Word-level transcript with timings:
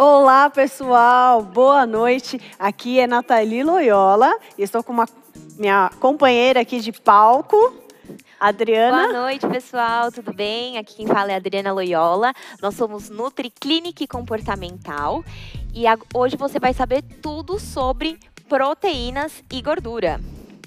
Olá, 0.00 0.48
pessoal. 0.48 1.42
Boa 1.42 1.84
noite. 1.84 2.40
Aqui 2.56 3.00
é 3.00 3.06
Nathalie 3.08 3.64
Loyola 3.64 4.32
e 4.56 4.62
estou 4.62 4.80
com 4.80 4.92
uma 4.92 5.08
minha 5.58 5.90
companheira 5.98 6.60
aqui 6.60 6.78
de 6.78 6.92
palco, 6.92 7.74
Adriana. 8.38 9.08
Boa 9.08 9.22
noite, 9.22 9.44
pessoal. 9.48 10.12
Tudo 10.12 10.32
bem? 10.32 10.78
Aqui 10.78 10.94
quem 10.94 11.06
fala 11.08 11.32
é 11.32 11.34
Adriana 11.34 11.72
Loyola. 11.72 12.32
Nós 12.62 12.76
somos 12.76 13.10
Nutri 13.10 13.50
Clinic 13.50 14.06
Comportamental 14.06 15.24
e 15.74 15.82
hoje 16.14 16.36
você 16.36 16.60
vai 16.60 16.72
saber 16.72 17.02
tudo 17.20 17.58
sobre 17.58 18.20
proteínas 18.48 19.42
e 19.52 19.60
gordura. 19.60 20.20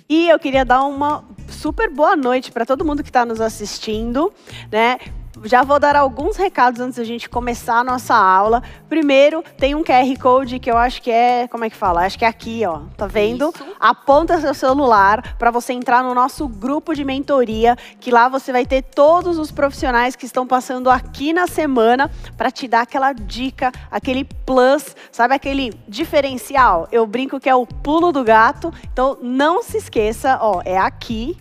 E 0.10 0.28
eu 0.28 0.38
queria 0.38 0.66
dar 0.66 0.84
uma 0.84 1.24
super 1.48 1.90
boa 1.90 2.18
noite 2.18 2.52
para 2.52 2.66
todo 2.66 2.84
mundo 2.84 3.02
que 3.02 3.08
está 3.10 3.26
nos 3.26 3.40
assistindo, 3.40 4.34
né? 4.70 4.98
Já 5.44 5.64
vou 5.64 5.80
dar 5.80 5.96
alguns 5.96 6.38
recados 6.38 6.80
antes 6.80 6.98
da 6.98 7.04
gente 7.04 7.30
começar 7.30 7.78
a 7.78 7.84
nossa 7.84 8.16
aula. 8.16 8.62
Primeiro, 8.88 9.44
tem 9.58 9.76
um 9.76 9.84
QR 9.84 10.20
Code 10.20 10.60
que 10.60 10.70
eu 10.70 10.78
acho 10.78 11.02
que 11.02 11.10
é, 11.10 11.48
como 11.48 11.66
é 11.66 11.70
que 11.70 11.76
fala? 11.76 12.06
Acho 12.06 12.18
que 12.18 12.26
é 12.26 12.28
aqui, 12.28 12.64
ó. 12.66 12.82
Tá 12.96 13.08
vendo? 13.08 13.52
Isso. 13.54 13.66
Aponta 13.80 14.40
seu 14.40 14.54
celular 14.54 15.36
para 15.38 15.52
você 15.52 15.74
entrar 15.74 16.04
no 16.04 16.14
nosso 16.14 16.48
grupo 16.48 16.94
de 16.94 17.04
mentoria, 17.04 17.76
que 18.00 18.12
lá 18.12 18.30
você 18.30 18.52
vai 18.52 18.66
ter 18.66 18.82
todos 18.82 19.38
os 19.38 19.52
profissionais 19.52 20.16
que 20.16 20.26
estão 20.26 20.46
passando 20.46 20.90
aqui 20.90 21.34
na 21.34 21.48
semana 21.48 22.12
para 22.38 22.52
te 22.52 22.68
dar 22.68 22.82
aquela 22.82 23.14
dica, 23.14 23.72
aquele 23.90 24.24
plus, 24.24 24.96
sabe 25.12 25.34
aquele 25.34 25.74
diferencial? 25.88 26.88
Eu 26.92 27.06
brinco 27.06 27.40
que 27.40 27.50
é 27.50 27.56
o 27.56 27.66
pulo 27.66 28.12
do 28.12 28.24
gato. 28.24 28.74
Então, 28.92 29.18
não 29.22 29.64
se 29.64 29.78
esqueça, 29.78 30.38
ó, 30.42 30.62
é 30.64 30.78
aqui 30.78 31.38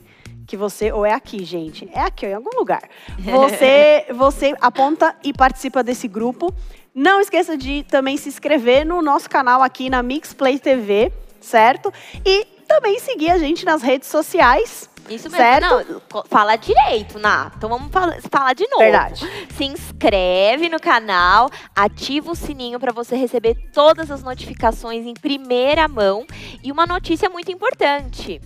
que 0.51 0.57
você, 0.57 0.91
ou 0.91 1.07
é 1.07 1.13
aqui, 1.13 1.45
gente, 1.45 1.89
é 1.95 2.01
aqui, 2.01 2.27
ou 2.27 2.33
em 2.33 2.35
algum 2.35 2.51
lugar. 2.59 2.83
Você, 3.23 4.07
você 4.13 4.55
aponta 4.61 5.15
e 5.23 5.33
participa 5.33 5.81
desse 5.83 6.09
grupo. 6.09 6.53
Não 6.93 7.21
esqueça 7.21 7.57
de 7.57 7.85
também 7.85 8.17
se 8.17 8.29
inscrever 8.29 8.85
no 8.85 9.01
nosso 9.01 9.31
canal 9.31 9.63
aqui 9.63 9.89
na 9.89 10.03
Mixplay 10.03 10.59
TV, 10.59 11.13
certo? 11.41 11.93
E 12.27 12.45
também 12.67 12.99
seguir 12.99 13.31
a 13.31 13.39
gente 13.39 13.65
nas 13.65 13.81
redes 13.81 14.09
sociais. 14.09 14.91
Isso 15.09 15.31
mesmo. 15.31 15.37
Certo? 15.37 16.03
Não, 16.13 16.25
fala 16.29 16.57
direito, 16.57 17.19
Ná. 17.19 17.53
Então 17.57 17.69
vamos 17.69 17.91
falar 18.29 18.53
de 18.55 18.67
novo. 18.69 18.83
Verdade. 18.83 19.25
Se 19.57 19.65
inscreve 19.65 20.69
no 20.69 20.81
canal, 20.81 21.49
ativa 21.77 22.33
o 22.33 22.35
sininho 22.35 22.81
para 22.81 22.93
você 22.93 23.15
receber 23.15 23.55
todas 23.73 24.11
as 24.11 24.23
notificações 24.23 25.07
em 25.07 25.15
primeira 25.15 25.87
mão. 25.87 26.27
E 26.63 26.73
uma 26.73 26.87
notícia 26.87 27.31
muito 27.31 27.53
importante 27.53 28.41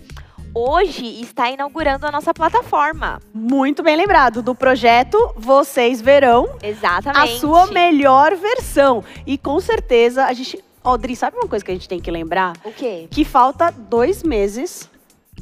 hoje 0.55 1.21
está 1.21 1.51
inaugurando 1.51 2.07
a 2.07 2.13
nossa 2.13 2.33
plataforma. 2.33 3.21
Muito 3.35 3.83
bem 3.83 3.97
lembrado 3.97 4.41
do 4.41 4.55
projeto 4.55 5.19
Vocês 5.37 6.01
Verão. 6.01 6.57
Exatamente. 6.63 7.35
A 7.35 7.39
sua 7.39 7.67
melhor 7.67 8.37
versão. 8.37 9.03
E 9.27 9.37
com 9.37 9.59
certeza 9.61 10.25
a 10.25 10.33
gente. 10.33 10.63
Audrey, 10.83 11.17
sabe 11.17 11.37
uma 11.39 11.49
coisa 11.49 11.65
que 11.65 11.71
a 11.71 11.75
gente 11.75 11.89
tem 11.89 11.99
que 11.99 12.11
lembrar? 12.11 12.53
O 12.63 12.71
quê? 12.71 13.09
Que 13.11 13.25
falta 13.25 13.71
dois 13.71 14.23
meses 14.23 14.89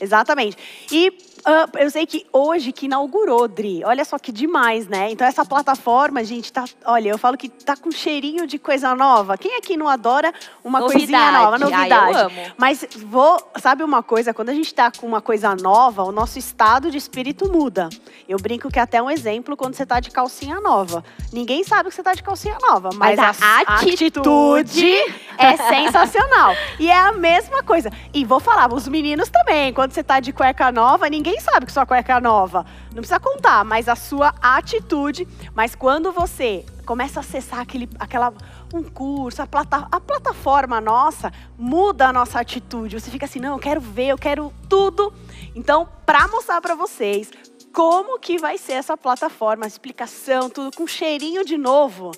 Exatamente. 0.00 0.56
E 0.92 1.18
uh, 1.46 1.78
eu 1.78 1.90
sei 1.90 2.06
que 2.06 2.26
hoje 2.32 2.72
que 2.72 2.86
inaugurou, 2.86 3.46
Dri, 3.46 3.82
olha 3.84 4.04
só 4.04 4.18
que 4.18 4.32
demais, 4.32 4.88
né? 4.88 5.10
Então 5.10 5.26
essa 5.26 5.44
plataforma, 5.44 6.24
gente, 6.24 6.52
tá, 6.52 6.64
olha, 6.84 7.10
eu 7.10 7.18
falo 7.18 7.36
que 7.36 7.48
tá 7.48 7.76
com 7.76 7.90
cheirinho 7.90 8.46
de 8.46 8.58
coisa 8.58 8.94
nova. 8.94 9.36
Quem 9.36 9.56
aqui 9.56 9.76
não 9.76 9.88
adora 9.88 10.32
uma 10.62 10.80
novidade. 10.80 11.06
coisinha 11.06 11.32
nova, 11.32 11.58
novidade? 11.58 12.16
Ah, 12.16 12.20
eu 12.20 12.26
amo. 12.26 12.40
Mas 12.56 12.86
vou, 13.06 13.38
sabe 13.60 13.82
uma 13.82 14.02
coisa, 14.02 14.34
quando 14.34 14.48
a 14.48 14.54
gente 14.54 14.72
tá 14.74 14.90
com 14.90 15.06
uma 15.06 15.20
coisa 15.20 15.54
nova, 15.54 16.02
o 16.02 16.12
nosso 16.12 16.38
estado 16.38 16.90
de 16.90 16.98
espírito 16.98 17.50
muda. 17.50 17.88
Eu 18.28 18.38
brinco 18.38 18.70
que 18.70 18.78
é 18.78 18.82
até 18.82 19.02
um 19.02 19.10
exemplo 19.10 19.56
quando 19.56 19.74
você 19.74 19.84
tá 19.86 20.00
de 20.00 20.10
calcinha 20.10 20.60
nova. 20.60 21.04
Ninguém 21.32 21.64
sabe 21.64 21.88
que 21.88 21.94
você 21.94 22.02
tá 22.02 22.14
de 22.14 22.22
calcinha 22.22 22.56
nova, 22.60 22.90
mas, 22.94 23.16
mas 23.16 23.42
a, 23.42 23.46
a 23.46 23.58
atitude... 23.58 24.06
atitude 24.06 24.96
é 25.38 25.56
sensacional. 25.56 26.54
E 26.78 26.90
é 26.90 26.96
a 26.96 27.12
mesma 27.12 27.62
coisa. 27.62 27.90
E 28.12 28.24
vou 28.24 28.40
falar, 28.40 28.72
os 28.72 28.88
meninos 28.88 29.28
também, 29.28 29.72
quando 29.72 29.92
você 29.92 30.02
tá 30.02 30.20
de 30.20 30.32
cueca 30.32 30.70
nova, 30.72 31.08
ninguém 31.08 31.33
sabe 31.40 31.66
que 31.66 31.72
sua 31.72 31.86
cueca 31.86 32.16
é 32.16 32.20
nova. 32.20 32.66
Não 32.88 32.96
precisa 32.96 33.20
contar, 33.20 33.64
mas 33.64 33.88
a 33.88 33.96
sua 33.96 34.34
atitude. 34.40 35.26
Mas 35.54 35.74
quando 35.74 36.12
você 36.12 36.64
começa 36.84 37.20
a 37.20 37.22
acessar 37.22 37.60
aquele, 37.60 37.88
aquela, 37.98 38.32
um 38.72 38.82
curso, 38.82 39.42
a, 39.42 39.46
plata, 39.46 39.88
a 39.90 40.00
plataforma 40.00 40.80
nossa, 40.80 41.32
muda 41.58 42.08
a 42.08 42.12
nossa 42.12 42.40
atitude. 42.40 43.00
Você 43.00 43.10
fica 43.10 43.26
assim, 43.26 43.40
não, 43.40 43.54
eu 43.54 43.58
quero 43.58 43.80
ver, 43.80 44.08
eu 44.08 44.18
quero 44.18 44.52
tudo. 44.68 45.12
Então, 45.54 45.88
para 46.04 46.28
mostrar 46.28 46.60
para 46.60 46.74
vocês 46.74 47.30
como 47.72 48.18
que 48.20 48.38
vai 48.38 48.56
ser 48.56 48.74
essa 48.74 48.96
plataforma, 48.96 49.64
a 49.64 49.68
explicação, 49.68 50.48
tudo 50.48 50.76
com 50.76 50.86
cheirinho 50.86 51.44
de 51.44 51.58
novo. 51.58 52.12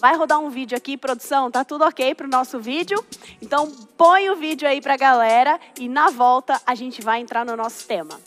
Vai 0.00 0.16
rodar 0.16 0.40
um 0.40 0.48
vídeo 0.48 0.76
aqui, 0.76 0.96
produção, 0.96 1.50
tá 1.50 1.64
tudo 1.64 1.84
ok 1.84 2.14
pro 2.14 2.26
nosso 2.26 2.58
vídeo? 2.58 3.04
Então 3.40 3.70
põe 3.96 4.30
o 4.30 4.36
vídeo 4.36 4.66
aí 4.66 4.80
pra 4.80 4.96
galera 4.96 5.60
e 5.78 5.88
na 5.88 6.10
volta 6.10 6.60
a 6.66 6.74
gente 6.74 7.02
vai 7.02 7.20
entrar 7.20 7.44
no 7.44 7.56
nosso 7.56 7.86
tema. 7.86 8.18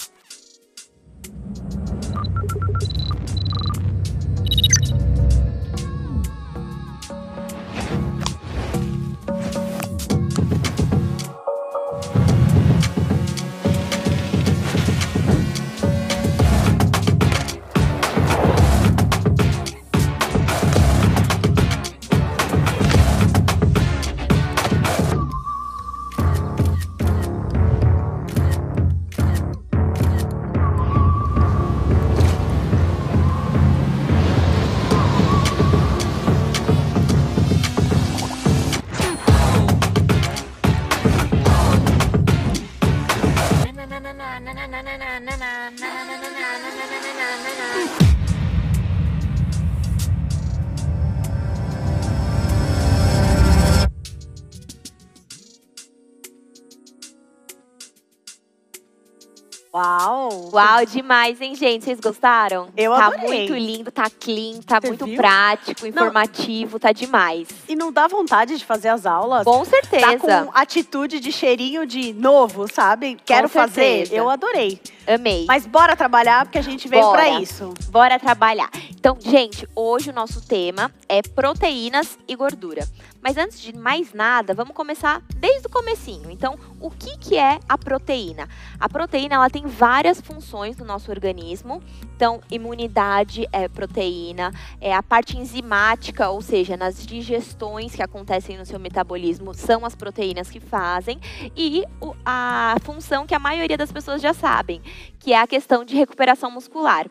Uau! 59.86 60.50
Uau, 60.52 60.86
demais, 60.86 61.40
hein, 61.40 61.54
gente? 61.54 61.86
Vocês 61.86 62.00
gostaram? 62.00 62.70
Eu 62.76 62.92
tá 62.92 63.06
adorei. 63.06 63.22
Tá 63.26 63.28
muito 63.28 63.54
lindo, 63.54 63.92
tá 63.92 64.10
clean, 64.10 64.60
tá 64.66 64.82
Você 64.82 64.88
muito 64.88 65.06
viu? 65.06 65.16
prático, 65.16 65.86
informativo, 65.86 66.74
não. 66.74 66.80
tá 66.80 66.92
demais. 66.92 67.48
E 67.70 67.76
não 67.76 67.92
dá 67.92 68.08
vontade 68.08 68.58
de 68.58 68.66
fazer 68.66 68.90
as 68.90 69.06
aulas? 69.06 69.44
Com 69.44 69.64
certeza. 69.64 70.06
Tá 70.06 70.18
com 70.18 70.52
atitude 70.54 71.20
de 71.20 71.32
cheirinho 71.32 71.86
de 71.86 72.14
novo, 72.14 72.68
sabe? 72.68 73.18
Quero 73.24 73.48
fazer. 73.48 74.12
Eu 74.12 74.28
adorei. 74.30 74.82
Amei. 75.08 75.46
Mas 75.48 75.68
bora 75.68 75.96
trabalhar, 75.96 76.46
porque 76.46 76.58
a 76.58 76.64
gente 76.64 76.88
veio 76.88 77.04
bora. 77.04 77.22
pra 77.22 77.40
isso. 77.40 77.72
Bora 77.90 78.18
trabalhar. 78.20 78.70
Então, 78.90 79.18
gente, 79.20 79.68
hoje 79.76 80.10
o 80.10 80.14
nosso 80.14 80.42
tema 80.42 80.92
é 81.08 81.22
proteínas 81.22 82.18
e 82.28 82.36
gordura. 82.36 82.88
Mas 83.26 83.38
antes 83.38 83.60
de 83.60 83.76
mais 83.76 84.14
nada, 84.14 84.54
vamos 84.54 84.76
começar 84.76 85.20
desde 85.38 85.66
o 85.66 85.70
comecinho. 85.72 86.30
Então, 86.30 86.60
o 86.80 86.92
que, 86.92 87.18
que 87.18 87.36
é 87.36 87.60
a 87.68 87.76
proteína? 87.76 88.48
A 88.80 88.88
proteína 88.88 89.34
ela 89.34 89.50
tem 89.50 89.66
várias 89.66 90.22
funções 90.22 90.78
no 90.78 90.86
nosso 90.86 91.10
organismo. 91.10 91.82
Então, 92.16 92.40
imunidade 92.52 93.48
é 93.52 93.68
proteína, 93.68 94.52
é 94.80 94.94
a 94.94 95.02
parte 95.02 95.40
enzimática, 95.40 96.30
ou 96.30 96.40
seja, 96.40 96.78
nas 96.78 97.04
digestões 97.04 97.96
que 97.96 98.04
acontecem 98.04 98.60
no 98.60 98.66
seu 98.66 98.80
metabolismo, 98.80 99.56
são 99.56 99.84
as 99.84 99.96
proteínas 99.96 100.50
que 100.50 100.60
fazem, 100.60 101.20
e 101.58 101.84
a 102.24 102.76
função 102.84 103.26
que 103.26 103.34
a 103.34 103.40
maioria 103.40 103.76
das 103.76 103.92
pessoas 103.92 104.22
já 104.22 104.36
sabem, 104.36 104.84
que 105.20 105.34
é 105.34 105.40
a 105.40 105.48
questão 105.48 105.84
de 105.84 105.96
recuperação 105.96 106.52
muscular. 106.52 107.10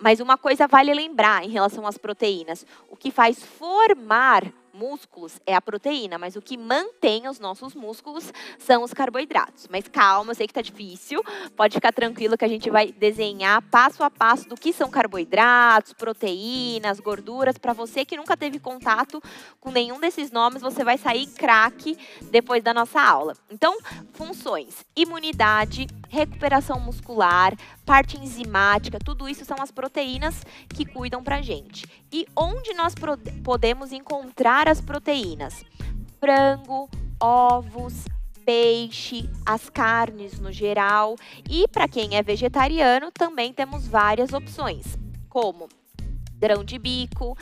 Mas 0.00 0.20
uma 0.20 0.38
coisa 0.38 0.68
vale 0.68 0.94
lembrar 0.94 1.44
em 1.44 1.50
relação 1.50 1.84
às 1.84 1.98
proteínas: 1.98 2.64
o 2.88 2.96
que 2.96 3.10
faz 3.10 3.42
formar 3.42 4.44
músculos 4.78 5.40
é 5.44 5.54
a 5.54 5.60
proteína, 5.60 6.16
mas 6.16 6.36
o 6.36 6.40
que 6.40 6.56
mantém 6.56 7.26
os 7.28 7.40
nossos 7.40 7.74
músculos 7.74 8.32
são 8.58 8.84
os 8.84 8.94
carboidratos. 8.94 9.66
Mas 9.68 9.88
calma, 9.88 10.30
eu 10.30 10.34
sei 10.36 10.46
que 10.46 10.54
tá 10.54 10.62
difícil. 10.62 11.22
Pode 11.56 11.74
ficar 11.74 11.92
tranquilo 11.92 12.38
que 12.38 12.44
a 12.44 12.48
gente 12.48 12.70
vai 12.70 12.92
desenhar 12.92 13.60
passo 13.62 14.04
a 14.04 14.10
passo 14.10 14.48
do 14.48 14.54
que 14.54 14.72
são 14.72 14.88
carboidratos, 14.88 15.92
proteínas, 15.92 17.00
gorduras. 17.00 17.58
Para 17.58 17.72
você 17.72 18.04
que 18.04 18.16
nunca 18.16 18.36
teve 18.36 18.60
contato 18.60 19.20
com 19.60 19.70
nenhum 19.70 19.98
desses 19.98 20.30
nomes, 20.30 20.62
você 20.62 20.84
vai 20.84 20.96
sair 20.96 21.26
craque 21.26 21.98
depois 22.30 22.62
da 22.62 22.72
nossa 22.72 23.00
aula. 23.00 23.36
Então, 23.50 23.76
funções: 24.12 24.86
imunidade, 24.94 25.86
recuperação 26.08 26.78
muscular, 26.78 27.52
parte 27.84 28.16
enzimática, 28.18 28.98
tudo 28.98 29.28
isso 29.28 29.44
são 29.44 29.56
as 29.60 29.72
proteínas 29.72 30.44
que 30.68 30.84
cuidam 30.84 31.22
pra 31.22 31.42
gente. 31.42 31.84
E 32.12 32.26
onde 32.36 32.72
nós 32.74 32.94
podemos 33.42 33.92
encontrar 33.92 34.67
as 34.68 34.80
proteínas? 34.80 35.64
Frango, 36.20 36.88
ovos, 37.20 38.04
peixe, 38.44 39.28
as 39.44 39.68
carnes 39.68 40.38
no 40.38 40.52
geral. 40.52 41.16
E 41.48 41.66
para 41.68 41.88
quem 41.88 42.16
é 42.16 42.22
vegetariano, 42.22 43.10
também 43.10 43.52
temos 43.52 43.86
várias 43.86 44.32
opções, 44.32 44.98
como 45.28 45.68
grão 46.34 46.62
de 46.62 46.78
bico, 46.78 47.36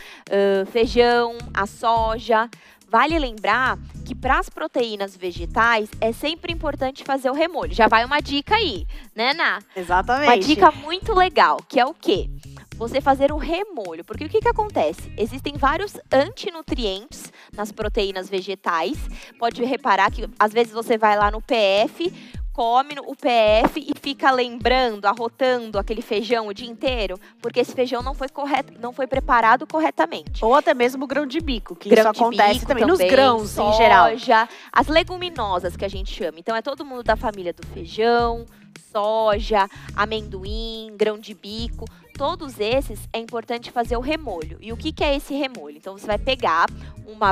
feijão, 0.70 1.36
a 1.52 1.66
soja. 1.66 2.48
Vale 2.88 3.18
lembrar 3.18 3.78
que 4.06 4.14
para 4.14 4.38
as 4.38 4.48
proteínas 4.48 5.16
vegetais 5.16 5.90
é 6.00 6.12
sempre 6.12 6.52
importante 6.52 7.02
fazer 7.02 7.28
o 7.28 7.34
remolho. 7.34 7.74
Já 7.74 7.88
vai 7.88 8.04
uma 8.04 8.20
dica 8.20 8.54
aí, 8.54 8.86
né, 9.14 9.34
Ná? 9.34 9.58
Exatamente. 9.74 10.28
Uma 10.28 10.38
dica 10.38 10.70
muito 10.70 11.12
legal, 11.12 11.58
que 11.68 11.80
é 11.80 11.84
o 11.84 11.92
quê? 11.92 12.30
Você 12.76 13.00
fazer 13.00 13.32
o 13.32 13.36
remolho. 13.36 14.04
Porque 14.04 14.24
o 14.24 14.28
que, 14.28 14.40
que 14.40 14.48
acontece? 14.48 15.10
Existem 15.16 15.54
vários 15.56 15.98
antinutrientes 16.12 17.32
nas 17.52 17.72
proteínas 17.72 18.28
vegetais. 18.28 18.98
Pode 19.38 19.64
reparar 19.64 20.10
que 20.10 20.28
às 20.38 20.52
vezes 20.52 20.72
você 20.72 20.98
vai 20.98 21.16
lá 21.16 21.30
no 21.30 21.40
PF, 21.40 22.12
come 22.56 22.94
o 23.04 23.14
PF 23.14 23.78
e 23.78 23.92
fica 24.00 24.30
lembrando, 24.30 25.04
arrotando 25.04 25.78
aquele 25.78 26.00
feijão 26.00 26.46
o 26.46 26.54
dia 26.54 26.66
inteiro, 26.66 27.20
porque 27.42 27.60
esse 27.60 27.72
feijão 27.72 28.02
não 28.02 28.14
foi 28.14 28.30
correto, 28.30 28.72
não 28.80 28.94
foi 28.94 29.06
preparado 29.06 29.66
corretamente. 29.66 30.42
Ou 30.42 30.54
até 30.54 30.72
mesmo 30.72 31.04
o 31.04 31.06
grão 31.06 31.26
de 31.26 31.38
bico, 31.38 31.76
que 31.76 31.90
grão 31.90 32.10
isso 32.10 32.22
acontece 32.22 32.66
também, 32.66 32.86
também, 32.86 32.86
nos 32.86 32.98
grãos 32.98 33.50
soja, 33.50 33.68
em 33.68 33.76
geral. 33.76 34.48
As 34.72 34.86
leguminosas 34.86 35.76
que 35.76 35.84
a 35.84 35.88
gente 35.88 36.10
chama. 36.10 36.38
Então 36.38 36.56
é 36.56 36.62
todo 36.62 36.82
mundo 36.82 37.02
da 37.02 37.14
família 37.14 37.52
do 37.52 37.66
feijão, 37.66 38.46
soja, 38.90 39.68
amendoim, 39.94 40.94
grão 40.96 41.18
de 41.18 41.34
bico. 41.34 41.84
Todos 42.16 42.58
esses 42.58 43.06
é 43.12 43.18
importante 43.18 43.70
fazer 43.70 43.96
o 43.96 44.00
remolho. 44.00 44.56
E 44.60 44.72
o 44.72 44.76
que, 44.76 44.90
que 44.90 45.04
é 45.04 45.14
esse 45.14 45.34
remolho? 45.34 45.76
Então 45.76 45.96
você 45.96 46.06
vai 46.06 46.18
pegar 46.18 46.66
uma, 47.06 47.30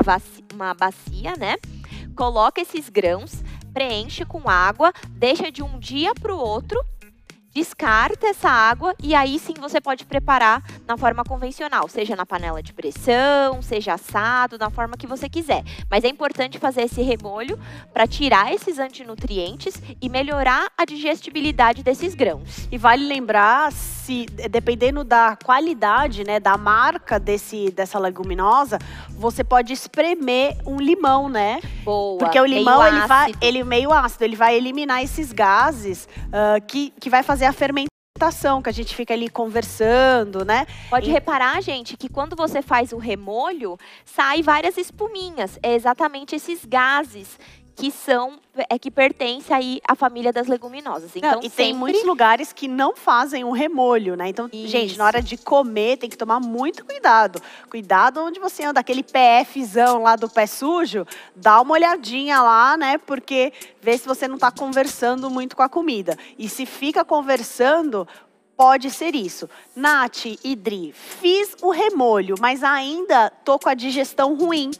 uma 0.53 0.73
bacia, 0.73 1.33
né? 1.37 1.55
Coloca 2.15 2.61
esses 2.61 2.87
grãos 2.87 3.43
preenche 3.73 4.23
com 4.23 4.49
água, 4.49 4.93
deixa 5.09 5.51
de 5.51 5.61
um 5.61 5.77
dia 5.77 6.15
para 6.15 6.33
o 6.33 6.39
outro, 6.39 6.81
descarta 7.55 8.27
essa 8.27 8.49
água 8.49 8.93
e 9.01 9.15
aí 9.15 9.39
sim 9.39 9.53
você 9.57 9.79
pode 9.79 10.03
preparar 10.03 10.61
na 10.85 10.97
forma 10.97 11.23
convencional, 11.23 11.87
seja 11.87 12.13
na 12.13 12.25
panela 12.25 12.61
de 12.61 12.73
pressão, 12.73 13.61
seja 13.61 13.93
assado, 13.93 14.57
da 14.57 14.69
forma 14.69 14.97
que 14.97 15.07
você 15.07 15.29
quiser. 15.29 15.63
Mas 15.89 16.03
é 16.03 16.09
importante 16.09 16.59
fazer 16.59 16.81
esse 16.81 17.01
remolho 17.01 17.57
para 17.93 18.05
tirar 18.05 18.53
esses 18.53 18.77
antinutrientes 18.77 19.81
e 20.01 20.09
melhorar 20.09 20.67
a 20.77 20.83
digestibilidade 20.83 21.81
desses 21.81 22.13
grãos. 22.13 22.67
E 22.69 22.77
vale 22.77 23.07
lembrar 23.07 23.71
se 23.71 24.25
dependendo 24.49 25.05
da 25.05 25.37
qualidade, 25.41 26.25
né, 26.25 26.39
da 26.39 26.57
marca 26.57 27.17
desse 27.17 27.71
dessa 27.71 27.97
leguminosa, 27.97 28.77
você 29.11 29.43
pode 29.45 29.71
espremer 29.71 30.57
um 30.65 30.77
limão, 30.77 31.29
né? 31.29 31.61
Boa. 31.83 32.19
Porque 32.19 32.39
o 32.39 32.45
limão 32.45 32.85
ele 32.85 33.07
vai, 33.07 33.33
ele 33.41 33.63
meio 33.63 33.93
ácido, 33.93 34.25
ele 34.25 34.35
vai 34.35 34.55
eliminar 34.55 35.01
esses 35.01 35.31
gases 35.31 36.07
uh, 36.27 36.63
que 36.67 36.91
que 36.99 37.09
vai 37.09 37.23
fazer 37.23 37.44
a 37.45 37.53
fermentação 37.53 38.61
que 38.61 38.69
a 38.69 38.73
gente 38.73 38.95
fica 38.95 39.13
ali 39.13 39.29
conversando, 39.29 40.45
né? 40.45 40.65
Pode 40.89 41.09
e... 41.09 41.11
reparar, 41.11 41.61
gente, 41.61 41.97
que 41.97 42.07
quando 42.07 42.35
você 42.35 42.61
faz 42.61 42.93
o 42.93 42.97
remolho, 42.97 43.77
sai 44.05 44.41
várias 44.41 44.77
espuminhas. 44.77 45.59
É 45.61 45.73
exatamente 45.73 46.35
esses 46.35 46.65
gases 46.65 47.37
que 47.75 47.91
são 47.91 48.39
é 48.69 48.79
que 48.79 48.89
pertence 48.89 49.51
aí 49.51 49.81
à 49.85 49.95
família 49.95 50.31
das 50.31 50.47
leguminosas. 50.47 51.11
Então, 51.15 51.31
não, 51.33 51.39
e 51.39 51.43
sempre... 51.43 51.55
tem 51.55 51.73
muitos 51.73 52.05
lugares 52.05 52.53
que 52.53 52.67
não 52.67 52.95
fazem 52.95 53.43
um 53.43 53.51
remolho, 53.51 54.15
né? 54.15 54.29
Então, 54.29 54.49
Isso. 54.51 54.67
gente, 54.67 54.97
na 54.97 55.05
hora 55.05 55.21
de 55.21 55.35
comer 55.35 55.97
tem 55.97 56.09
que 56.09 56.17
tomar 56.17 56.39
muito 56.39 56.85
cuidado. 56.85 57.41
Cuidado 57.69 58.21
onde 58.21 58.39
você 58.39 58.63
anda, 58.63 58.79
aquele 58.79 59.03
PFzão 59.03 60.03
lá 60.03 60.15
do 60.15 60.29
pé 60.29 60.45
sujo, 60.45 61.05
dá 61.35 61.59
uma 61.59 61.73
olhadinha 61.73 62.41
lá, 62.41 62.77
né? 62.77 62.97
Porque 62.97 63.51
vê 63.81 63.97
se 63.97 64.07
você 64.07 64.27
não 64.27 64.35
está 64.35 64.51
conversando 64.51 65.29
muito 65.29 65.55
com 65.55 65.63
a 65.63 65.69
comida. 65.69 66.17
E 66.39 66.47
se 66.47 66.65
fica 66.65 67.03
conversando, 67.03 68.07
pode 68.55 68.89
ser 68.89 69.15
isso. 69.15 69.49
Nath 69.75 70.25
e 70.25 70.55
Dri, 70.55 70.93
fiz 70.93 71.57
o 71.61 71.71
remolho, 71.71 72.35
mas 72.39 72.63
ainda 72.63 73.29
tô 73.29 73.59
com 73.59 73.67
a 73.67 73.73
digestão 73.73 74.33
ruim. 74.35 74.71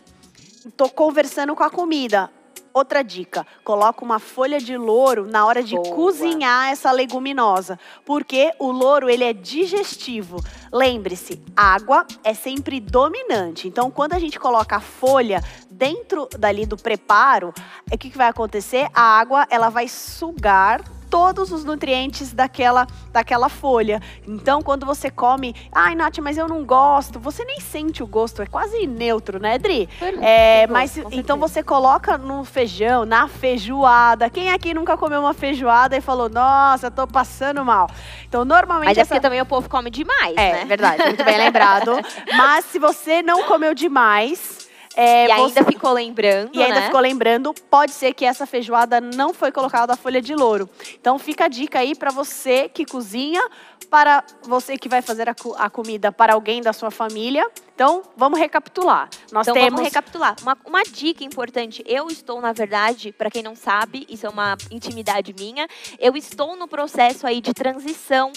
Tô 0.77 0.89
conversando 0.89 1.53
com 1.55 1.63
a 1.63 1.69
comida. 1.69 2.31
Outra 2.75 3.01
dica, 3.05 3.47
coloca 3.63 4.03
uma 4.03 4.19
folha 4.19 4.59
de 4.59 4.75
louro 4.75 5.25
na 5.25 5.45
hora 5.45 5.63
de 5.63 5.75
Boa. 5.75 5.95
cozinhar 5.95 6.69
essa 6.69 6.91
leguminosa, 6.91 7.79
porque 8.03 8.51
o 8.59 8.69
louro 8.69 9.09
ele 9.09 9.23
é 9.23 9.31
digestivo. 9.31 10.43
Lembre-se, 10.73 11.41
água 11.55 12.05
é 12.21 12.33
sempre 12.33 12.81
dominante. 12.81 13.65
Então, 13.65 13.89
quando 13.89 14.11
a 14.11 14.19
gente 14.19 14.37
coloca 14.37 14.75
a 14.75 14.81
folha 14.81 15.41
dentro 15.71 16.27
dali 16.37 16.65
do 16.65 16.75
preparo, 16.75 17.53
o 17.89 17.97
que, 17.97 18.09
que 18.09 18.17
vai 18.17 18.27
acontecer? 18.27 18.89
A 18.93 19.03
água 19.03 19.47
ela 19.49 19.69
vai 19.69 19.87
sugar 19.87 20.83
todos 21.09 21.51
os 21.51 21.63
nutrientes 21.63 22.33
daquela, 22.33 22.87
daquela 23.11 23.49
folha. 23.49 24.01
Então, 24.27 24.61
quando 24.61 24.85
você 24.85 25.09
come, 25.09 25.55
ai, 25.71 25.95
Nath, 25.95 26.17
mas 26.19 26.37
eu 26.37 26.47
não 26.47 26.63
gosto, 26.63 27.19
você 27.19 27.43
nem 27.45 27.59
sente 27.59 28.03
o 28.03 28.07
gosto, 28.07 28.41
é 28.41 28.45
quase 28.45 28.85
neutro, 28.87 29.39
né, 29.39 29.57
Dri? 29.57 29.87
É, 30.21 30.67
mas 30.67 30.97
então 31.11 31.37
você 31.37 31.63
coloca 31.63 32.17
no 32.17 32.43
feijão, 32.43 33.05
na 33.05 33.27
feijoada. 33.27 34.29
Quem 34.29 34.51
aqui 34.51 34.73
nunca 34.73 34.97
comeu 34.97 35.19
uma 35.19 35.33
feijoada 35.33 35.95
e 35.95 36.01
falou, 36.01 36.29
nossa, 36.29 36.89
tô 36.91 37.07
passando 37.07 37.63
mal? 37.63 37.89
Então, 38.27 38.43
normalmente. 38.43 38.89
Mas 38.89 38.97
é 38.97 39.05
porque 39.05 39.19
também 39.19 39.41
o 39.41 39.45
povo 39.45 39.69
come 39.69 39.89
demais, 39.89 40.35
é, 40.35 40.53
né? 40.53 40.61
É 40.61 40.65
verdade, 40.65 41.03
muito 41.03 41.23
bem 41.23 41.37
lembrado. 41.39 41.91
mas 42.35 42.65
se 42.65 42.79
você 42.79 43.21
não 43.21 43.43
comeu 43.43 43.73
demais, 43.73 44.64
é, 44.95 45.27
e 45.27 45.31
ainda 45.31 45.63
ficou 45.63 45.91
lembrando. 45.91 46.51
E 46.53 46.63
ainda 46.63 46.79
né? 46.79 46.85
ficou 46.85 47.01
lembrando, 47.01 47.53
pode 47.69 47.91
ser 47.91 48.13
que 48.13 48.23
essa 48.23 48.45
feijoada 48.45 49.01
não 49.01 49.33
foi 49.33 49.51
colocada 49.51 49.93
a 49.93 49.97
folha 49.97 50.21
de 50.21 50.33
louro. 50.33 50.69
Então 50.99 51.19
fica 51.19 51.45
a 51.45 51.47
dica 51.47 51.79
aí 51.79 51.93
para 51.93 52.11
você 52.11 52.69
que 52.69 52.85
cozinha, 52.85 53.41
para 53.85 54.23
você 54.43 54.77
que 54.77 54.89
vai 54.89 55.01
fazer 55.01 55.29
a, 55.29 55.35
a, 55.57 55.69
comida 55.69 56.11
para 56.11 56.33
alguém 56.33 56.61
da 56.61 56.73
sua 56.73 56.91
família. 56.91 57.49
Então 57.73 58.03
vamos 58.15 58.39
recapitular. 58.39 59.09
Nós 59.31 59.47
então 59.47 59.53
temos... 59.53 59.71
vamos 59.71 59.83
recapitular. 59.83 60.35
Uma, 60.41 60.57
uma 60.65 60.83
dica 60.83 61.23
importante, 61.23 61.83
eu 61.85 62.07
estou, 62.07 62.41
na 62.41 62.53
verdade, 62.53 63.11
para 63.11 63.29
quem 63.29 63.43
não 63.43 63.55
sabe, 63.55 64.05
isso 64.09 64.25
é 64.25 64.29
uma 64.29 64.57
intimidade 64.71 65.33
minha, 65.33 65.67
eu 65.99 66.15
estou 66.15 66.55
no 66.55 66.67
processo 66.67 67.27
aí 67.27 67.41
de 67.41 67.53
transição 67.53 68.31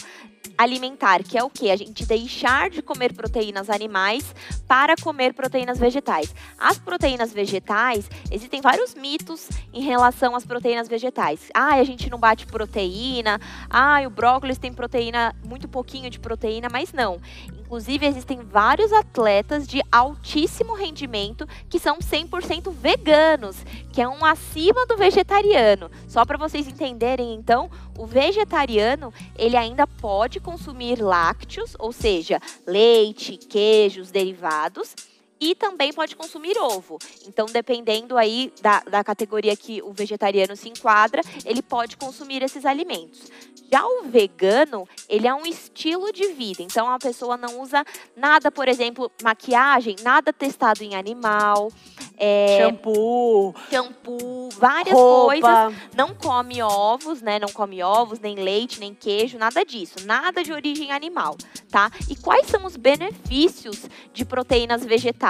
alimentar, 0.56 1.22
que 1.22 1.38
é 1.38 1.44
o 1.44 1.48
que? 1.48 1.70
A 1.70 1.76
gente 1.76 2.04
deixar 2.04 2.68
de 2.68 2.82
comer 2.82 3.12
proteínas 3.12 3.70
animais 3.70 4.34
para 4.66 4.96
comer 4.96 5.32
proteínas 5.32 5.78
vegetais. 5.78 6.34
As 6.58 6.78
proteínas 6.78 7.32
vegetais, 7.32 8.10
existem 8.30 8.60
vários 8.60 8.94
mitos 8.94 9.48
em 9.72 9.82
relação 9.82 10.34
às 10.34 10.44
proteínas 10.44 10.88
vegetais. 10.88 11.48
Ah, 11.54 11.74
a 11.74 11.84
gente 11.84 12.10
não 12.10 12.18
bate 12.18 12.44
proteína. 12.46 13.40
Ah, 13.70 14.00
o 14.04 14.10
brócolis 14.10 14.58
tem 14.58 14.72
proteína, 14.72 15.34
muito 15.44 15.68
pouquinho 15.68 16.10
de 16.10 16.18
proteína, 16.18 16.68
mas 16.70 16.92
não. 16.92 17.20
Inclusive, 17.58 18.06
existem 18.06 18.40
vários 18.40 18.92
atletas 18.92 19.66
de 19.66 19.82
altíssimo 19.90 20.74
rendimento 20.74 21.46
que 21.68 21.78
são 21.78 21.98
100% 21.98 22.72
veganos, 22.72 23.56
que 23.92 24.00
é 24.00 24.08
um 24.08 24.24
acima 24.24 24.86
do 24.86 24.96
vegetariano. 24.96 25.90
Só 26.06 26.24
para 26.24 26.38
vocês 26.38 26.66
entenderem, 26.66 27.34
então, 27.34 27.70
o 27.96 28.06
vegetariano, 28.06 29.12
ele 29.36 29.56
ainda 29.56 29.86
pode 29.86 30.40
consumir 30.40 31.00
lácteos, 31.00 31.76
ou 31.78 31.92
seja, 31.92 32.40
leite, 32.66 33.36
queijos, 33.36 34.10
derivados, 34.10 34.94
e 35.40 35.54
também 35.54 35.92
pode 35.92 36.16
consumir 36.16 36.58
ovo. 36.58 36.98
Então, 37.26 37.46
dependendo 37.46 38.16
aí 38.16 38.52
da, 38.60 38.80
da 38.80 39.04
categoria 39.04 39.56
que 39.56 39.80
o 39.82 39.92
vegetariano 39.92 40.56
se 40.56 40.68
enquadra, 40.68 41.22
ele 41.44 41.62
pode 41.62 41.96
consumir 41.96 42.42
esses 42.42 42.64
alimentos. 42.64 43.30
Já 43.70 43.84
o 43.86 44.04
vegano, 44.04 44.88
ele 45.08 45.28
é 45.28 45.34
um 45.34 45.44
estilo 45.44 46.10
de 46.12 46.28
vida. 46.32 46.62
Então, 46.62 46.88
a 46.88 46.98
pessoa 46.98 47.36
não 47.36 47.60
usa 47.60 47.84
nada, 48.16 48.50
por 48.50 48.66
exemplo, 48.66 49.10
maquiagem, 49.22 49.96
nada 50.02 50.32
testado 50.32 50.82
em 50.82 50.94
animal. 50.94 51.70
É, 52.16 52.58
shampoo. 52.58 53.54
Shampoo, 53.70 54.48
várias 54.56 54.94
roupa. 54.94 55.26
coisas. 55.26 55.74
Não 55.94 56.14
come 56.14 56.62
ovos, 56.62 57.20
né? 57.20 57.38
Não 57.38 57.48
come 57.48 57.82
ovos, 57.82 58.18
nem 58.18 58.36
leite, 58.36 58.80
nem 58.80 58.94
queijo, 58.94 59.38
nada 59.38 59.64
disso. 59.64 59.96
Nada 60.04 60.42
de 60.42 60.52
origem 60.52 60.90
animal, 60.90 61.36
tá? 61.70 61.90
E 62.08 62.16
quais 62.16 62.46
são 62.46 62.64
os 62.64 62.76
benefícios 62.76 63.86
de 64.12 64.24
proteínas 64.24 64.84
vegetais? 64.84 65.27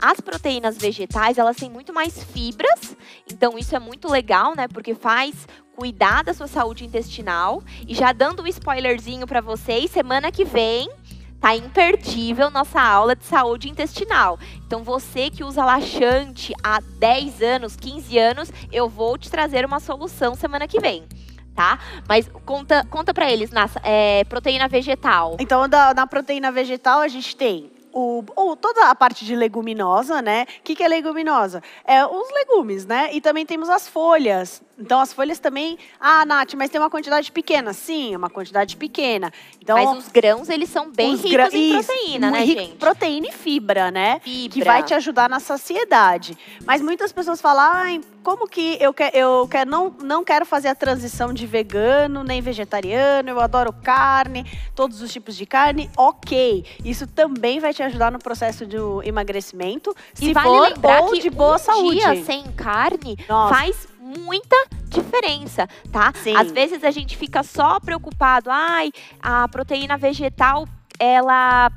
As 0.00 0.20
proteínas 0.20 0.76
vegetais, 0.78 1.38
elas 1.38 1.56
têm 1.56 1.70
muito 1.70 1.92
mais 1.92 2.22
fibras. 2.22 2.96
Então, 3.30 3.58
isso 3.58 3.74
é 3.74 3.78
muito 3.78 4.08
legal, 4.08 4.54
né? 4.54 4.66
Porque 4.68 4.94
faz 4.94 5.46
cuidar 5.76 6.24
da 6.24 6.34
sua 6.34 6.48
saúde 6.48 6.84
intestinal. 6.84 7.62
E 7.86 7.94
já 7.94 8.12
dando 8.12 8.42
um 8.42 8.46
spoilerzinho 8.46 9.26
para 9.26 9.40
vocês, 9.40 9.90
semana 9.90 10.32
que 10.32 10.44
vem 10.44 10.90
tá 11.40 11.54
imperdível 11.54 12.50
nossa 12.50 12.80
aula 12.80 13.14
de 13.14 13.24
saúde 13.24 13.68
intestinal. 13.68 14.38
Então 14.66 14.82
você 14.82 15.30
que 15.30 15.44
usa 15.44 15.64
laxante 15.64 16.52
há 16.62 16.80
10 16.80 17.42
anos, 17.42 17.76
15 17.76 18.18
anos, 18.18 18.52
eu 18.72 18.88
vou 18.88 19.16
te 19.16 19.30
trazer 19.30 19.64
uma 19.64 19.80
solução 19.80 20.34
semana 20.34 20.66
que 20.66 20.80
vem. 20.80 21.06
Tá? 21.54 21.78
Mas 22.08 22.28
conta, 22.44 22.84
conta 22.88 23.12
para 23.12 23.30
eles 23.30 23.50
na 23.50 23.68
é, 23.82 24.22
proteína 24.24 24.68
vegetal. 24.68 25.36
Então, 25.40 25.66
na 25.66 26.06
proteína 26.06 26.52
vegetal, 26.52 27.00
a 27.00 27.08
gente 27.08 27.34
tem 27.34 27.70
o, 27.92 28.24
ou 28.36 28.56
toda 28.56 28.90
a 28.90 28.94
parte 28.94 29.24
de 29.24 29.34
leguminosa, 29.34 30.22
né? 30.22 30.46
O 30.60 30.62
que, 30.62 30.74
que 30.74 30.82
é 30.82 30.88
leguminosa? 30.88 31.62
É 31.84 32.04
os 32.04 32.30
legumes, 32.32 32.86
né? 32.86 33.10
E 33.12 33.20
também 33.20 33.44
temos 33.44 33.68
as 33.68 33.88
folhas, 33.88 34.62
então, 34.78 35.00
as 35.00 35.12
folhas 35.12 35.40
também. 35.40 35.76
Ah, 35.98 36.24
Nath, 36.24 36.54
mas 36.54 36.70
tem 36.70 36.80
uma 36.80 36.88
quantidade 36.88 37.32
pequena. 37.32 37.72
Sim, 37.72 38.14
uma 38.14 38.30
quantidade 38.30 38.76
pequena. 38.76 39.32
Então, 39.60 39.76
mas 39.76 39.98
os 39.98 40.08
grãos, 40.08 40.48
eles 40.48 40.70
são 40.70 40.90
bem 40.90 41.16
ricos 41.16 41.52
em 41.52 41.72
proteína, 41.72 42.30
né, 42.30 42.46
gente? 42.46 42.76
Proteína 42.76 43.26
e 43.26 43.32
fibra, 43.32 43.90
né? 43.90 44.20
Fibra. 44.20 44.54
Que 44.54 44.64
vai 44.64 44.82
te 44.84 44.94
ajudar 44.94 45.28
na 45.28 45.40
saciedade. 45.40 46.38
Mas 46.64 46.80
muitas 46.80 47.12
pessoas 47.12 47.40
falam, 47.40 47.64
ah, 47.64 48.00
como 48.28 48.46
que 48.46 48.76
eu, 48.78 48.92
quer, 48.92 49.16
eu 49.16 49.48
quer, 49.50 49.66
não, 49.66 49.88
não 50.02 50.22
quero 50.22 50.44
fazer 50.44 50.68
a 50.68 50.74
transição 50.74 51.32
de 51.32 51.46
vegano 51.46 52.22
nem 52.22 52.42
vegetariano, 52.42 53.30
eu 53.30 53.40
adoro 53.40 53.72
carne, 53.72 54.44
todos 54.74 55.00
os 55.00 55.10
tipos 55.10 55.34
de 55.34 55.46
carne. 55.46 55.90
Ok, 55.96 56.62
isso 56.84 57.06
também 57.06 57.58
vai 57.58 57.72
te 57.72 57.82
ajudar 57.82 58.12
no 58.12 58.18
processo 58.18 58.66
do 58.66 59.02
emagrecimento. 59.02 59.96
E 60.20 60.26
se 60.26 60.32
vale 60.34 60.74
for, 60.74 61.10
que 61.10 61.22
de 61.22 61.30
boa 61.30 61.54
um 61.54 61.58
saúde. 61.58 62.00
dia 62.00 62.22
sem 62.22 62.42
carne 62.52 63.16
Nossa. 63.26 63.54
faz 63.54 63.88
muita 63.98 64.56
diferença, 64.84 65.66
tá? 65.90 66.12
Sim. 66.14 66.36
Às 66.36 66.52
vezes 66.52 66.84
a 66.84 66.90
gente 66.90 67.16
fica 67.16 67.42
só 67.42 67.80
preocupado, 67.80 68.50
ai, 68.50 68.92
a 69.22 69.48
proteína 69.48 69.96
vegetal, 69.96 70.68
ela 70.98 71.72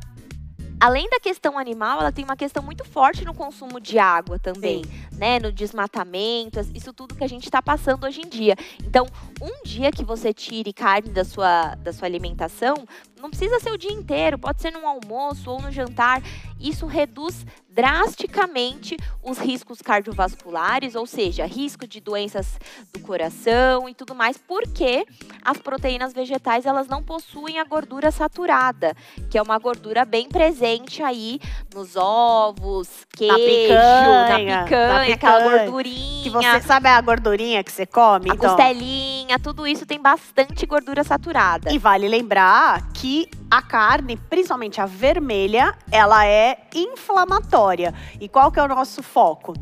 além 0.81 1.07
da 1.11 1.19
questão 1.19 1.59
animal, 1.59 2.00
ela 2.00 2.11
tem 2.11 2.25
uma 2.25 2.35
questão 2.35 2.63
muito 2.63 2.83
forte 2.83 3.23
no 3.23 3.35
consumo 3.35 3.79
de 3.79 4.00
água 4.00 4.39
também, 4.39 4.83
Sim. 4.83 4.91
né? 5.15 5.39
No 5.39 5.51
desmatamento, 5.51 6.59
isso 6.73 6.91
tudo 6.91 7.13
que 7.13 7.23
a 7.23 7.29
gente 7.29 7.43
está 7.43 7.61
passando 7.61 8.03
hoje 8.05 8.21
em 8.21 8.27
dia. 8.27 8.55
Então, 8.83 9.05
um 9.39 9.63
dia 9.63 9.91
que 9.91 10.03
você 10.03 10.33
tire 10.33 10.73
carne 10.73 11.09
da 11.09 11.23
sua, 11.23 11.75
da 11.75 11.93
sua 11.93 12.07
alimentação, 12.07 12.73
não 13.22 13.30
precisa 13.30 13.60
ser 13.60 13.72
o 13.72 13.78
dia 13.78 13.92
inteiro, 13.92 14.38
pode 14.38 14.62
ser 14.62 14.72
no 14.72 14.86
almoço 14.86 15.50
ou 15.50 15.62
no 15.62 15.72
jantar. 15.72 16.22
Isso 16.60 16.86
reduz 16.86 17.46
drasticamente 17.70 18.98
os 19.24 19.38
riscos 19.38 19.82
cardiovasculares, 19.82 20.94
ou 20.96 21.08
seja, 21.08 21.46
risco 21.46 21.88
de 21.88 22.01
doenças 22.01 22.60
do 22.94 23.00
coração 23.00 23.88
e 23.88 23.94
tudo 23.94 24.13
mais, 24.13 24.38
porque 24.38 25.06
as 25.44 25.58
proteínas 25.58 26.13
vegetais 26.13 26.66
elas 26.66 26.88
não 26.88 27.01
possuem 27.01 27.60
a 27.60 27.63
gordura 27.63 28.12
saturada, 28.12 28.96
que 29.30 29.38
é 29.38 29.42
uma 29.42 29.58
gordura 29.58 30.04
bem 30.04 30.28
presente 30.28 31.01
aí 31.01 31.40
nos 31.74 31.96
ovos, 31.96 32.90
queijo, 33.16 33.32
na 33.32 33.38
picanha, 33.38 34.30
na 34.30 34.38
picanha, 34.38 34.58
na 34.58 34.63
picanha 34.66 35.16
aquela 35.16 35.58
gordurinha. 35.58 36.24
Que 36.24 36.30
você 36.30 36.62
sabe 36.62 36.90
a 36.90 37.00
gordurinha 37.00 37.63
que 37.63 37.72
você 37.72 37.86
come? 37.86 38.30
A 38.30 38.34
então. 38.34 38.50
costelinha, 38.50 39.11
tudo 39.39 39.67
isso 39.67 39.85
tem 39.85 40.01
bastante 40.01 40.65
gordura 40.65 41.03
saturada. 41.03 41.71
E 41.71 41.77
vale 41.77 42.07
lembrar 42.07 42.91
que 42.93 43.29
a 43.50 43.61
carne, 43.61 44.15
principalmente 44.15 44.79
a 44.79 44.85
vermelha, 44.85 45.75
ela 45.91 46.25
é 46.25 46.57
inflamatória. 46.73 47.93
E 48.19 48.27
qual 48.27 48.51
que 48.51 48.59
é 48.59 48.63
o 48.63 48.67
nosso 48.67 49.03
foco? 49.03 49.53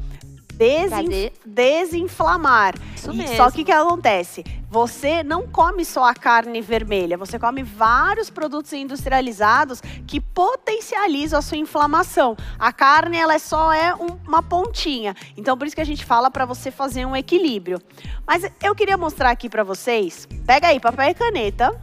Desin 0.60 1.32
desinflamar. 1.46 2.76
Isso 2.94 3.14
mesmo. 3.14 3.38
só 3.38 3.50
que 3.50 3.62
o 3.62 3.66
que 3.66 3.72
acontece? 3.72 4.44
Você 4.70 5.24
não 5.24 5.48
come 5.48 5.86
só 5.86 6.04
a 6.04 6.14
carne 6.14 6.62
vermelha, 6.62 7.18
você 7.18 7.40
come 7.40 7.64
vários 7.64 8.30
produtos 8.30 8.74
industrializados 8.74 9.82
que 10.06 10.20
potencializam 10.20 11.40
a 11.40 11.42
sua 11.42 11.58
inflamação. 11.58 12.36
A 12.60 12.74
carne 12.74 13.18
ela 13.18 13.36
é 13.36 13.40
só 13.40 13.72
é 13.72 13.96
um, 13.96 14.20
uma 14.28 14.44
pontinha. 14.44 15.16
Então 15.38 15.58
por 15.58 15.66
isso 15.66 15.76
que 15.76 15.82
a 15.82 15.86
gente 15.86 16.04
fala 16.04 16.30
para 16.30 16.46
você 16.46 16.70
fazer 16.70 17.06
um 17.06 17.16
equilíbrio. 17.16 17.82
Mas 18.28 18.44
eu 18.62 18.76
queria 18.76 18.98
mostrar 18.98 19.32
aqui 19.32 19.50
para 19.50 19.64
vocês. 19.64 20.28
Pega 20.46 20.68
aí 20.68 20.80
papel 20.80 21.10
e 21.10 21.14
caneta. 21.14 21.82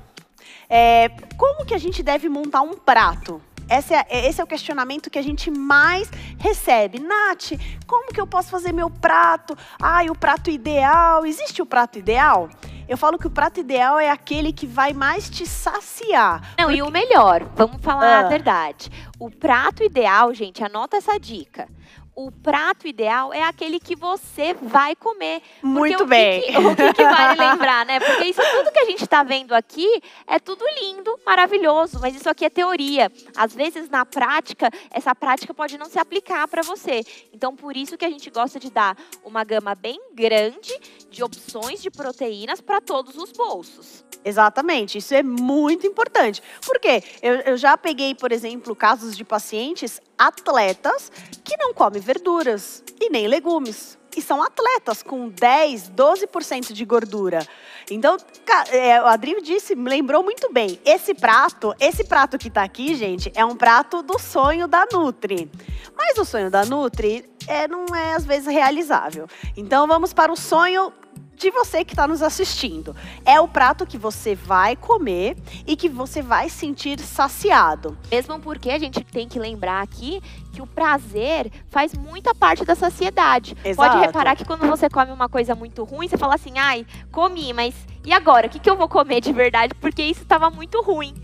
É, 0.68 1.08
como 1.38 1.64
que 1.64 1.74
a 1.74 1.78
gente 1.78 2.02
deve 2.02 2.28
montar 2.28 2.60
um 2.60 2.74
prato? 2.74 3.40
Esse 3.68 3.94
é, 3.94 4.26
esse 4.26 4.40
é 4.40 4.44
o 4.44 4.46
questionamento 4.46 5.10
que 5.10 5.18
a 5.18 5.22
gente 5.22 5.50
mais 5.50 6.10
recebe. 6.38 7.00
Nath, 7.00 7.52
como 7.86 8.12
que 8.12 8.20
eu 8.20 8.26
posso 8.26 8.50
fazer 8.50 8.72
meu 8.72 8.88
prato? 8.88 9.56
Ai, 9.80 10.08
o 10.08 10.14
prato 10.14 10.50
ideal. 10.50 11.26
Existe 11.26 11.60
o 11.60 11.66
prato 11.66 11.98
ideal? 11.98 12.48
Eu 12.88 12.96
falo 12.96 13.18
que 13.18 13.26
o 13.26 13.30
prato 13.30 13.58
ideal 13.58 13.98
é 13.98 14.08
aquele 14.08 14.52
que 14.52 14.66
vai 14.66 14.92
mais 14.92 15.28
te 15.28 15.44
saciar. 15.44 16.54
Não, 16.56 16.66
porque... 16.66 16.78
e 16.78 16.82
o 16.82 16.90
melhor, 16.90 17.44
vamos 17.56 17.82
falar 17.82 18.06
ah. 18.06 18.26
a 18.26 18.28
verdade. 18.28 18.90
O 19.18 19.28
prato 19.28 19.82
ideal, 19.82 20.32
gente, 20.32 20.62
anota 20.62 20.96
essa 20.96 21.18
dica 21.18 21.68
o 22.16 22.32
prato 22.32 22.88
ideal 22.88 23.30
é 23.32 23.42
aquele 23.42 23.78
que 23.78 23.94
você 23.94 24.54
vai 24.54 24.96
comer. 24.96 25.42
Muito 25.62 26.04
o 26.04 26.06
bem. 26.06 26.40
Que, 26.40 26.56
o 26.56 26.74
que, 26.74 26.94
que 26.94 27.04
vale 27.04 27.38
lembrar, 27.38 27.84
né? 27.84 28.00
Porque 28.00 28.24
isso 28.24 28.40
tudo 28.40 28.72
que 28.72 28.78
a 28.78 28.86
gente 28.86 29.02
está 29.04 29.22
vendo 29.22 29.54
aqui 29.54 30.02
é 30.26 30.38
tudo 30.38 30.64
lindo, 30.80 31.20
maravilhoso, 31.26 31.98
mas 32.00 32.16
isso 32.16 32.30
aqui 32.30 32.46
é 32.46 32.50
teoria. 32.50 33.12
Às 33.36 33.54
vezes, 33.54 33.90
na 33.90 34.06
prática, 34.06 34.70
essa 34.90 35.14
prática 35.14 35.52
pode 35.52 35.76
não 35.76 35.86
se 35.86 35.98
aplicar 35.98 36.48
para 36.48 36.62
você. 36.62 37.04
Então, 37.34 37.54
por 37.54 37.76
isso 37.76 37.98
que 37.98 38.04
a 38.06 38.10
gente 38.10 38.30
gosta 38.30 38.58
de 38.58 38.70
dar 38.70 38.96
uma 39.22 39.44
gama 39.44 39.74
bem 39.74 40.00
grande 40.14 40.72
de 41.16 41.24
opções 41.24 41.80
de 41.80 41.90
proteínas 41.90 42.60
para 42.60 42.78
todos 42.78 43.16
os 43.16 43.32
bolsos. 43.32 44.04
Exatamente, 44.22 44.98
isso 44.98 45.14
é 45.14 45.22
muito 45.22 45.86
importante. 45.86 46.42
Por 46.64 46.78
quê? 46.78 47.02
Eu, 47.22 47.34
eu 47.36 47.56
já 47.56 47.76
peguei, 47.78 48.14
por 48.14 48.32
exemplo, 48.32 48.76
casos 48.76 49.16
de 49.16 49.24
pacientes 49.24 50.00
atletas 50.18 51.10
que 51.42 51.56
não 51.56 51.72
comem 51.72 52.02
verduras 52.02 52.84
e 53.00 53.08
nem 53.08 53.26
legumes. 53.26 53.96
E 54.14 54.22
são 54.22 54.42
atletas 54.42 55.02
com 55.02 55.28
10, 55.28 55.90
12% 55.90 56.72
de 56.72 56.84
gordura. 56.84 57.46
Então, 57.90 58.16
é, 58.70 59.00
o 59.00 59.06
Adri 59.06 59.40
disse, 59.42 59.74
lembrou 59.74 60.22
muito 60.22 60.50
bem. 60.50 60.80
Esse 60.84 61.12
prato, 61.14 61.74
esse 61.78 62.02
prato 62.02 62.38
que 62.38 62.48
está 62.48 62.62
aqui, 62.62 62.94
gente, 62.94 63.30
é 63.34 63.44
um 63.44 63.54
prato 63.54 64.02
do 64.02 64.18
sonho 64.18 64.66
da 64.66 64.86
Nutri. 64.90 65.50
Mas 65.94 66.16
o 66.16 66.24
sonho 66.24 66.50
da 66.50 66.64
Nutri 66.64 67.30
é, 67.46 67.68
não 67.68 67.86
é 67.94 68.14
às 68.14 68.24
vezes 68.24 68.46
realizável. 68.46 69.26
Então 69.56 69.86
vamos 69.86 70.12
para 70.12 70.32
o 70.32 70.36
sonho 70.36 70.92
de 71.36 71.50
você 71.50 71.84
que 71.84 71.92
está 71.92 72.08
nos 72.08 72.22
assistindo. 72.22 72.96
É 73.24 73.40
o 73.40 73.46
prato 73.46 73.86
que 73.86 73.98
você 73.98 74.34
vai 74.34 74.74
comer 74.74 75.36
e 75.66 75.76
que 75.76 75.88
você 75.88 76.22
vai 76.22 76.48
sentir 76.48 76.98
saciado. 76.98 77.96
Mesmo 78.10 78.40
porque 78.40 78.70
a 78.70 78.78
gente 78.78 79.04
tem 79.04 79.28
que 79.28 79.38
lembrar 79.38 79.82
aqui 79.82 80.22
que 80.52 80.62
o 80.62 80.66
prazer 80.66 81.52
faz 81.68 81.92
muita 81.94 82.34
parte 82.34 82.64
da 82.64 82.74
saciedade. 82.74 83.56
Exato. 83.62 83.90
Pode 83.90 84.06
reparar 84.06 84.34
que 84.34 84.44
quando 84.44 84.66
você 84.66 84.88
come 84.88 85.12
uma 85.12 85.28
coisa 85.28 85.54
muito 85.54 85.84
ruim, 85.84 86.08
você 86.08 86.16
fala 86.16 86.34
assim, 86.34 86.58
ai, 86.58 86.86
comi, 87.12 87.52
mas 87.52 87.74
e 88.04 88.12
agora? 88.12 88.46
O 88.46 88.50
que, 88.50 88.58
que 88.58 88.70
eu 88.70 88.76
vou 88.76 88.88
comer 88.88 89.20
de 89.20 89.32
verdade? 89.32 89.74
Porque 89.74 90.02
isso 90.02 90.22
estava 90.22 90.48
muito 90.48 90.80
ruim. 90.80 91.14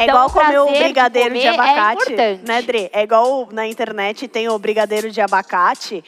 É 0.00 0.04
então, 0.04 0.14
igual 0.14 0.30
comer 0.30 0.58
o 0.60 0.66
brigadeiro 0.66 1.34
de, 1.34 1.40
de 1.40 1.46
é 1.46 1.50
abacate, 1.50 2.14
é 2.14 2.38
né, 2.46 2.62
Dre? 2.62 2.90
É 2.90 3.02
igual 3.02 3.48
na 3.52 3.66
internet 3.66 4.26
tem 4.26 4.48
o 4.48 4.58
brigadeiro 4.58 5.10
de 5.10 5.20
abacate 5.20 6.02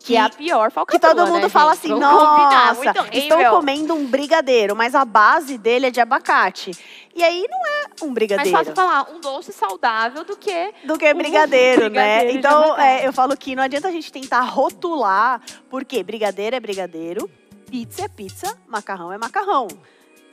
que, 0.00 0.16
é 0.16 0.20
a 0.20 0.30
pior 0.30 0.70
falcatrua, 0.70 1.00
Que 1.10 1.16
todo 1.16 1.26
mundo 1.26 1.42
né, 1.42 1.48
fala 1.48 1.72
assim, 1.72 1.88
Vamos 1.88 2.00
nossa, 2.02 2.94
estou 3.12 3.44
comendo 3.50 3.94
um 3.94 4.06
brigadeiro, 4.06 4.74
mas 4.74 4.94
a 4.94 5.04
base 5.04 5.58
dele 5.58 5.86
é 5.86 5.90
de 5.90 6.00
abacate. 6.00 6.70
E 7.14 7.22
aí 7.22 7.46
não 7.50 7.66
é 7.66 8.04
um 8.04 8.12
brigadeiro. 8.14 8.50
Mais 8.52 8.66
fácil 8.68 8.74
falar 8.80 9.10
um 9.10 9.20
doce 9.20 9.52
saudável 9.52 10.24
do 10.24 10.36
que... 10.36 10.72
Do 10.84 10.96
que 10.96 11.12
brigadeiro, 11.12 11.86
um 11.86 11.90
né? 11.90 12.20
brigadeiro 12.20 12.32
né? 12.32 12.38
Então, 12.38 12.78
é, 12.78 13.06
eu 13.06 13.12
falo 13.12 13.36
que 13.36 13.56
não 13.56 13.62
adianta 13.62 13.88
a 13.88 13.92
gente 13.92 14.10
tentar 14.12 14.40
rotular, 14.42 15.40
porque 15.68 16.02
brigadeiro 16.02 16.54
é 16.56 16.60
brigadeiro, 16.60 17.28
pizza 17.70 18.04
é 18.04 18.08
pizza, 18.08 18.56
macarrão 18.66 19.12
é 19.12 19.18
macarrão. 19.18 19.68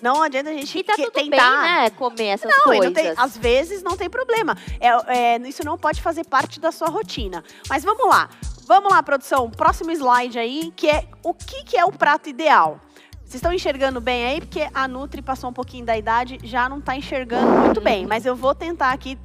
Não 0.01 0.21
adianta 0.21 0.51
a 0.51 0.53
gente 0.53 0.77
E 0.77 0.83
tá 0.83 0.93
que- 0.95 1.03
tudo 1.05 1.13
tentar. 1.13 1.29
bem, 1.63 1.71
né? 1.71 1.89
Comer 1.89 2.27
essas 2.27 2.51
Não, 2.51 2.63
coisas. 2.65 2.85
não 2.85 2.93
tem, 2.93 3.13
às 3.17 3.35
vezes 3.37 3.81
não 3.81 3.97
tem 3.97 4.09
problema. 4.09 4.55
É, 4.79 5.35
é, 5.35 5.37
isso 5.47 5.65
não 5.65 5.77
pode 5.77 6.01
fazer 6.01 6.25
parte 6.25 6.59
da 6.59 6.71
sua 6.71 6.89
rotina. 6.89 7.43
Mas 7.67 7.83
vamos 7.83 8.07
lá. 8.07 8.29
Vamos 8.65 8.91
lá, 8.91 9.03
produção. 9.03 9.49
Próximo 9.49 9.91
slide 9.91 10.39
aí, 10.39 10.73
que 10.75 10.89
é 10.89 11.07
o 11.23 11.33
que, 11.33 11.63
que 11.63 11.77
é 11.77 11.85
o 11.85 11.91
prato 11.91 12.27
ideal. 12.29 12.79
Vocês 13.19 13.35
estão 13.35 13.53
enxergando 13.53 14.01
bem 14.01 14.25
aí? 14.25 14.41
Porque 14.41 14.67
a 14.73 14.87
Nutri 14.87 15.21
passou 15.21 15.49
um 15.49 15.53
pouquinho 15.53 15.85
da 15.85 15.95
idade, 15.95 16.39
já 16.43 16.67
não 16.67 16.79
está 16.79 16.95
enxergando 16.95 17.47
muito 17.47 17.79
bem. 17.79 18.05
Mas 18.07 18.25
eu 18.25 18.35
vou 18.35 18.55
tentar 18.55 18.91
aqui, 18.91 19.19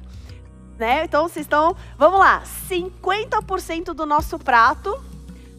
né? 0.77 1.03
Então, 1.05 1.27
vocês 1.27 1.45
estão... 1.45 1.75
Vamos 1.97 2.19
lá. 2.19 2.43
50% 2.69 3.93
do 3.93 4.05
nosso 4.05 4.37
prato... 4.37 5.11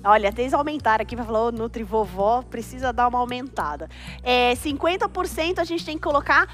Olha, 0.04 0.30
até 0.30 0.42
eles 0.42 0.52
aumentaram 0.52 1.00
aqui 1.02 1.16
falar, 1.16 1.42
ô 1.42 1.52
Nutri 1.52 1.84
vovó, 1.84 2.42
precisa 2.42 2.92
dar 2.92 3.06
uma 3.06 3.20
aumentada. 3.20 3.88
É, 4.20 4.52
50% 4.54 5.60
a 5.60 5.64
gente 5.64 5.84
tem 5.84 5.94
que 5.96 6.02
colocar 6.02 6.48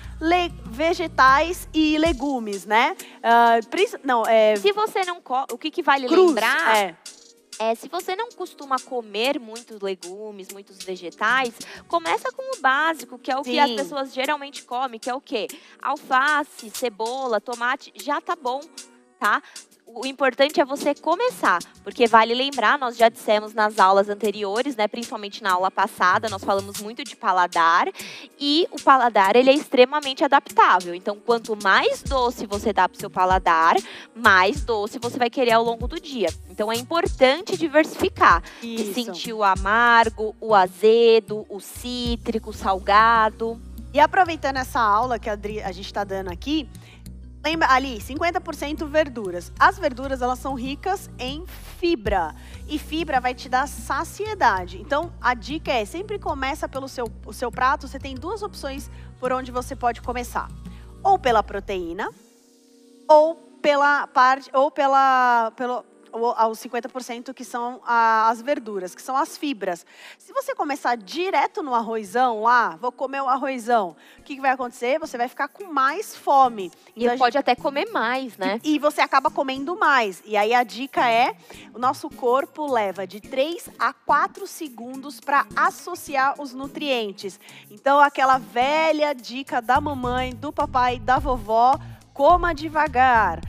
vegetais 0.66 1.66
e 1.73 1.97
legumes, 1.97 2.66
né? 2.66 2.94
Pris- 3.70 3.97
não, 4.04 4.23
é. 4.26 4.54
Se 4.56 4.70
você 4.70 5.02
não 5.06 5.23
co... 5.23 5.47
o 5.50 5.56
que, 5.56 5.70
que 5.70 5.82
vale 5.82 6.06
crus, 6.06 6.26
lembrar 6.26 6.76
É, 6.76 6.94
é 7.58 7.74
se 7.74 7.88
você 7.88 8.14
não 8.14 8.30
costuma 8.30 8.78
comer 8.78 9.38
muitos 9.38 9.80
legumes, 9.80 10.48
muitos 10.52 10.78
vegetais, 10.78 11.54
começa 11.86 12.30
com 12.32 12.56
o 12.56 12.60
básico, 12.60 13.18
que 13.18 13.30
é 13.30 13.36
o 13.36 13.42
que 13.42 13.58
as 13.58 13.70
Sim. 13.70 13.76
pessoas 13.76 14.14
geralmente 14.14 14.62
comem, 14.64 15.00
que 15.00 15.10
é 15.10 15.14
o 15.14 15.20
quê? 15.20 15.48
Alface, 15.80 16.70
cebola, 16.70 17.40
tomate, 17.40 17.92
já 17.96 18.20
tá 18.20 18.36
bom, 18.36 18.60
tá? 19.18 19.42
O 19.95 20.07
importante 20.07 20.61
é 20.61 20.64
você 20.64 20.95
começar, 20.95 21.61
porque 21.83 22.07
vale 22.07 22.35
lembrar, 22.35 22.78
nós 22.78 22.97
já 22.97 23.09
dissemos 23.09 23.54
nas 23.54 23.78
aulas 23.78 24.09
anteriores, 24.09 24.76
né, 24.76 24.87
principalmente 24.87 25.42
na 25.42 25.52
aula 25.52 25.71
passada, 25.71 26.28
nós 26.28 26.45
falamos 26.45 26.80
muito 26.80 27.02
de 27.02 27.16
paladar 27.16 27.88
e 28.38 28.68
o 28.71 28.80
paladar 28.80 29.35
ele 29.35 29.49
é 29.49 29.54
extremamente 29.54 30.23
adaptável. 30.23 30.95
Então, 30.95 31.16
quanto 31.18 31.57
mais 31.62 32.02
doce 32.02 32.47
você 32.47 32.71
dá 32.73 32.87
para 32.88 32.97
o 32.97 33.00
seu 33.00 33.09
paladar, 33.11 33.76
mais 34.14 34.62
doce 34.62 34.99
você 34.99 35.18
vai 35.18 35.30
querer 35.30 35.52
ao 35.52 35.64
longo 35.64 35.88
do 35.88 35.99
dia. 35.99 36.28
Então, 36.50 36.71
é 36.71 36.76
importante 36.76 37.57
diversificar. 37.57 38.42
isso. 38.62 38.92
Sentir 38.95 39.33
o 39.33 39.42
amargo, 39.42 40.37
o 40.40 40.54
azedo, 40.54 41.47
o 41.49 41.61
cítrico, 41.61 42.50
o 42.50 42.52
salgado. 42.52 43.59
E 43.92 43.99
aproveitando 43.99 44.59
essa 44.59 44.80
aula 44.80 45.18
que 45.18 45.30
a, 45.30 45.33
Adri- 45.33 45.62
a 45.62 45.73
gente 45.73 45.87
está 45.87 46.04
dando 46.04 46.28
aqui, 46.30 46.68
lembra 47.45 47.71
ali, 47.71 47.99
50% 47.99 48.87
verduras. 48.87 49.52
As 49.59 49.78
verduras, 49.78 50.23
elas 50.23 50.38
são 50.38 50.54
ricas 50.54 51.09
em 51.18 51.47
fibra. 51.78 52.35
E 52.68 52.78
fibra 52.78 53.21
vai 53.21 53.35
te 53.35 53.49
dar 53.49 53.66
saciedade. 53.66 54.80
Então, 54.80 55.12
a 55.21 55.35
dica 55.35 55.73
é, 55.73 55.85
sempre 55.85 56.18
começa 56.18 56.68
pelo 56.68 56.88
seu, 56.88 57.11
o 57.25 57.33
seu 57.33 57.50
prato. 57.50 57.88
Você 57.88 57.99
tem 57.99 58.14
duas 58.14 58.42
opções 58.42 58.90
por 59.18 59.33
onde 59.33 59.50
você 59.50 59.75
pode 59.75 60.02
começar. 60.02 60.49
Ou 61.02 61.18
pela 61.18 61.42
proteína, 61.42 62.11
ou 63.09 63.37
pela 63.62 64.07
parte, 64.07 64.50
ou 64.52 64.71
pela, 64.71 65.52
pelo, 65.57 65.85
aos 66.12 66.58
50% 66.58 67.34
que 67.34 67.44
são 67.44 67.80
as 67.84 68.40
verduras, 68.40 68.94
que 68.94 69.02
são 69.02 69.16
as 69.16 69.36
fibras. 69.36 69.84
Se 70.18 70.32
você 70.32 70.54
começar 70.54 70.96
direto 70.96 71.62
no 71.62 71.74
arrozão 71.74 72.42
lá, 72.42 72.76
vou 72.76 72.92
comer 72.92 73.20
o 73.22 73.28
arrozão, 73.28 73.96
o 74.18 74.22
que, 74.22 74.40
vai 74.40 74.50
acontecer? 74.50 74.98
Você 74.98 75.16
vai 75.16 75.28
ficar 75.28 75.48
com 75.48 75.64
mais 75.72 76.14
fome. 76.14 76.70
E 76.94 77.04
Então, 77.04 77.18
pode 77.18 77.38
até 77.38 77.54
comer 77.54 77.90
mais, 77.90 78.36
né? 78.36 78.60
e 78.64 78.78
você 78.78 79.00
acaba 79.00 79.30
comendo 79.30 79.76
mais. 79.76 80.22
E 80.24 80.36
aí 80.36 80.54
a 80.54 80.62
dica 80.62 81.08
é: 81.08 81.34
o 81.74 81.78
nosso 81.78 82.10
corpo 82.10 82.70
leva 82.70 83.06
de 83.06 83.20
3 83.20 83.70
a 83.78 83.92
4 83.92 84.46
segundos 84.46 85.20
para 85.20 85.46
associar 85.56 86.40
os 86.40 86.52
nutrientes. 86.52 87.40
Então, 87.70 88.00
aquela 88.00 88.38
velha 88.38 89.14
dica 89.14 89.60
da 89.60 89.80
mamãe, 89.80 90.34
do 90.34 90.52
papai, 90.52 90.98
da 90.98 91.18
vovó: 91.18 91.78
coma 92.12 92.54
devagar. 92.54 93.40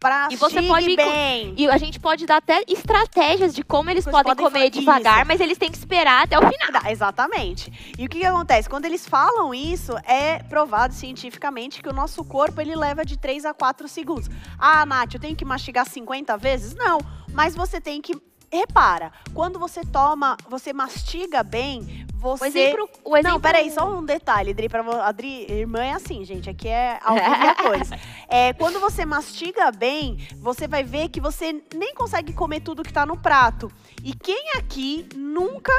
Pra 0.00 0.28
E 0.30 0.36
você 0.36 0.62
pode 0.62 0.96
bem. 0.96 1.54
E 1.58 1.68
a 1.68 1.76
gente 1.76 2.00
pode 2.00 2.24
dar 2.24 2.38
até 2.38 2.62
estratégias 2.66 3.54
de 3.54 3.62
como 3.62 3.90
eles 3.90 4.02
podem 4.06 4.34
podem 4.34 4.44
comer 4.46 4.70
devagar, 4.70 5.18
isso. 5.18 5.28
mas 5.28 5.40
eles 5.40 5.58
têm 5.58 5.70
que 5.70 5.76
esperar 5.76 6.24
até 6.24 6.38
o 6.38 6.40
final. 6.40 6.90
Exatamente. 6.90 7.94
E 7.98 8.06
o 8.06 8.08
que, 8.08 8.20
que 8.20 8.24
acontece? 8.24 8.66
Quando 8.66 8.86
eles 8.86 9.06
falam 9.06 9.52
isso, 9.52 9.92
é 10.06 10.42
provado 10.44 10.94
cientificamente 10.94 11.82
que 11.82 11.88
o 11.88 11.92
nosso 11.92 12.24
corpo 12.24 12.62
ele 12.62 12.74
leva 12.74 13.04
de 13.04 13.18
3 13.18 13.44
a 13.44 13.52
4 13.52 13.86
segundos. 13.88 14.30
Ah, 14.58 14.86
Nath, 14.86 15.14
eu 15.14 15.20
tenho 15.20 15.36
que 15.36 15.44
mastigar 15.44 15.86
50 15.86 16.34
vezes? 16.38 16.74
Não. 16.74 16.98
Mas 17.34 17.54
você 17.54 17.78
tem 17.78 18.00
que. 18.00 18.14
Repara, 18.52 19.12
quando 19.32 19.60
você 19.60 19.82
toma, 19.84 20.36
você 20.48 20.72
mastiga 20.72 21.42
bem, 21.44 22.04
O 22.14 22.20
você. 22.36 22.46
exemplo, 22.48 22.88
o 23.04 23.16
exemplo 23.16 23.32
Não, 23.34 23.40
peraí, 23.40 23.70
só 23.70 23.88
um 23.96 24.04
detalhe, 24.04 24.50
Adri, 24.50 24.68
pra 24.68 24.80
Adri, 25.06 25.46
irmã 25.48 25.84
é 25.84 25.92
assim, 25.92 26.24
gente, 26.24 26.50
aqui 26.50 26.66
é 26.66 26.98
ao 27.02 27.14
vivo 27.14 27.44
e 27.44 27.48
a 27.48 27.54
cores. 27.62 27.90
É, 28.28 28.52
quando 28.54 28.80
você 28.80 29.06
mastiga 29.06 29.70
bem, 29.70 30.16
você 30.38 30.66
vai 30.66 30.82
ver 30.82 31.08
que 31.10 31.20
você 31.20 31.62
nem 31.74 31.94
consegue 31.94 32.32
comer 32.32 32.60
tudo 32.60 32.82
que 32.82 32.92
tá 32.92 33.06
no 33.06 33.16
prato. 33.16 33.70
E 34.02 34.12
quem 34.14 34.50
aqui 34.56 35.08
nunca 35.14 35.72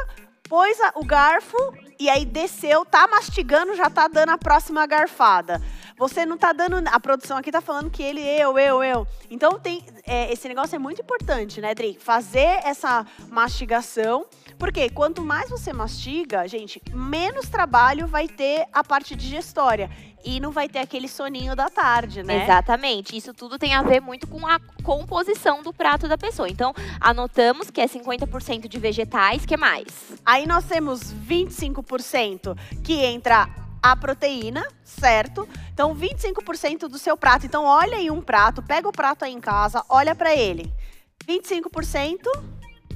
pôs 0.51 0.77
a- 0.81 0.91
o 0.95 1.05
garfo 1.05 1.55
e 1.97 2.09
aí 2.09 2.25
desceu, 2.25 2.83
tá 2.83 3.07
mastigando, 3.07 3.73
já 3.73 3.89
tá 3.89 4.09
dando 4.09 4.31
a 4.31 4.37
próxima 4.37 4.85
garfada. 4.85 5.61
Você 5.97 6.25
não 6.25 6.37
tá 6.37 6.51
dando. 6.51 6.85
A 6.89 6.99
produção 6.99 7.37
aqui 7.37 7.51
tá 7.51 7.61
falando 7.61 7.89
que 7.89 8.03
ele, 8.03 8.19
eu, 8.19 8.59
eu, 8.59 8.83
eu. 8.83 9.07
Então 9.29 9.57
tem. 9.59 9.85
é, 10.05 10.33
esse 10.33 10.47
negócio 10.49 10.75
é 10.75 10.79
muito 10.79 11.01
importante, 11.01 11.61
né, 11.61 11.73
Dri? 11.73 11.97
Fazer 11.97 12.59
essa 12.65 13.05
mastigação. 13.29 14.25
Porque 14.57 14.89
quanto 14.89 15.21
mais 15.23 15.49
você 15.49 15.71
mastiga, 15.71 16.47
gente, 16.47 16.81
menos 16.93 17.47
trabalho 17.49 18.05
vai 18.07 18.27
ter 18.27 18.67
a 18.73 18.83
parte 18.83 19.15
digestória. 19.15 19.89
E 20.23 20.39
não 20.39 20.51
vai 20.51 20.69
ter 20.69 20.79
aquele 20.79 21.07
soninho 21.07 21.55
da 21.55 21.69
tarde, 21.69 22.23
né? 22.23 22.43
Exatamente. 22.43 23.15
Isso 23.15 23.33
tudo 23.33 23.57
tem 23.57 23.73
a 23.73 23.81
ver 23.81 23.99
muito 23.99 24.27
com 24.27 24.45
a 24.45 24.59
composição 24.83 25.63
do 25.63 25.73
prato 25.73 26.07
da 26.07 26.17
pessoa. 26.17 26.49
Então, 26.49 26.73
anotamos 26.99 27.69
que 27.69 27.81
é 27.81 27.87
50% 27.87 28.67
de 28.67 28.79
vegetais, 28.79 29.45
que 29.45 29.57
mais? 29.57 29.87
Aí 30.25 30.45
nós 30.45 30.65
temos 30.65 31.13
25% 31.13 32.57
que 32.83 32.93
entra 32.93 33.49
a 33.81 33.95
proteína, 33.95 34.63
certo? 34.83 35.47
Então 35.73 35.95
25% 35.95 36.87
do 36.87 36.99
seu 36.99 37.17
prato. 37.17 37.45
Então 37.45 37.65
olha 37.65 37.97
aí 37.97 38.11
um 38.11 38.21
prato, 38.21 38.61
pega 38.61 38.87
o 38.87 38.91
prato 38.91 39.25
aí 39.25 39.33
em 39.33 39.41
casa, 39.41 39.83
olha 39.89 40.13
para 40.13 40.35
ele. 40.35 40.71
25% 41.27 42.27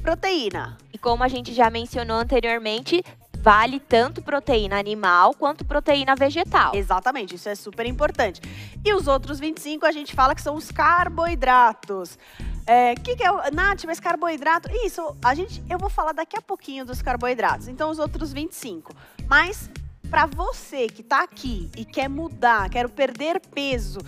proteína. 0.01 0.77
E 0.93 0.97
como 0.97 1.23
a 1.23 1.27
gente 1.27 1.53
já 1.53 1.69
mencionou 1.69 2.17
anteriormente, 2.17 3.03
vale 3.45 3.79
tanto 3.79 4.23
proteína 4.23 4.79
animal 4.79 5.35
quanto 5.35 5.63
proteína 5.63 6.15
vegetal. 6.15 6.73
Exatamente, 6.73 7.35
isso 7.35 7.47
é 7.47 7.53
super 7.53 7.85
importante. 7.85 8.41
E 8.83 8.91
os 8.91 9.05
outros 9.05 9.39
25 9.39 9.85
a 9.85 9.91
gente 9.91 10.15
fala 10.15 10.33
que 10.33 10.41
são 10.41 10.55
os 10.55 10.71
carboidratos. 10.71 12.17
É, 12.65 12.95
que, 12.95 13.15
que 13.15 13.23
é 13.23 13.31
o. 13.31 13.37
Nath, 13.53 13.83
mas 13.85 13.99
carboidrato. 13.99 14.67
Isso, 14.83 15.15
a 15.23 15.35
gente. 15.35 15.63
Eu 15.69 15.77
vou 15.77 15.91
falar 15.91 16.11
daqui 16.11 16.35
a 16.35 16.41
pouquinho 16.41 16.83
dos 16.83 17.03
carboidratos. 17.03 17.67
Então, 17.67 17.91
os 17.91 17.99
outros 17.99 18.33
25. 18.33 18.91
Mas, 19.27 19.69
para 20.09 20.25
você 20.25 20.87
que 20.87 21.03
tá 21.03 21.21
aqui 21.21 21.69
e 21.77 21.85
quer 21.85 22.09
mudar, 22.09 22.67
quero 22.71 22.89
perder 22.89 23.39
peso, 23.39 23.99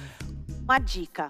uma 0.64 0.80
dica. 0.80 1.30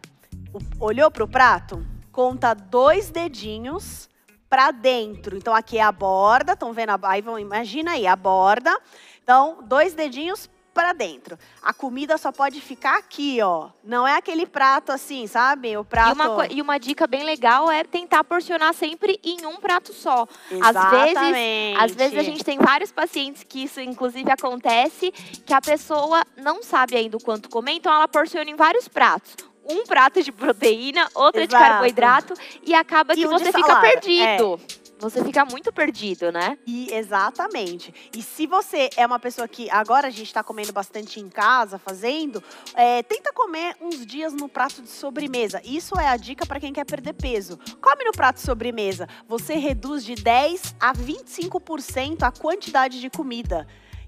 Olhou 0.80 1.12
pro 1.12 1.28
prato? 1.28 1.86
Conta 2.10 2.54
dois 2.54 3.10
dedinhos 3.10 4.08
para 4.50 4.72
dentro. 4.72 5.36
Então, 5.38 5.54
aqui 5.54 5.78
é 5.78 5.82
a 5.82 5.92
borda. 5.92 6.54
Estão 6.54 6.74
vendo? 6.74 6.92
A, 6.92 7.00
aí, 7.04 7.22
vão, 7.22 7.38
imagina 7.40 7.92
aí, 7.92 8.08
a 8.08 8.16
borda. 8.16 8.76
Então, 9.24 9.60
dois 9.64 9.94
dedinhos 9.94 10.50
para 10.74 10.94
dentro. 10.94 11.40
A 11.64 11.74
comida 11.74 12.20
só 12.20 12.32
pode 12.32 12.62
ficar 12.62 12.98
aqui, 13.00 13.42
ó. 13.42 13.70
Não 13.84 14.08
é 14.08 14.16
aquele 14.16 14.46
prato 14.46 14.92
assim, 14.92 15.26
sabe? 15.26 15.76
O 15.76 15.84
prato. 15.84 16.10
E 16.12 16.14
uma, 16.14 16.48
e 16.58 16.62
uma 16.62 16.78
dica 16.78 17.08
bem 17.08 17.24
legal 17.24 17.70
é 17.72 17.84
tentar 17.84 18.24
porcionar 18.24 18.76
sempre 18.76 19.20
em 19.24 19.44
um 19.48 19.56
prato 19.58 19.92
só. 19.92 20.28
vezes- 20.52 20.68
Exatamente. 20.68 21.80
Às 21.80 21.96
vezes 21.96 22.20
a 22.20 22.22
gente 22.22 22.44
tem 22.44 22.60
vários 22.60 22.92
pacientes 22.92 23.42
que 23.44 23.64
isso 23.64 23.82
inclusive 23.82 24.30
acontece, 24.30 25.12
que 25.48 25.54
a 25.54 25.60
pessoa 25.60 26.24
não 26.38 26.62
sabe 26.62 26.96
ainda 26.96 27.18
o 27.18 27.24
quanto 27.24 27.50
comer, 27.50 27.72
então 27.72 27.92
ela 27.92 28.08
porciona 28.08 28.48
em 28.48 28.56
vários 28.56 28.88
pratos. 28.88 29.36
Um 29.70 29.84
prato 29.86 30.22
de 30.24 30.32
proteína, 30.32 31.10
outro 31.14 31.46
de 31.46 31.56
Exato. 31.56 31.72
carboidrato 31.72 32.34
e 32.64 32.74
acaba 32.74 33.14
que 33.14 33.22
de 33.22 33.28
você 33.28 33.46
fica 33.46 33.68
salada, 33.68 33.88
perdido. 33.88 34.60
Você 35.00 35.24
fica 35.24 35.46
muito 35.46 35.72
perdido, 35.72 36.32
né? 36.32 36.58
E, 36.66 36.92
exatamente. 36.92 37.94
E 38.16 38.22
se 38.22 38.48
você 38.48 38.90
é 38.98 39.06
uma 39.06 39.20
pessoa 39.20 39.48
que 39.48 39.70
agora 39.70 40.08
a 40.08 40.10
gente 40.10 40.26
está 40.26 40.44
comendo 40.44 40.74
bastante 40.74 41.20
em 41.20 41.30
casa, 41.30 41.78
fazendo, 41.78 42.44
é, 42.74 43.04
tenta 43.04 43.32
comer 43.32 43.76
uns 43.80 44.04
dias 44.06 44.34
no 44.34 44.50
prato 44.50 44.82
de 44.82 44.90
sobremesa. 44.90 45.62
Isso 45.64 46.00
é 46.00 46.08
a 46.08 46.18
dica 46.18 46.48
para 46.48 46.60
quem 46.60 46.74
quer 46.74 46.86
perder 46.86 47.14
peso. 47.14 47.60
Come 47.80 48.06
no 48.06 48.12
prato 48.12 48.38
de 48.38 48.42
sobremesa. 48.42 49.08
Você 49.28 49.54
reduz 49.56 50.04
de 50.04 50.16
10 50.16 50.76
a 50.80 50.94
25% 50.94 52.24
a 52.24 52.32
quantidade 52.32 53.00
de 53.00 53.10
comida. 53.10 53.68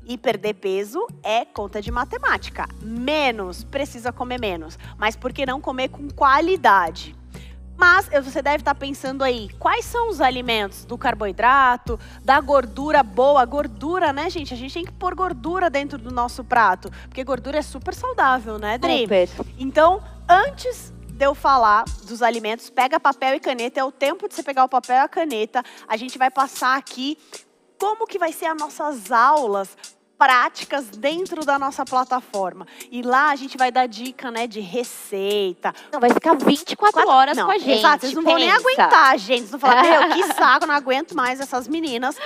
E 0.09 0.17
perder 0.17 0.55
peso 0.55 1.05
é 1.21 1.45
conta 1.45 1.79
de 1.79 1.91
matemática. 1.91 2.67
Menos, 2.81 3.63
precisa 3.63 4.11
comer 4.11 4.39
menos. 4.39 4.75
Mas 4.97 5.15
por 5.15 5.31
que 5.31 5.45
não 5.45 5.61
comer 5.61 5.89
com 5.89 6.09
qualidade? 6.09 7.15
Mas 7.77 8.09
você 8.09 8.41
deve 8.41 8.57
estar 8.57 8.73
pensando 8.73 9.23
aí, 9.23 9.49
quais 9.59 9.85
são 9.85 10.09
os 10.09 10.19
alimentos 10.19 10.83
do 10.83 10.97
carboidrato, 10.97 11.99
da 12.25 12.41
gordura 12.41 13.03
boa? 13.03 13.45
Gordura, 13.45 14.11
né, 14.11 14.31
gente? 14.31 14.51
A 14.51 14.57
gente 14.57 14.73
tem 14.73 14.83
que 14.83 14.91
pôr 14.91 15.13
gordura 15.13 15.69
dentro 15.69 15.99
do 15.99 16.09
nosso 16.11 16.43
prato, 16.43 16.89
porque 17.03 17.23
gordura 17.23 17.59
é 17.59 17.61
super 17.61 17.93
saudável, 17.93 18.57
né, 18.57 18.79
Dri? 18.79 19.01
Super. 19.01 19.29
Então, 19.59 20.03
antes 20.27 20.91
de 21.07 21.23
eu 21.23 21.35
falar 21.35 21.85
dos 22.03 22.23
alimentos, 22.23 22.69
pega 22.71 22.99
papel 22.99 23.35
e 23.35 23.39
caneta, 23.39 23.79
é 23.79 23.83
o 23.83 23.91
tempo 23.91 24.27
de 24.27 24.33
você 24.33 24.41
pegar 24.41 24.63
o 24.63 24.69
papel 24.69 24.95
e 24.95 24.99
a 25.01 25.07
caneta. 25.07 25.63
A 25.87 25.95
gente 25.95 26.17
vai 26.17 26.31
passar 26.31 26.75
aqui 26.75 27.15
como 27.79 28.05
que 28.07 28.19
vai 28.19 28.33
ser 28.33 28.47
as 28.47 28.57
nossas 28.57 29.09
aulas 29.11 29.77
práticas 30.19 30.85
dentro 30.89 31.45
da 31.45 31.57
nossa 31.57 31.85
plataforma. 31.85 32.67
E 32.91 33.01
lá 33.01 33.29
a 33.31 33.35
gente 33.37 33.57
vai 33.57 33.71
dar 33.71 33.87
dica, 33.87 34.29
né, 34.29 34.45
de 34.47 34.59
receita. 34.59 35.73
Não, 35.93 35.99
vai 35.99 36.09
ficar 36.11 36.35
24 36.35 37.07
horas 37.07 37.37
não, 37.37 37.45
com 37.45 37.51
a 37.53 37.57
gente. 37.57 37.79
Exato, 37.79 38.01
vocês 38.01 38.13
não 38.13 38.23
vão 38.23 38.35
nem 38.35 38.49
pensa. 38.51 38.59
aguentar, 38.59 39.17
gente. 39.17 39.39
Vocês 39.47 39.51
vão 39.51 39.59
falar, 39.61 39.81
meu, 39.83 40.09
que 40.09 40.23
saco, 40.35 40.65
não 40.65 40.75
aguento 40.75 41.15
mais 41.15 41.39
essas 41.39 41.67
meninas. 41.69 42.17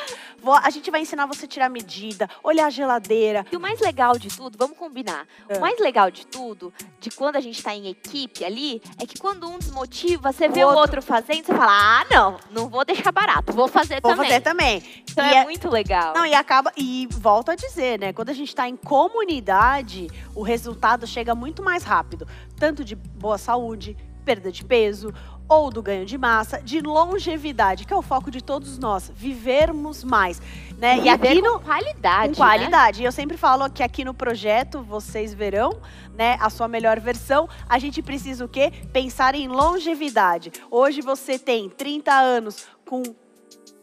Vou- 0.41 0.56
a 0.56 0.69
gente 0.71 0.89
vai 0.91 1.01
ensinar 1.01 1.25
você 1.27 1.45
a 1.45 1.47
tirar 1.47 1.69
medida, 1.69 2.27
olhar 2.43 2.65
a 2.65 2.69
geladeira. 2.69 3.45
E 3.51 3.56
o 3.56 3.60
mais 3.60 3.79
legal 3.79 4.17
de 4.17 4.27
tudo, 4.36 4.58
vamos 4.58 4.75
combinar. 4.77 5.25
É. 5.47 5.58
O 5.58 5.62
mais 5.62 5.79
legal 5.79 6.10
de 6.10 6.25
tudo, 6.25 6.73
de 6.99 7.12
quando 7.12 7.36
a 7.36 7.41
gente 7.41 7.62
tá 7.63 7.73
em 7.75 7.88
equipe 7.88 8.43
ali, 8.43 8.82
é 9.01 9.06
que 9.06 9.17
quando 9.19 9.47
um 9.47 9.60
desmotiva, 9.60 10.32
você 10.34 10.47
vê 10.49 10.63
O 10.63 10.67
o 10.67 10.69
outro- 10.69 10.82
outro 10.82 11.01
fazendo, 11.01 11.45
você 11.45 11.53
fala: 11.53 12.01
ah, 12.01 12.06
não, 12.12 12.38
não 12.51 12.67
vou 12.67 12.84
deixar 12.84 13.12
barato, 13.12 13.53
vou 13.53 13.67
fazer 13.67 14.01
Vou 14.01 14.12
também. 14.15 14.29
fazer 14.29 14.41
também. 14.41 14.84
Então 15.10 15.23
E 15.25 15.29
é, 15.34 15.38
é- 15.38 15.43
muito 15.43 15.69
legal. 15.69 16.13
Não, 16.15 16.25
e 16.25 16.34
acaba. 16.34 16.71
E 16.75 17.08
volto 17.12 17.49
a 17.51 17.56
dizer, 17.56 17.82
né? 17.97 18.13
Quando 18.13 18.29
a 18.29 18.33
gente 18.33 18.49
está 18.49 18.67
em 18.67 18.75
comunidade, 18.75 20.07
o 20.33 20.41
resultado 20.41 21.05
chega 21.05 21.35
muito 21.35 21.61
mais 21.61 21.83
rápido. 21.83 22.27
Tanto 22.57 22.83
de 22.83 22.95
boa 22.95 23.37
saúde, 23.37 23.97
perda 24.23 24.51
de 24.51 24.63
peso, 24.63 25.13
ou 25.47 25.69
do 25.69 25.81
ganho 25.81 26.05
de 26.05 26.17
massa, 26.17 26.61
de 26.61 26.81
longevidade, 26.81 27.85
que 27.85 27.93
é 27.93 27.95
o 27.95 28.01
foco 28.01 28.31
de 28.31 28.41
todos 28.41 28.77
nós, 28.77 29.11
vivermos 29.13 30.03
mais. 30.03 30.41
Né? 30.77 30.99
E 30.99 31.09
aqui 31.09 31.27
Viver 31.27 31.41
no, 31.41 31.59
qualidade. 31.59 32.29
com 32.29 32.35
qualidade. 32.35 33.01
E 33.01 33.05
eu 33.05 33.11
sempre 33.11 33.37
falo 33.37 33.69
que 33.69 33.83
aqui 33.83 34.03
no 34.03 34.13
projeto 34.13 34.81
vocês 34.81 35.33
verão, 35.33 35.81
né, 36.15 36.37
a 36.39 36.49
sua 36.49 36.67
melhor 36.67 36.99
versão. 36.99 37.47
A 37.67 37.77
gente 37.77 38.01
precisa 38.01 38.45
o 38.45 38.47
quê? 38.47 38.71
Pensar 38.91 39.35
em 39.35 39.47
longevidade. 39.47 40.51
Hoje 40.71 41.01
você 41.01 41.37
tem 41.37 41.69
30 41.69 42.11
anos 42.11 42.65
com 42.85 43.03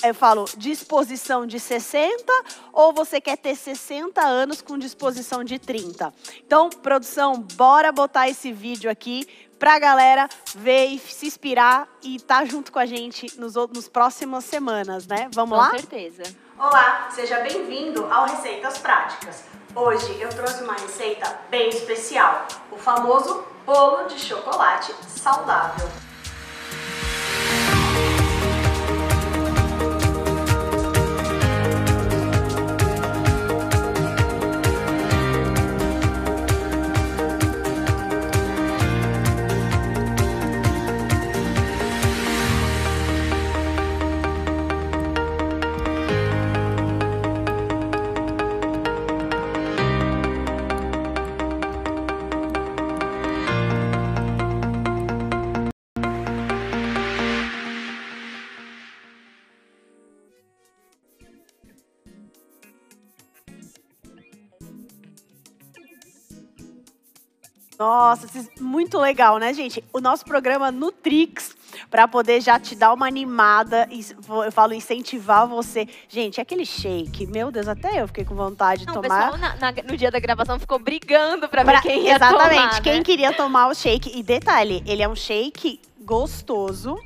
eu 0.02 0.14
falo 0.14 0.44
disposição 0.56 1.46
de 1.46 1.60
60 1.60 2.32
ou 2.72 2.92
você 2.92 3.20
quer 3.20 3.36
ter 3.36 3.54
60 3.54 4.20
anos 4.20 4.62
com 4.62 4.78
disposição 4.78 5.44
de 5.44 5.58
30. 5.58 6.12
Então, 6.44 6.70
produção, 6.70 7.40
bora 7.54 7.92
botar 7.92 8.28
esse 8.28 8.52
vídeo 8.52 8.90
aqui 8.90 9.26
pra 9.58 9.78
galera 9.78 10.28
ver 10.54 10.86
e 10.86 10.98
se 10.98 11.26
inspirar 11.26 11.86
e 12.02 12.16
estar 12.16 12.46
junto 12.46 12.72
com 12.72 12.78
a 12.78 12.86
gente 12.86 13.38
nos, 13.38 13.54
nos 13.54 13.88
próximas 13.88 14.44
semanas, 14.44 15.06
né? 15.06 15.28
Vamos 15.32 15.58
Com 15.58 15.64
lá? 15.64 15.70
certeza. 15.70 16.22
Olá, 16.58 17.08
seja 17.10 17.40
bem-vindo 17.40 18.06
ao 18.06 18.26
Receitas 18.26 18.78
Práticas. 18.78 19.44
Hoje 19.74 20.20
eu 20.20 20.30
trouxe 20.30 20.64
uma 20.64 20.74
receita 20.74 21.38
bem 21.50 21.68
especial, 21.68 22.46
o 22.72 22.76
famoso 22.76 23.44
bolo 23.64 24.08
de 24.08 24.18
chocolate 24.18 24.94
saudável. 25.08 25.88
Nossa, 67.81 68.27
muito 68.61 68.99
legal, 68.99 69.38
né, 69.38 69.55
gente? 69.55 69.83
O 69.90 70.01
nosso 70.03 70.23
programa 70.27 70.71
Nutrix, 70.71 71.57
para 71.90 72.07
poder 72.07 72.43
já 72.43 72.61
te 72.61 72.75
dar 72.75 72.93
uma 72.93 73.07
animada, 73.09 73.88
e 73.90 74.05
eu 74.45 74.53
falo 74.53 74.75
incentivar 74.75 75.47
você. 75.47 75.88
Gente, 76.07 76.43
aquele 76.43 76.66
shake, 76.66 77.27
meu 77.27 77.51
Deus, 77.51 77.66
até 77.66 78.03
eu 78.03 78.07
fiquei 78.07 78.23
com 78.23 78.35
vontade 78.35 78.83
de 78.83 78.87
Não, 78.93 78.99
o 78.99 79.03
tomar. 79.03 79.31
pessoal 79.33 79.38
na- 79.38 79.57
na- 79.73 79.83
no 79.83 79.97
dia 79.97 80.11
da 80.11 80.21
gravação 80.21 80.59
ficou 80.61 80.79
brigando 80.79 81.49
pra, 81.49 81.64
Pra- 81.64 81.81
ver 81.81 81.88
quem 81.88 82.03
ia 82.05 82.16
Exatamente, 82.16 82.55
tomar, 82.55 82.83
quem 82.83 82.97
né? 82.99 83.03
queria 83.03 83.33
tomar 83.33 83.69
o 83.69 83.75
shake. 83.75 84.12
E 84.14 84.23
detalhe, 84.23 84.83
ele 84.87 85.03
é 85.03 85.09
um 85.09 85.16
shake 85.16 85.81
gostoso, 86.03 86.99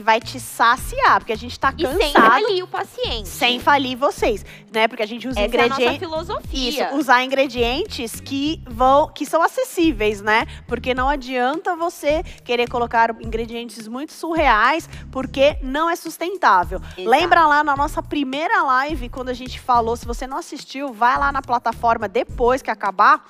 que 0.00 0.02
vai 0.02 0.18
te 0.18 0.40
saciar, 0.40 1.20
porque 1.20 1.32
a 1.32 1.36
gente 1.36 1.60
tá 1.60 1.74
E 1.76 1.86
sem 1.86 2.12
cansado. 2.14 2.30
falir 2.30 2.64
o 2.64 2.66
paciente. 2.66 3.28
Sem 3.28 3.60
falir 3.60 3.96
vocês, 3.96 4.44
né? 4.72 4.88
Porque 4.88 5.02
a 5.02 5.06
gente 5.06 5.28
usa 5.28 5.38
Essa 5.38 5.56
é 5.56 5.60
a 5.64 5.68
nossa 5.68 5.82
ingredientes. 5.82 6.08
filosofia. 6.08 6.86
Isso, 6.86 6.96
usar 6.96 7.22
ingredientes 7.22 8.18
que 8.20 8.62
vão, 8.66 9.08
que 9.08 9.26
são 9.26 9.42
acessíveis, 9.42 10.22
né? 10.22 10.46
Porque 10.66 10.94
não 10.94 11.06
adianta 11.08 11.76
você 11.76 12.22
querer 12.44 12.66
colocar 12.68 13.14
ingredientes 13.20 13.86
muito 13.86 14.12
surreais, 14.14 14.88
porque 15.12 15.58
não 15.62 15.90
é 15.90 15.96
sustentável. 15.96 16.80
Exato. 16.96 17.08
Lembra 17.08 17.46
lá 17.46 17.62
na 17.62 17.76
nossa 17.76 18.02
primeira 18.02 18.62
live, 18.62 19.10
quando 19.10 19.28
a 19.28 19.34
gente 19.34 19.60
falou, 19.60 19.96
se 19.96 20.06
você 20.06 20.26
não 20.26 20.38
assistiu, 20.38 20.94
vai 20.94 21.18
lá 21.18 21.30
na 21.30 21.42
plataforma 21.42 22.08
depois 22.08 22.62
que 22.62 22.70
acabar, 22.70 23.22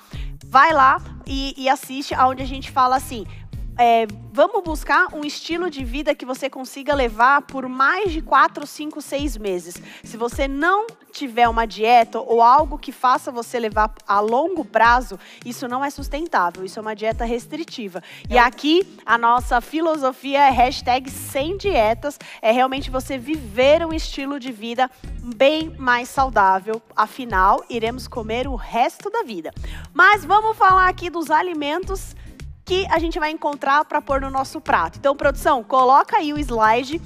vai 0.45 0.71
lá 0.73 1.01
e, 1.27 1.53
e 1.57 1.67
assiste, 1.67 2.13
aonde 2.13 2.41
a 2.41 2.47
gente 2.47 2.71
fala 2.71 2.95
assim. 2.95 3.25
É, 3.77 4.05
vamos 4.31 4.63
buscar 4.63 5.13
um 5.13 5.23
estilo 5.23 5.69
de 5.69 5.83
vida 5.83 6.13
que 6.13 6.25
você 6.25 6.49
consiga 6.49 6.93
levar 6.93 7.41
por 7.43 7.67
mais 7.67 8.11
de 8.11 8.21
4, 8.21 8.65
5, 8.65 9.01
6 9.01 9.37
meses. 9.37 9.81
Se 10.03 10.17
você 10.17 10.47
não 10.47 10.87
tiver 11.11 11.47
uma 11.47 11.65
dieta 11.65 12.19
ou 12.19 12.41
algo 12.41 12.77
que 12.77 12.91
faça 12.91 13.31
você 13.31 13.59
levar 13.59 13.93
a 14.07 14.19
longo 14.19 14.63
prazo, 14.63 15.19
isso 15.45 15.67
não 15.67 15.83
é 15.83 15.89
sustentável, 15.89 16.63
isso 16.63 16.79
é 16.79 16.81
uma 16.81 16.95
dieta 16.95 17.25
restritiva. 17.25 18.01
E 18.29 18.37
aqui 18.37 18.87
a 19.05 19.17
nossa 19.17 19.59
filosofia 19.61 20.47
é 20.47 20.49
hashtag 20.49 21.09
sem 21.09 21.57
dietas, 21.57 22.19
é 22.41 22.51
realmente 22.51 22.89
você 22.89 23.17
viver 23.17 23.85
um 23.85 23.93
estilo 23.93 24.39
de 24.39 24.51
vida 24.51 24.89
bem 25.35 25.69
mais 25.77 26.09
saudável. 26.09 26.81
Afinal, 26.95 27.63
iremos 27.69 28.07
comer 28.07 28.47
o 28.47 28.55
resto 28.55 29.09
da 29.09 29.23
vida. 29.23 29.51
Mas 29.93 30.23
vamos 30.23 30.57
falar 30.57 30.87
aqui 30.87 31.09
dos 31.09 31.29
alimentos 31.29 32.15
que 32.65 32.85
a 32.89 32.99
gente 32.99 33.19
vai 33.19 33.31
encontrar 33.31 33.83
para 33.85 34.01
pôr 34.01 34.21
no 34.21 34.29
nosso 34.29 34.61
prato. 34.61 34.97
Então, 34.97 35.15
produção, 35.15 35.63
coloca 35.63 36.17
aí 36.17 36.31
o 36.33 36.37
slide 36.39 37.01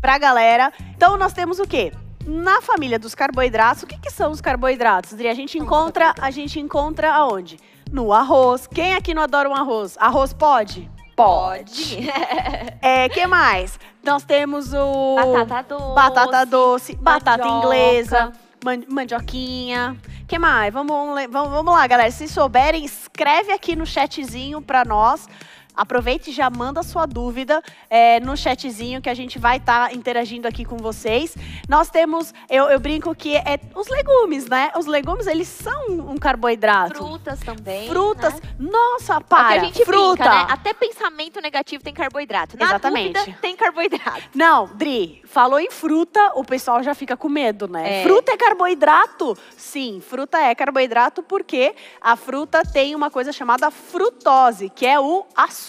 pra 0.00 0.18
galera. 0.18 0.72
Então, 0.94 1.16
nós 1.16 1.32
temos 1.32 1.58
o 1.58 1.66
quê? 1.66 1.92
Na 2.26 2.60
família 2.60 2.98
dos 2.98 3.14
carboidratos, 3.14 3.84
o 3.84 3.86
que, 3.86 3.98
que 3.98 4.10
são 4.10 4.32
os 4.32 4.40
carboidratos? 4.40 5.12
Adri? 5.14 5.28
A 5.28 5.34
gente 5.34 5.56
encontra, 5.58 6.12
a 6.20 6.30
gente 6.30 6.58
encontra 6.58 7.12
aonde? 7.14 7.56
No 7.90 8.12
arroz. 8.12 8.66
Quem 8.66 8.94
aqui 8.94 9.14
não 9.14 9.22
adora 9.22 9.48
um 9.48 9.54
arroz? 9.54 9.96
Arroz 9.98 10.32
pode? 10.32 10.90
Pode. 11.14 11.98
É, 12.82 13.08
que 13.08 13.26
mais? 13.26 13.80
Nós 14.04 14.22
temos 14.22 14.72
o 14.72 15.16
Batata 15.34 15.62
doce. 15.74 15.94
batata 15.94 16.46
doce, 16.46 16.94
batata 16.96 17.48
inglesa, 17.48 18.32
man- 18.64 18.84
mandioquinha. 18.88 19.96
Que 20.26 20.38
mais? 20.38 20.72
Vamos, 20.72 21.26
vamos, 21.30 21.50
vamos 21.50 21.74
lá, 21.74 21.86
galera. 21.86 22.10
Se 22.10 22.26
souberem, 22.28 22.84
escreve 22.84 23.52
aqui 23.52 23.76
no 23.76 23.86
chatzinho 23.86 24.60
pra 24.60 24.84
nós. 24.84 25.28
Aproveite 25.76 26.30
e 26.30 26.32
já 26.32 26.48
manda 26.48 26.82
sua 26.82 27.04
dúvida 27.04 27.62
é, 27.90 28.18
no 28.20 28.36
chatzinho 28.36 29.02
que 29.02 29.10
a 29.10 29.14
gente 29.14 29.38
vai 29.38 29.58
estar 29.58 29.94
interagindo 29.94 30.48
aqui 30.48 30.64
com 30.64 30.76
vocês. 30.78 31.36
Nós 31.68 31.90
temos, 31.90 32.32
eu, 32.48 32.64
eu 32.64 32.80
brinco 32.80 33.14
que 33.14 33.36
é 33.36 33.60
os 33.74 33.86
legumes, 33.88 34.46
né? 34.46 34.72
Os 34.76 34.86
legumes, 34.86 35.26
eles 35.26 35.48
são 35.48 35.88
um 35.88 36.16
carboidrato. 36.16 36.96
Frutas 36.96 37.40
também. 37.40 37.88
Frutas. 37.88 38.34
Né? 38.34 38.40
Nossa, 38.58 39.16
É 39.16 39.20
para. 39.20 39.60
a 39.60 39.64
gente 39.64 39.84
fruta. 39.84 40.24
brinca, 40.24 40.30
né? 40.30 40.46
Até 40.48 40.72
pensamento 40.72 41.40
negativo 41.40 41.84
tem 41.84 41.92
carboidrato. 41.92 42.56
Na 42.58 42.64
Exatamente. 42.64 43.12
dúvida, 43.18 43.38
tem 43.40 43.54
carboidrato. 43.54 44.22
Não, 44.34 44.66
Dri, 44.74 45.22
falou 45.26 45.60
em 45.60 45.70
fruta, 45.70 46.32
o 46.34 46.44
pessoal 46.44 46.82
já 46.82 46.94
fica 46.94 47.16
com 47.16 47.28
medo, 47.28 47.68
né? 47.68 48.00
É. 48.00 48.02
Fruta 48.02 48.32
é 48.32 48.36
carboidrato? 48.36 49.36
Sim, 49.56 50.00
fruta 50.00 50.38
é 50.38 50.54
carboidrato 50.54 51.22
porque 51.22 51.74
a 52.00 52.16
fruta 52.16 52.62
tem 52.62 52.94
uma 52.94 53.10
coisa 53.10 53.32
chamada 53.32 53.70
frutose, 53.70 54.70
que 54.70 54.86
é 54.86 54.98
o 54.98 55.26
açúcar. 55.36 55.65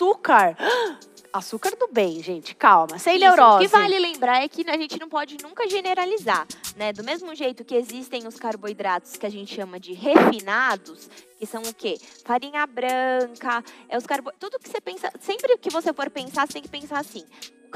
Açúcar 1.33 1.75
do 1.75 1.87
bem, 1.91 2.21
gente. 2.23 2.55
Calma, 2.55 2.97
sem 2.97 3.15
Isso, 3.15 3.25
neurose. 3.25 3.65
O 3.65 3.67
que 3.67 3.67
vale 3.67 3.99
lembrar 3.99 4.43
é 4.43 4.47
que 4.47 4.67
a 4.69 4.77
gente 4.77 4.99
não 4.99 5.09
pode 5.09 5.37
nunca 5.43 5.67
generalizar, 5.67 6.47
né? 6.75 6.93
Do 6.93 7.03
mesmo 7.03 7.35
jeito 7.35 7.65
que 7.65 7.75
existem 7.75 8.25
os 8.27 8.37
carboidratos 8.37 9.17
que 9.17 9.25
a 9.25 9.29
gente 9.29 9.53
chama 9.53 9.79
de 9.79 9.93
refinados, 9.93 11.09
que 11.37 11.45
são 11.45 11.61
o 11.61 11.73
quê? 11.73 11.99
Farinha 12.25 12.65
branca, 12.65 13.63
é 13.89 13.97
os 13.97 14.05
carbo... 14.05 14.31
tudo 14.39 14.59
que 14.59 14.69
você 14.69 14.79
pensa, 14.79 15.11
sempre 15.19 15.57
que 15.57 15.69
você 15.69 15.93
for 15.93 16.09
pensar, 16.09 16.47
você 16.47 16.53
tem 16.53 16.61
que 16.63 16.69
pensar 16.69 16.99
assim: 16.99 17.25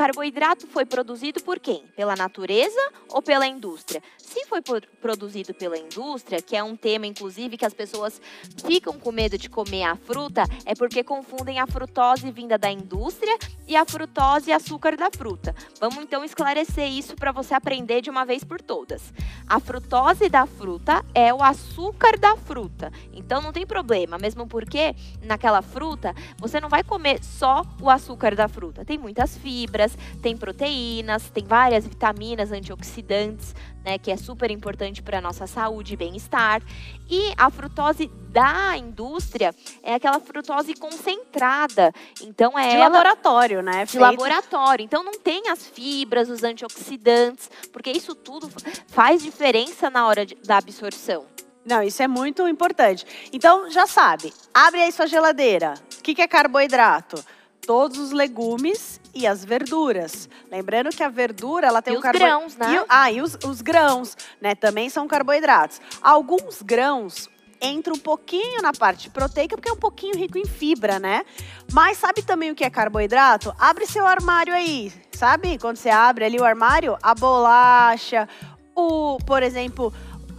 carboidrato 0.01 0.65
foi 0.65 0.83
produzido 0.83 1.43
por 1.43 1.59
quem? 1.59 1.83
Pela 1.95 2.15
natureza 2.15 2.81
ou 3.07 3.21
pela 3.21 3.45
indústria? 3.45 4.01
Se 4.17 4.47
foi 4.47 4.59
produzido 4.99 5.53
pela 5.53 5.77
indústria, 5.77 6.41
que 6.41 6.55
é 6.55 6.63
um 6.63 6.75
tema, 6.75 7.05
inclusive, 7.05 7.55
que 7.55 7.65
as 7.65 7.73
pessoas 7.73 8.19
ficam 8.65 8.97
com 8.97 9.11
medo 9.11 9.37
de 9.37 9.47
comer 9.47 9.83
a 9.83 9.95
fruta, 9.95 10.43
é 10.65 10.73
porque 10.73 11.03
confundem 11.03 11.59
a 11.59 11.67
frutose 11.67 12.31
vinda 12.31 12.57
da 12.57 12.71
indústria 12.71 13.37
e 13.67 13.75
a 13.75 13.85
frutose 13.85 14.49
e 14.49 14.53
açúcar 14.53 14.97
da 14.97 15.11
fruta. 15.11 15.55
Vamos 15.79 16.03
então 16.03 16.23
esclarecer 16.23 16.89
isso 16.89 17.15
para 17.15 17.31
você 17.31 17.53
aprender 17.53 18.01
de 18.01 18.09
uma 18.09 18.25
vez 18.25 18.43
por 18.43 18.59
todas. 18.59 19.13
A 19.47 19.59
frutose 19.59 20.29
da 20.29 20.47
fruta 20.47 21.05
é 21.13 21.31
o 21.33 21.43
açúcar 21.43 22.17
da 22.17 22.35
fruta. 22.35 22.91
Então 23.13 23.39
não 23.39 23.53
tem 23.53 23.67
problema, 23.67 24.17
mesmo 24.17 24.47
porque 24.47 24.95
naquela 25.21 25.61
fruta 25.61 26.15
você 26.37 26.59
não 26.59 26.69
vai 26.69 26.83
comer 26.83 27.23
só 27.23 27.63
o 27.79 27.89
açúcar 27.89 28.35
da 28.35 28.47
fruta. 28.47 28.83
Tem 28.83 28.97
muitas 28.97 29.37
fibras, 29.37 29.90
tem 30.21 30.35
proteínas, 30.37 31.29
tem 31.29 31.43
várias 31.43 31.85
vitaminas, 31.87 32.51
antioxidantes, 32.51 33.53
né, 33.83 33.97
que 33.97 34.11
é 34.11 34.17
super 34.17 34.51
importante 34.51 35.01
para 35.01 35.17
a 35.17 35.21
nossa 35.21 35.47
saúde 35.47 35.93
e 35.93 35.97
bem-estar. 35.97 36.61
E 37.09 37.33
a 37.37 37.49
frutose 37.49 38.07
da 38.29 38.77
indústria 38.77 39.53
é 39.83 39.95
aquela 39.95 40.19
frutose 40.19 40.73
concentrada. 40.75 41.91
Então 42.21 42.57
é 42.57 42.69
De 42.69 42.75
ela 42.75 42.87
laboratório, 42.89 43.61
né? 43.61 43.85
de 43.85 43.91
Feito- 43.91 44.01
laboratório. 44.01 44.83
Então 44.83 45.03
não 45.03 45.13
tem 45.19 45.49
as 45.49 45.65
fibras, 45.67 46.29
os 46.29 46.43
antioxidantes, 46.43 47.49
porque 47.73 47.91
isso 47.91 48.13
tudo 48.15 48.49
faz 48.87 49.21
diferença 49.23 49.89
na 49.89 50.07
hora 50.07 50.25
de- 50.25 50.35
da 50.35 50.57
absorção. 50.57 51.25
Não, 51.63 51.83
isso 51.83 52.01
é 52.01 52.07
muito 52.07 52.47
importante. 52.47 53.05
Então, 53.31 53.69
já 53.69 53.85
sabe, 53.85 54.33
abre 54.51 54.81
aí 54.81 54.91
sua 54.91 55.05
geladeira. 55.05 55.75
O 55.99 56.01
que, 56.01 56.15
que 56.15 56.21
é 56.21 56.27
carboidrato? 56.27 57.23
Todos 57.65 57.97
os 57.99 58.11
legumes 58.11 58.99
e 59.13 59.27
as 59.27 59.45
verduras. 59.45 60.27
Lembrando 60.51 60.89
que 60.89 61.03
a 61.03 61.09
verdura, 61.09 61.67
ela 61.67 61.81
tem 61.81 61.93
E 61.93 61.97
um 61.97 61.99
os 61.99 62.03
carbo- 62.03 62.19
grãos, 62.19 62.55
né? 62.55 62.75
E 62.81 62.85
ah, 62.89 63.11
e 63.11 63.21
os, 63.21 63.37
os 63.45 63.61
grãos, 63.61 64.17
né? 64.41 64.55
Também 64.55 64.89
são 64.89 65.07
carboidratos. 65.07 65.79
Alguns 66.01 66.61
grãos 66.61 67.29
entram 67.61 67.95
um 67.95 67.99
pouquinho 67.99 68.61
na 68.61 68.73
parte 68.73 69.09
proteica, 69.09 69.55
porque 69.55 69.69
é 69.69 69.73
um 69.73 69.77
pouquinho 69.77 70.15
rico 70.17 70.37
em 70.37 70.45
fibra, 70.45 70.97
né? 70.97 71.23
Mas 71.71 71.99
sabe 71.99 72.23
também 72.23 72.49
o 72.51 72.55
que 72.55 72.63
é 72.63 72.69
carboidrato? 72.71 73.53
Abre 73.59 73.85
seu 73.85 74.07
armário 74.07 74.53
aí, 74.53 74.91
sabe? 75.11 75.59
Quando 75.59 75.77
você 75.77 75.89
abre 75.89 76.25
ali 76.25 76.39
o 76.39 76.43
armário, 76.43 76.97
a 77.03 77.13
bolacha, 77.13 78.27
o, 78.75 79.19
por 79.27 79.43
exemplo, 79.43 79.93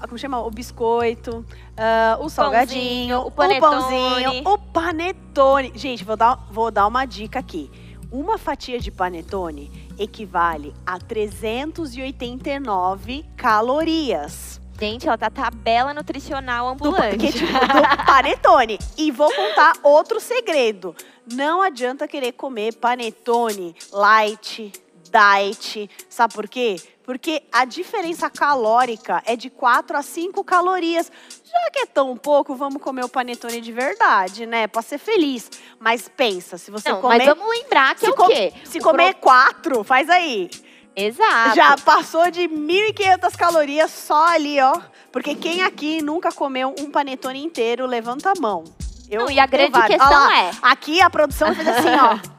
como 0.07 0.19
chama? 0.19 0.41
O 0.41 0.51
biscoito, 0.51 1.45
ah, 1.77 2.19
o 2.21 2.29
salgadinho, 2.29 3.21
o 3.21 3.31
panetone. 3.31 3.61
pãozinho, 3.61 4.49
o 4.49 4.59
panetone. 4.59 5.73
Gente, 5.75 6.05
vou 6.05 6.17
dar, 6.17 6.37
vou 6.51 6.71
dar 6.71 6.87
uma 6.87 7.05
dica 7.05 7.39
aqui. 7.39 7.71
Uma 8.11 8.37
fatia 8.37 8.79
de 8.79 8.91
panetone 8.91 9.89
equivale 9.99 10.75
a 10.85 10.99
389 10.99 13.25
calorias. 13.37 14.61
Gente, 14.79 15.07
ela 15.07 15.17
tá 15.17 15.31
tabela 15.31 15.95
nutricional 15.95 16.67
Do, 16.67 16.73
ambulante. 16.89 17.17
que, 17.19 17.33
tipo, 17.33 17.53
do 17.53 18.05
panetone. 18.05 18.79
E 18.99 19.11
vou 19.11 19.33
contar 19.33 19.75
outro 19.83 20.21
segredo. 20.21 20.95
Não 21.33 21.63
adianta 21.63 22.07
querer 22.09 22.33
comer 22.33 22.75
panetone 22.75 23.75
light, 23.93 24.73
diet. 25.13 25.91
Sabe 26.09 26.33
por 26.35 26.49
quê? 26.49 26.77
Porque 27.05 27.43
a 27.53 27.65
diferença 27.65 28.31
calórica 28.31 29.23
é 29.27 29.35
de 29.37 29.51
4 29.51 29.97
a 29.97 30.03
5 30.03 30.43
calorias. 30.45 31.11
Já 31.45 31.71
que 31.73 31.81
é 31.81 31.87
tão 31.87 32.17
pouco, 32.17 32.55
vamos 32.55 32.81
comer 32.81 33.05
o 33.05 33.09
panetone 33.09 33.61
de 33.61 33.73
verdade, 33.73 34.47
né? 34.47 34.67
Pra 34.69 34.81
ser 34.83 34.99
feliz. 34.99 35.51
Mas 35.81 36.09
pensa, 36.09 36.57
se 36.57 36.71
você 36.71 36.91
Não, 36.91 37.01
comer... 37.01 37.19
mas 37.19 37.27
vamos 37.27 37.49
lembrar 37.49 37.95
que 37.95 38.01
se 38.01 38.07
é 38.07 38.11
o 38.11 38.15
quê? 38.29 38.53
Se 38.65 38.79
O 38.79 38.83
comer 38.83 39.15
quatro, 39.15 39.83
faz 39.85 40.09
aí. 40.09 40.49
pro- 40.49 40.73
Exato. 40.95 41.57
Já 41.57 41.77
passou 41.79 42.31
de 42.31 42.43
1.500 42.49 43.35
calorias 43.37 43.91
só 43.91 44.29
ali, 44.29 44.61
ó. 44.61 44.79
Porque 45.11 45.35
quem 45.35 45.63
aqui 45.63 46.01
nunca 46.03 46.31
comeu 46.31 46.75
um 46.79 46.91
panetone 46.91 47.43
inteiro, 47.43 47.85
levanta 47.87 48.31
a 48.31 48.41
mão. 48.41 48.63
Eu 49.11 49.23
Não, 49.23 49.31
e 49.31 49.39
a 49.39 49.45
grande 49.47 49.73
vários. 49.73 49.99
questão 49.99 50.11
lá, 50.27 50.39
é- 50.45 50.51
Aqui 50.63 51.03
a 51.03 51.11
produção 51.11 51.55
fez 51.55 51.67
assim, 51.69 51.89
ó. 51.91 52.19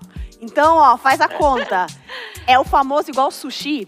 Então, 0.43 0.75
ó, 0.75 0.97
faz 0.97 1.21
a 1.21 1.29
conta. 1.29 1.87
É 2.45 2.59
o 2.59 2.65
famoso 2.65 3.09
igual 3.09 3.31
sushi. 3.31 3.87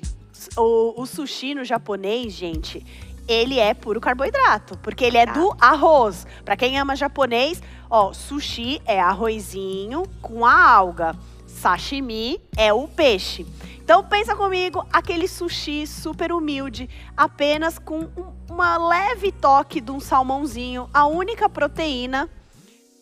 O, 0.56 1.02
o 1.02 1.06
sushi 1.06 1.54
no 1.54 1.65
japonês, 1.65 2.32
gente, 2.32 2.86
ele 3.28 3.60
é 3.60 3.74
puro 3.74 4.00
carboidrato. 4.00 4.78
Porque 4.78 5.04
ele 5.04 5.18
é 5.18 5.26
Tá. 5.26 5.34
do 5.34 5.54
arroz. 5.60 6.26
Pra 6.46 6.56
quem 6.56 6.80
ama 6.80 6.96
japonês, 6.96 7.62
ó, 7.89 8.13
sushi 8.13 8.82
é 8.86 9.00
arrozinho 9.02 10.04
com 10.22 10.46
a 10.46 10.72
alga. 10.72 11.13
Sashimi 11.46 12.39
é 12.56 12.72
o 12.72 12.88
peixe. 12.88 13.46
Então 13.84 14.02
pensa 14.04 14.34
comigo, 14.34 14.86
aquele 14.94 15.28
sushi 15.28 15.86
super 15.86 16.32
humilde, 16.32 16.89
apenas 17.18 17.78
com 17.78 18.00
um, 18.00 18.34
uma 18.50 18.78
leve 18.78 19.32
toque 19.32 19.80
de 19.82 19.91
um 19.91 20.00
salmãozinho, 20.00 20.89
a 20.94 21.06
única 21.06 21.48
proteína, 21.48 22.28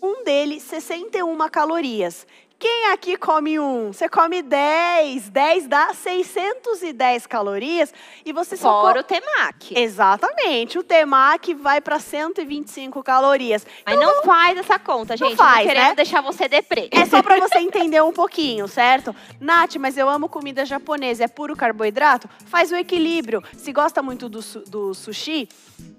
um 0.02 0.26
dele 0.26 0.60
61 0.60 1.38
calorias. 1.50 2.28
Quem 2.64 2.92
aqui 2.94 3.18
come 3.18 3.60
um? 3.60 3.92
Você 3.92 4.08
come 4.08 4.42
10, 4.42 5.30
10 5.32 5.68
dá 5.68 5.94
610 5.94 7.28
calorias 7.28 7.94
e 8.26 8.32
você 8.32 8.56
só 8.56 8.80
Fora 8.80 9.02
o 9.02 9.04
temaki. 9.04 9.78
Exatamente, 9.78 10.80
o 10.80 10.84
temaki 10.84 11.54
vai 11.54 11.82
para 11.82 12.00
125 12.00 13.04
calorias. 13.04 13.68
Mas 13.86 14.00
não 14.00 14.24
faz 14.24 14.58
essa 14.58 14.80
conta, 14.80 15.18
gente. 15.18 15.36
faz, 15.36 15.58
não 15.58 15.66
querendo 15.74 15.90
né? 15.90 15.96
deixar 15.96 16.22
você 16.22 16.48
deprê. 16.48 16.88
É 16.94 17.06
só 17.06 17.22
pra 17.22 17.38
você 17.38 17.58
entender 17.60 18.02
um 18.02 18.14
pouquinho, 18.14 18.66
certo? 18.70 19.14
Nath, 19.42 19.76
mas 19.76 19.98
eu 19.98 20.08
amo 20.08 20.30
comida 20.30 20.66
japonesa, 20.66 21.26
é 21.26 21.28
puro 21.28 21.58
carboidrato? 21.58 22.30
Faz 22.46 22.72
o 22.72 22.78
equilíbrio. 22.78 23.44
Se 23.58 23.74
gosta 23.74 24.02
muito 24.02 24.30
do, 24.30 24.42
su- 24.42 24.64
do 24.70 24.94
sushi, 24.94 25.50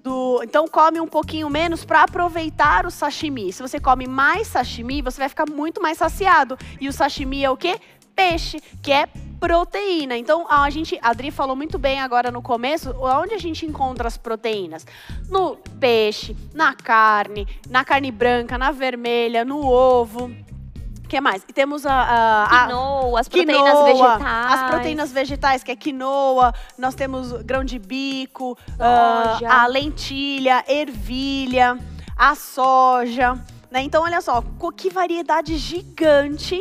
do- 0.01 0.41
então 0.43 0.67
come 0.67 0.99
um 0.99 1.07
pouquinho 1.07 1.47
menos 1.47 1.85
pra 1.85 2.01
aproveitar 2.01 2.87
o 2.87 2.89
sashimi. 2.89 3.53
Se 3.53 3.61
você 3.61 3.79
come 3.79 4.07
mais 4.07 4.47
sashimi, 4.47 5.03
você 5.03 5.19
vai 5.19 5.29
ficar 5.29 5.47
muito 5.47 5.79
mais 5.79 5.99
saciado. 5.99 6.54
E 6.79 6.87
o 6.87 6.93
sashimi 6.93 7.43
é 7.43 7.49
o 7.49 7.57
quê? 7.57 7.79
Peixe, 8.15 8.61
que 8.81 8.91
é 8.91 9.07
proteína. 9.39 10.17
Então, 10.17 10.47
a 10.49 10.69
gente, 10.69 10.97
a 11.01 11.09
Adri 11.09 11.29
falou 11.31 11.55
muito 11.55 11.77
bem 11.77 11.99
agora 11.99 12.31
no 12.31 12.41
começo, 12.41 12.95
onde 12.99 13.33
a 13.33 13.37
gente 13.37 13.65
encontra 13.65 14.07
as 14.07 14.17
proteínas? 14.17 14.85
No 15.29 15.57
peixe, 15.79 16.35
na 16.53 16.73
carne, 16.73 17.47
na 17.69 17.83
carne 17.83 18.11
branca, 18.11 18.57
na 18.57 18.71
vermelha, 18.71 19.43
no 19.43 19.63
ovo. 19.65 20.31
O 21.03 21.07
que 21.07 21.21
mais? 21.21 21.43
E 21.47 21.53
temos 21.53 21.85
a, 21.85 21.93
a, 21.93 22.43
a 22.43 22.65
Quinoa, 22.65 23.19
as 23.19 23.29
proteínas 23.29 23.71
quinoa, 23.71 23.85
vegetais. 23.85 24.53
As 24.53 24.69
proteínas 24.69 25.11
vegetais, 25.11 25.63
que 25.63 25.71
é 25.71 25.75
quinoa, 25.75 26.53
nós 26.77 26.95
temos 26.95 27.31
grão 27.43 27.63
de 27.63 27.77
bico, 27.77 28.57
Soja. 28.75 29.47
a 29.47 29.67
lentilha, 29.67 30.63
ervilha, 30.67 31.77
a 32.17 32.33
soja. 32.33 33.39
Né? 33.75 33.81
Então, 33.81 34.03
olha 34.03 34.21
só, 34.21 34.41
que 34.71 34.89
variedade 34.89 35.57
gigante. 35.57 36.57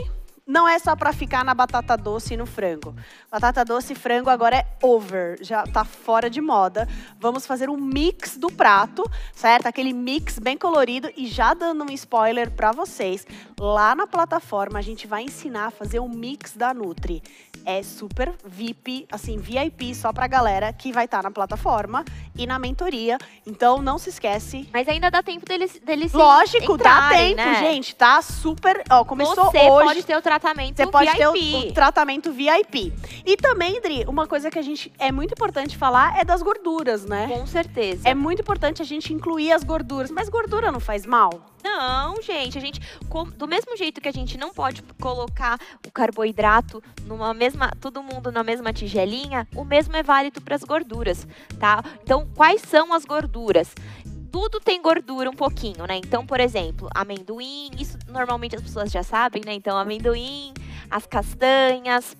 Não 0.46 0.68
é 0.68 0.78
só 0.78 0.94
para 0.94 1.10
ficar 1.10 1.42
na 1.42 1.54
batata 1.54 1.96
doce 1.96 2.34
e 2.34 2.36
no 2.36 2.44
frango. 2.44 2.94
Batata 3.30 3.64
doce 3.64 3.94
e 3.94 3.96
frango 3.96 4.28
agora 4.28 4.56
é 4.56 4.66
over, 4.82 5.38
já 5.42 5.62
tá 5.66 5.84
fora 5.86 6.28
de 6.28 6.38
moda. 6.38 6.86
Vamos 7.18 7.46
fazer 7.46 7.70
um 7.70 7.78
mix 7.78 8.36
do 8.36 8.48
prato, 8.48 9.10
certo? 9.34 9.66
Aquele 9.66 9.94
mix 9.94 10.38
bem 10.38 10.58
colorido 10.58 11.10
e 11.16 11.26
já 11.26 11.54
dando 11.54 11.84
um 11.84 11.92
spoiler 11.94 12.50
para 12.50 12.72
vocês, 12.72 13.26
lá 13.58 13.94
na 13.94 14.06
plataforma 14.06 14.78
a 14.78 14.82
gente 14.82 15.06
vai 15.06 15.22
ensinar 15.22 15.68
a 15.68 15.70
fazer 15.70 15.98
um 15.98 16.10
mix 16.10 16.54
da 16.54 16.74
Nutri. 16.74 17.22
É 17.64 17.82
super 17.82 18.34
VIP, 18.44 19.06
assim, 19.10 19.38
VIP 19.38 19.94
só 19.94 20.12
pra 20.12 20.26
galera 20.26 20.70
que 20.74 20.92
vai 20.92 21.06
estar 21.06 21.22
na 21.22 21.30
plataforma 21.30 22.04
e 22.36 22.46
na 22.46 22.58
mentoria. 22.58 23.16
Então 23.46 23.80
não 23.80 23.96
se 23.96 24.10
esquece. 24.10 24.68
Mas 24.70 24.86
ainda 24.86 25.10
dá 25.10 25.22
tempo 25.22 25.46
deles, 25.46 25.80
deles 25.82 26.12
Lógico, 26.12 26.76
dá 26.76 27.06
entrarem, 27.06 27.34
tempo, 27.34 27.48
né? 27.48 27.60
gente, 27.60 27.96
tá 27.96 28.20
super, 28.20 28.84
ó, 28.90 29.02
começou 29.04 29.46
Você 29.46 29.58
hoje. 29.58 29.86
pode 29.86 30.02
ter 30.02 30.16
o 30.18 30.20
tratamento 30.40 30.76
Você 30.76 30.86
pode 30.86 31.12
ter 31.16 31.28
o, 31.28 31.32
VIP. 31.32 31.54
o 31.54 31.72
tratamento 31.72 32.32
VIP. 32.32 32.92
E 33.24 33.36
também, 33.36 33.80
Dri, 33.80 34.04
uma 34.06 34.26
coisa 34.26 34.50
que 34.50 34.58
a 34.58 34.62
gente 34.62 34.92
é 34.98 35.12
muito 35.12 35.32
importante 35.32 35.76
falar 35.76 36.18
é 36.18 36.24
das 36.24 36.42
gorduras, 36.42 37.04
né? 37.04 37.28
Com 37.28 37.46
certeza. 37.46 38.08
É 38.08 38.14
muito 38.14 38.42
importante 38.42 38.82
a 38.82 38.84
gente 38.84 39.12
incluir 39.12 39.52
as 39.52 39.62
gorduras. 39.62 40.10
Mas 40.10 40.28
gordura 40.28 40.72
não 40.72 40.80
faz 40.80 41.06
mal? 41.06 41.54
Não, 41.62 42.20
gente, 42.20 42.58
a 42.58 42.60
gente 42.60 42.78
do 43.36 43.48
mesmo 43.48 43.74
jeito 43.74 43.98
que 43.98 44.08
a 44.08 44.12
gente 44.12 44.36
não 44.36 44.52
pode 44.52 44.82
colocar 45.00 45.58
o 45.86 45.90
carboidrato 45.90 46.82
numa 47.06 47.32
mesma, 47.32 47.70
todo 47.80 48.02
mundo 48.02 48.30
na 48.30 48.44
mesma 48.44 48.70
tigelinha, 48.70 49.48
o 49.56 49.64
mesmo 49.64 49.96
é 49.96 50.02
válido 50.02 50.42
para 50.42 50.56
as 50.56 50.62
gorduras, 50.62 51.26
tá? 51.58 51.82
Então, 52.02 52.28
quais 52.34 52.60
são 52.60 52.92
as 52.92 53.06
gorduras? 53.06 53.74
Tudo 54.34 54.58
tem 54.58 54.82
gordura 54.82 55.30
um 55.30 55.36
pouquinho, 55.36 55.86
né? 55.86 55.96
Então, 55.96 56.26
por 56.26 56.40
exemplo, 56.40 56.90
amendoim, 56.92 57.70
isso 57.78 57.96
normalmente 58.08 58.56
as 58.56 58.62
pessoas 58.62 58.90
já 58.90 59.04
sabem, 59.04 59.40
né? 59.46 59.54
Então, 59.54 59.78
amendoim, 59.78 60.52
as 60.90 61.06
castanhas, 61.06 62.16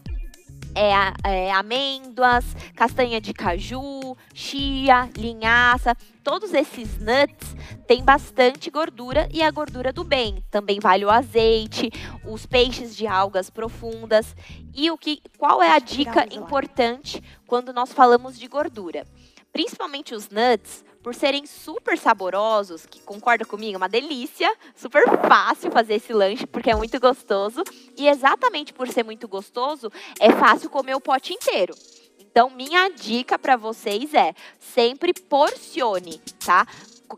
é, 0.77 0.93
é, 1.25 1.51
amêndoas, 1.51 2.45
castanha 2.77 3.21
de 3.21 3.35
caju, 3.35 4.17
chia, 4.33 5.11
linhaça, 5.17 5.97
todos 6.23 6.55
esses 6.55 7.01
nuts 7.01 7.57
têm 7.85 8.05
bastante 8.05 8.71
gordura 8.71 9.29
e 9.35 9.43
a 9.43 9.51
gordura 9.51 9.93
do 9.93 10.05
bem. 10.05 10.41
Também 10.53 10.79
vale 10.79 11.05
o 11.05 11.11
azeite, 11.11 11.91
os 12.25 12.47
peixes 12.47 12.95
de 12.95 13.09
algas 13.09 13.51
profundas. 13.51 14.37
E 14.73 14.89
o 14.89 14.97
que, 14.97 15.21
qual 15.37 15.61
é 15.61 15.73
a 15.73 15.81
dica 15.81 16.33
importante 16.33 17.21
quando 17.45 17.73
nós 17.73 17.93
falamos 17.93 18.39
de 18.39 18.47
gordura? 18.47 19.05
Principalmente 19.53 20.15
os 20.15 20.29
nuts, 20.31 20.85
por 21.05 21.15
serem 21.15 21.45
super 21.45 21.99
saborosos, 21.99 22.87
que 22.87 22.99
concorda 23.03 23.45
comigo, 23.45 23.75
é 23.75 23.77
uma 23.77 23.91
delícia, 23.91 24.51
super 24.75 25.05
fácil 25.29 25.71
fazer 25.71 25.97
esse 25.97 26.15
lanche 26.15 26.47
porque 26.47 26.71
é 26.71 26.75
muito 26.75 26.99
gostoso 26.99 27.63
e 27.95 28.09
exatamente 28.09 28.73
por 28.73 28.89
ser 28.89 29.05
muito 29.05 29.29
gostoso, 29.29 29.93
é 30.19 30.33
fácil 30.33 30.71
comer 30.71 30.95
o 30.95 31.01
pote 31.03 31.35
inteiro. 31.35 31.75
Então, 32.19 32.49
minha 32.49 32.89
dica 32.89 33.39
para 33.39 33.55
vocês 33.55 34.15
é 34.15 34.35
sempre 34.59 35.13
porcione, 35.13 36.23
tá? 36.43 36.67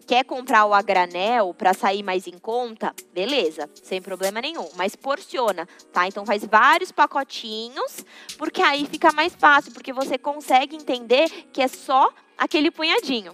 Quer 0.04 0.24
comprar 0.24 0.66
o 0.66 0.74
a 0.74 0.82
granel 0.82 1.54
para 1.54 1.72
sair 1.72 2.02
mais 2.02 2.26
em 2.26 2.38
conta? 2.38 2.92
Beleza, 3.14 3.70
sem 3.84 4.02
problema 4.02 4.42
nenhum. 4.42 4.68
Mas 4.74 4.96
porciona, 4.96 5.66
tá? 5.92 6.08
Então 6.08 6.26
faz 6.26 6.44
vários 6.44 6.90
pacotinhos, 6.90 8.04
porque 8.36 8.60
aí 8.60 8.84
fica 8.84 9.12
mais 9.12 9.34
fácil, 9.34 9.72
porque 9.72 9.92
você 9.92 10.18
consegue 10.18 10.74
entender 10.74 11.30
que 11.52 11.62
é 11.62 11.68
só 11.68 12.12
aquele 12.36 12.70
punhadinho. 12.70 13.32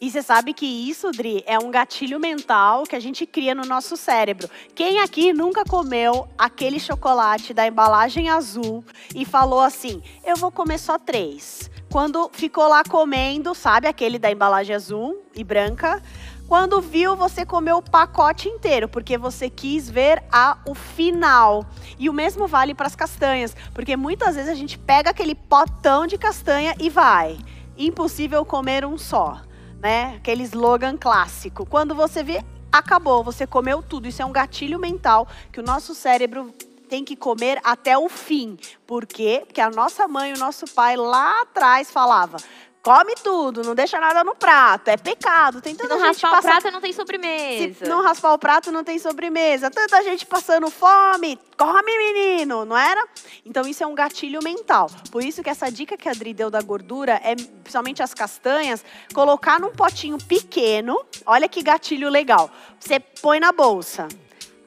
E 0.00 0.08
você 0.08 0.22
sabe 0.22 0.54
que 0.54 0.64
isso, 0.64 1.10
Dri, 1.10 1.42
é 1.44 1.58
um 1.58 1.72
gatilho 1.72 2.20
mental 2.20 2.84
que 2.84 2.94
a 2.94 3.00
gente 3.00 3.26
cria 3.26 3.52
no 3.52 3.64
nosso 3.64 3.96
cérebro. 3.96 4.48
Quem 4.72 5.00
aqui 5.00 5.32
nunca 5.32 5.64
comeu 5.64 6.28
aquele 6.38 6.78
chocolate 6.78 7.52
da 7.52 7.66
embalagem 7.66 8.28
azul 8.28 8.84
e 9.12 9.24
falou 9.24 9.60
assim: 9.60 10.00
eu 10.24 10.36
vou 10.36 10.52
comer 10.52 10.78
só 10.78 11.00
três? 11.00 11.68
Quando 11.90 12.30
ficou 12.32 12.68
lá 12.68 12.84
comendo, 12.84 13.56
sabe, 13.56 13.88
aquele 13.88 14.20
da 14.20 14.30
embalagem 14.30 14.76
azul 14.76 15.20
e 15.34 15.42
branca, 15.42 16.00
quando 16.46 16.80
viu, 16.80 17.16
você 17.16 17.44
comeu 17.44 17.78
o 17.78 17.82
pacote 17.82 18.48
inteiro, 18.48 18.88
porque 18.88 19.18
você 19.18 19.50
quis 19.50 19.90
ver 19.90 20.22
a, 20.30 20.58
o 20.64 20.76
final. 20.76 21.66
E 21.98 22.08
o 22.08 22.12
mesmo 22.12 22.46
vale 22.46 22.72
para 22.72 22.86
as 22.86 22.94
castanhas, 22.94 23.56
porque 23.74 23.96
muitas 23.96 24.36
vezes 24.36 24.50
a 24.50 24.54
gente 24.54 24.78
pega 24.78 25.10
aquele 25.10 25.34
potão 25.34 26.06
de 26.06 26.16
castanha 26.16 26.72
e 26.78 26.88
vai. 26.88 27.36
Impossível 27.76 28.44
comer 28.44 28.84
um 28.84 28.96
só 28.96 29.40
né? 29.80 30.16
Aquele 30.16 30.42
slogan 30.44 30.96
clássico. 30.96 31.64
Quando 31.66 31.94
você 31.94 32.22
vê, 32.22 32.44
acabou, 32.72 33.22
você 33.22 33.46
comeu 33.46 33.82
tudo. 33.82 34.08
Isso 34.08 34.22
é 34.22 34.24
um 34.24 34.32
gatilho 34.32 34.78
mental 34.78 35.26
que 35.52 35.60
o 35.60 35.62
nosso 35.62 35.94
cérebro 35.94 36.54
tem 36.88 37.04
que 37.04 37.14
comer 37.14 37.60
até 37.62 37.96
o 37.96 38.08
fim. 38.08 38.58
Por 38.86 39.06
quê? 39.06 39.42
Porque 39.46 39.60
a 39.60 39.70
nossa 39.70 40.08
mãe, 40.08 40.32
o 40.32 40.38
nosso 40.38 40.66
pai 40.66 40.96
lá 40.96 41.42
atrás 41.42 41.90
falava: 41.90 42.38
come 42.82 43.14
tudo, 43.22 43.62
não 43.62 43.74
deixa 43.74 43.98
nada 44.00 44.22
no 44.24 44.34
prato, 44.34 44.88
é 44.88 44.96
pecado. 44.96 45.60
Tem 45.60 45.74
tanta 45.74 45.94
Se 45.94 46.00
não 46.00 46.06
gente 46.06 46.22
raspar 46.22 46.30
passa... 46.30 46.48
o 46.48 46.50
prato, 46.50 46.72
não 46.72 46.80
tem 46.80 46.92
sobremesa. 46.92 47.84
Se 47.84 47.90
não 47.90 48.02
raspar 48.02 48.32
o 48.32 48.38
prato, 48.38 48.72
não 48.72 48.84
tem 48.84 48.98
sobremesa. 48.98 49.70
Tanta 49.70 50.02
gente 50.02 50.26
passando 50.26 50.70
fome, 50.70 51.38
come 51.56 51.98
menino, 51.98 52.64
não 52.64 52.76
era? 52.76 53.06
Então 53.44 53.66
isso 53.66 53.82
é 53.82 53.86
um 53.86 53.94
gatilho 53.94 54.40
mental. 54.42 54.90
Por 55.10 55.22
isso 55.22 55.42
que 55.42 55.50
essa 55.50 55.70
dica 55.70 55.96
que 55.96 56.08
a 56.08 56.12
Adri 56.12 56.32
deu 56.32 56.50
da 56.50 56.60
gordura 56.60 57.20
é, 57.22 57.34
principalmente 57.34 58.02
as 58.02 58.14
castanhas, 58.14 58.84
colocar 59.14 59.60
num 59.60 59.70
potinho 59.70 60.18
pequeno. 60.18 60.98
Olha 61.26 61.48
que 61.48 61.62
gatilho 61.62 62.08
legal. 62.08 62.50
Você 62.78 63.00
põe 63.00 63.40
na 63.40 63.52
bolsa. 63.52 64.08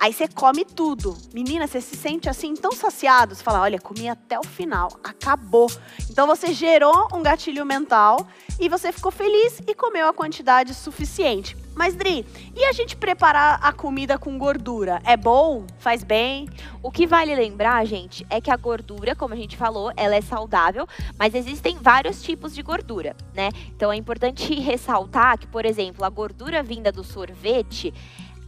Aí 0.02 0.12
você 0.12 0.28
come 0.28 0.66
tudo. 0.66 1.16
Menina, 1.32 1.68
você 1.68 1.80
se 1.80 1.96
sente 1.96 2.28
assim 2.28 2.56
tão 2.56 2.72
saciado. 2.72 3.36
Você 3.36 3.44
fala, 3.44 3.62
olha, 3.62 3.80
comi 3.80 4.10
até 4.10 4.40
o 4.40 4.44
final, 4.44 4.90
acabou. 5.04 5.70
Então 6.10 6.26
você 6.26 6.54
gerou 6.54 7.08
um 7.14 7.22
gatilho 7.22 7.64
mental 7.64 8.28
e 8.60 8.68
você 8.68 8.92
ficou 8.92 9.12
feliz 9.12 9.62
e 9.68 9.76
comeu 9.76 10.08
a 10.08 10.14
quantidade 10.14 10.74
suficiente. 10.74 11.56
Mas, 11.76 11.96
Dri, 11.96 12.26
e 12.56 12.66
a 12.66 12.72
gente 12.74 12.98
preparar 12.98 13.60
a 13.62 13.72
comida 13.72 14.18
com 14.18 14.40
gordura? 14.40 15.00
É 15.06 15.16
bom? 15.16 15.66
Faz 15.78 16.04
bem? 16.04 16.50
O 16.82 16.92
que 16.92 17.06
vale 17.06 17.34
lembrar, 17.36 17.86
gente, 17.86 18.26
é 18.30 18.42
que 18.42 18.50
a 18.50 18.58
gordura, 18.58 19.16
como 19.16 19.36
a 19.36 19.38
gente 19.38 19.56
falou, 19.56 19.92
ela 19.96 20.16
é 20.16 20.22
saudável, 20.22 20.88
mas 21.18 21.36
existem 21.36 21.78
vários 21.80 22.24
tipos 22.24 22.54
de 22.56 22.62
gordura, 22.62 23.16
né? 23.34 23.50
Então 23.68 23.92
é 23.92 23.96
importante 23.96 24.54
ressaltar 24.60 25.38
que, 25.38 25.48
por 25.48 25.64
exemplo, 25.64 26.04
a 26.04 26.10
gordura 26.10 26.62
vinda 26.62 26.92
do 26.92 27.04
sorvete, 27.04 27.94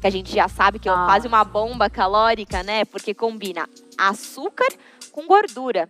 que 0.03 0.07
a 0.07 0.11
gente 0.11 0.35
já 0.35 0.49
sabe 0.49 0.79
que 0.79 0.89
é 0.89 0.91
quase 0.91 1.29
uma 1.29 1.45
bomba 1.45 1.89
calórica, 1.89 2.61
né? 2.61 2.83
Porque 2.83 3.13
combina 3.13 3.69
açúcar 3.97 4.67
com 5.13 5.25
gordura. 5.25 5.89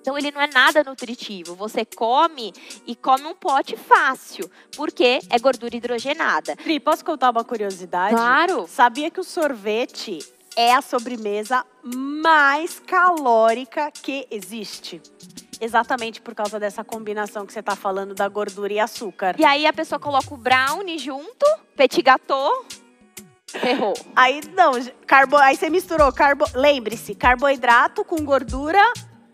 Então 0.00 0.16
ele 0.16 0.30
não 0.30 0.40
é 0.40 0.46
nada 0.46 0.84
nutritivo. 0.84 1.56
Você 1.56 1.84
come 1.84 2.52
e 2.86 2.94
come 2.94 3.24
um 3.24 3.34
pote 3.34 3.76
fácil, 3.76 4.48
porque 4.76 5.18
é 5.28 5.38
gordura 5.40 5.74
hidrogenada. 5.74 6.54
Dri, 6.54 6.78
posso 6.78 7.04
contar 7.04 7.30
uma 7.30 7.42
curiosidade? 7.42 8.14
Claro. 8.14 8.68
Sabia 8.68 9.10
que 9.10 9.18
o 9.18 9.24
sorvete 9.24 10.20
é 10.54 10.72
a 10.72 10.80
sobremesa 10.80 11.66
mais 11.82 12.78
calórica 12.78 13.90
que 13.90 14.28
existe? 14.30 15.02
Exatamente 15.60 16.22
por 16.22 16.36
causa 16.36 16.60
dessa 16.60 16.84
combinação 16.84 17.44
que 17.44 17.52
você 17.52 17.58
está 17.58 17.74
falando 17.74 18.14
da 18.14 18.28
gordura 18.28 18.72
e 18.72 18.78
açúcar. 18.78 19.34
E 19.40 19.44
aí 19.44 19.66
a 19.66 19.72
pessoa 19.72 19.98
coloca 19.98 20.32
o 20.32 20.36
brownie 20.36 20.98
junto, 20.98 21.44
petit 21.76 22.00
gâteau, 22.00 22.64
ferrou. 23.58 23.94
Aí, 24.14 24.40
não, 24.56 24.72
carbo... 25.06 25.36
aí 25.36 25.56
você 25.56 25.68
misturou 25.70 26.12
carbo... 26.12 26.44
Lembre-se, 26.54 27.14
carboidrato 27.14 28.04
com 28.04 28.24
gordura 28.24 28.82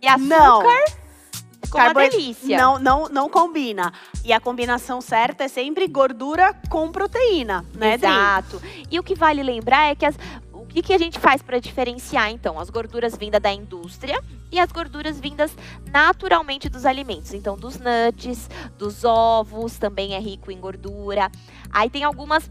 E 0.02 0.06
açúcar, 0.06 0.26
Não. 0.26 0.60
ficou 1.62 1.80
uma 1.80 1.94
Carbo- 1.94 2.00
delícia. 2.00 2.56
não, 2.58 2.78
não, 2.78 3.08
não 3.08 3.28
combina. 3.28 3.92
E 4.24 4.32
a 4.32 4.40
combinação 4.40 5.00
certa 5.00 5.44
é 5.44 5.48
sempre 5.48 5.86
gordura 5.88 6.54
com 6.70 6.90
proteína, 6.90 7.64
né, 7.74 7.96
Dri? 7.98 8.06
Exato. 8.08 8.62
E 8.90 8.98
o 8.98 9.02
que 9.02 9.14
vale 9.14 9.42
lembrar 9.42 9.90
é 9.90 9.94
que 9.94 10.04
as, 10.06 10.16
o 10.52 10.64
que, 10.66 10.82
que 10.82 10.92
a 10.92 10.98
gente 10.98 11.18
faz 11.18 11.42
para 11.42 11.58
diferenciar, 11.58 12.30
então, 12.30 12.58
as 12.60 12.70
gorduras 12.70 13.16
vindas 13.16 13.40
da 13.40 13.52
indústria 13.52 14.22
e 14.52 14.60
as 14.60 14.70
gorduras 14.70 15.18
vindas 15.18 15.50
naturalmente 15.90 16.68
dos 16.68 16.84
alimentos. 16.86 17.32
Então, 17.34 17.56
dos 17.56 17.78
nuts, 17.78 18.48
dos 18.78 19.04
ovos, 19.04 19.76
também 19.78 20.14
é 20.14 20.18
rico 20.20 20.50
em 20.52 20.60
gordura. 20.60 21.30
Aí 21.72 21.90
tem 21.90 22.04
algumas 22.04 22.48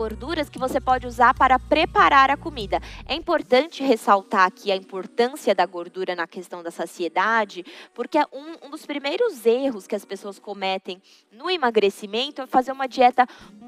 gorduras 0.00 0.48
que 0.48 0.58
você 0.58 0.80
pode 0.80 1.06
usar 1.06 1.34
para 1.34 1.58
preparar 1.58 2.30
a 2.30 2.36
comida. 2.36 2.80
É 3.04 3.14
importante 3.14 3.82
ressaltar 3.82 4.46
aqui 4.46 4.72
a 4.72 4.76
importância 4.76 5.54
da 5.54 5.66
gordura 5.66 6.16
na 6.16 6.26
questão 6.26 6.62
da 6.62 6.70
saciedade, 6.70 7.66
porque 7.92 8.16
é 8.16 8.24
um, 8.32 8.66
um 8.66 8.70
dos 8.70 8.86
primeiros 8.86 9.44
erros 9.44 9.86
que 9.86 9.94
as 9.94 10.06
pessoas 10.06 10.38
cometem 10.38 11.02
no 11.30 11.50
emagrecimento 11.50 12.40
é 12.40 12.46
fazer 12.46 12.72
uma 12.72 12.88
dieta 12.88 13.26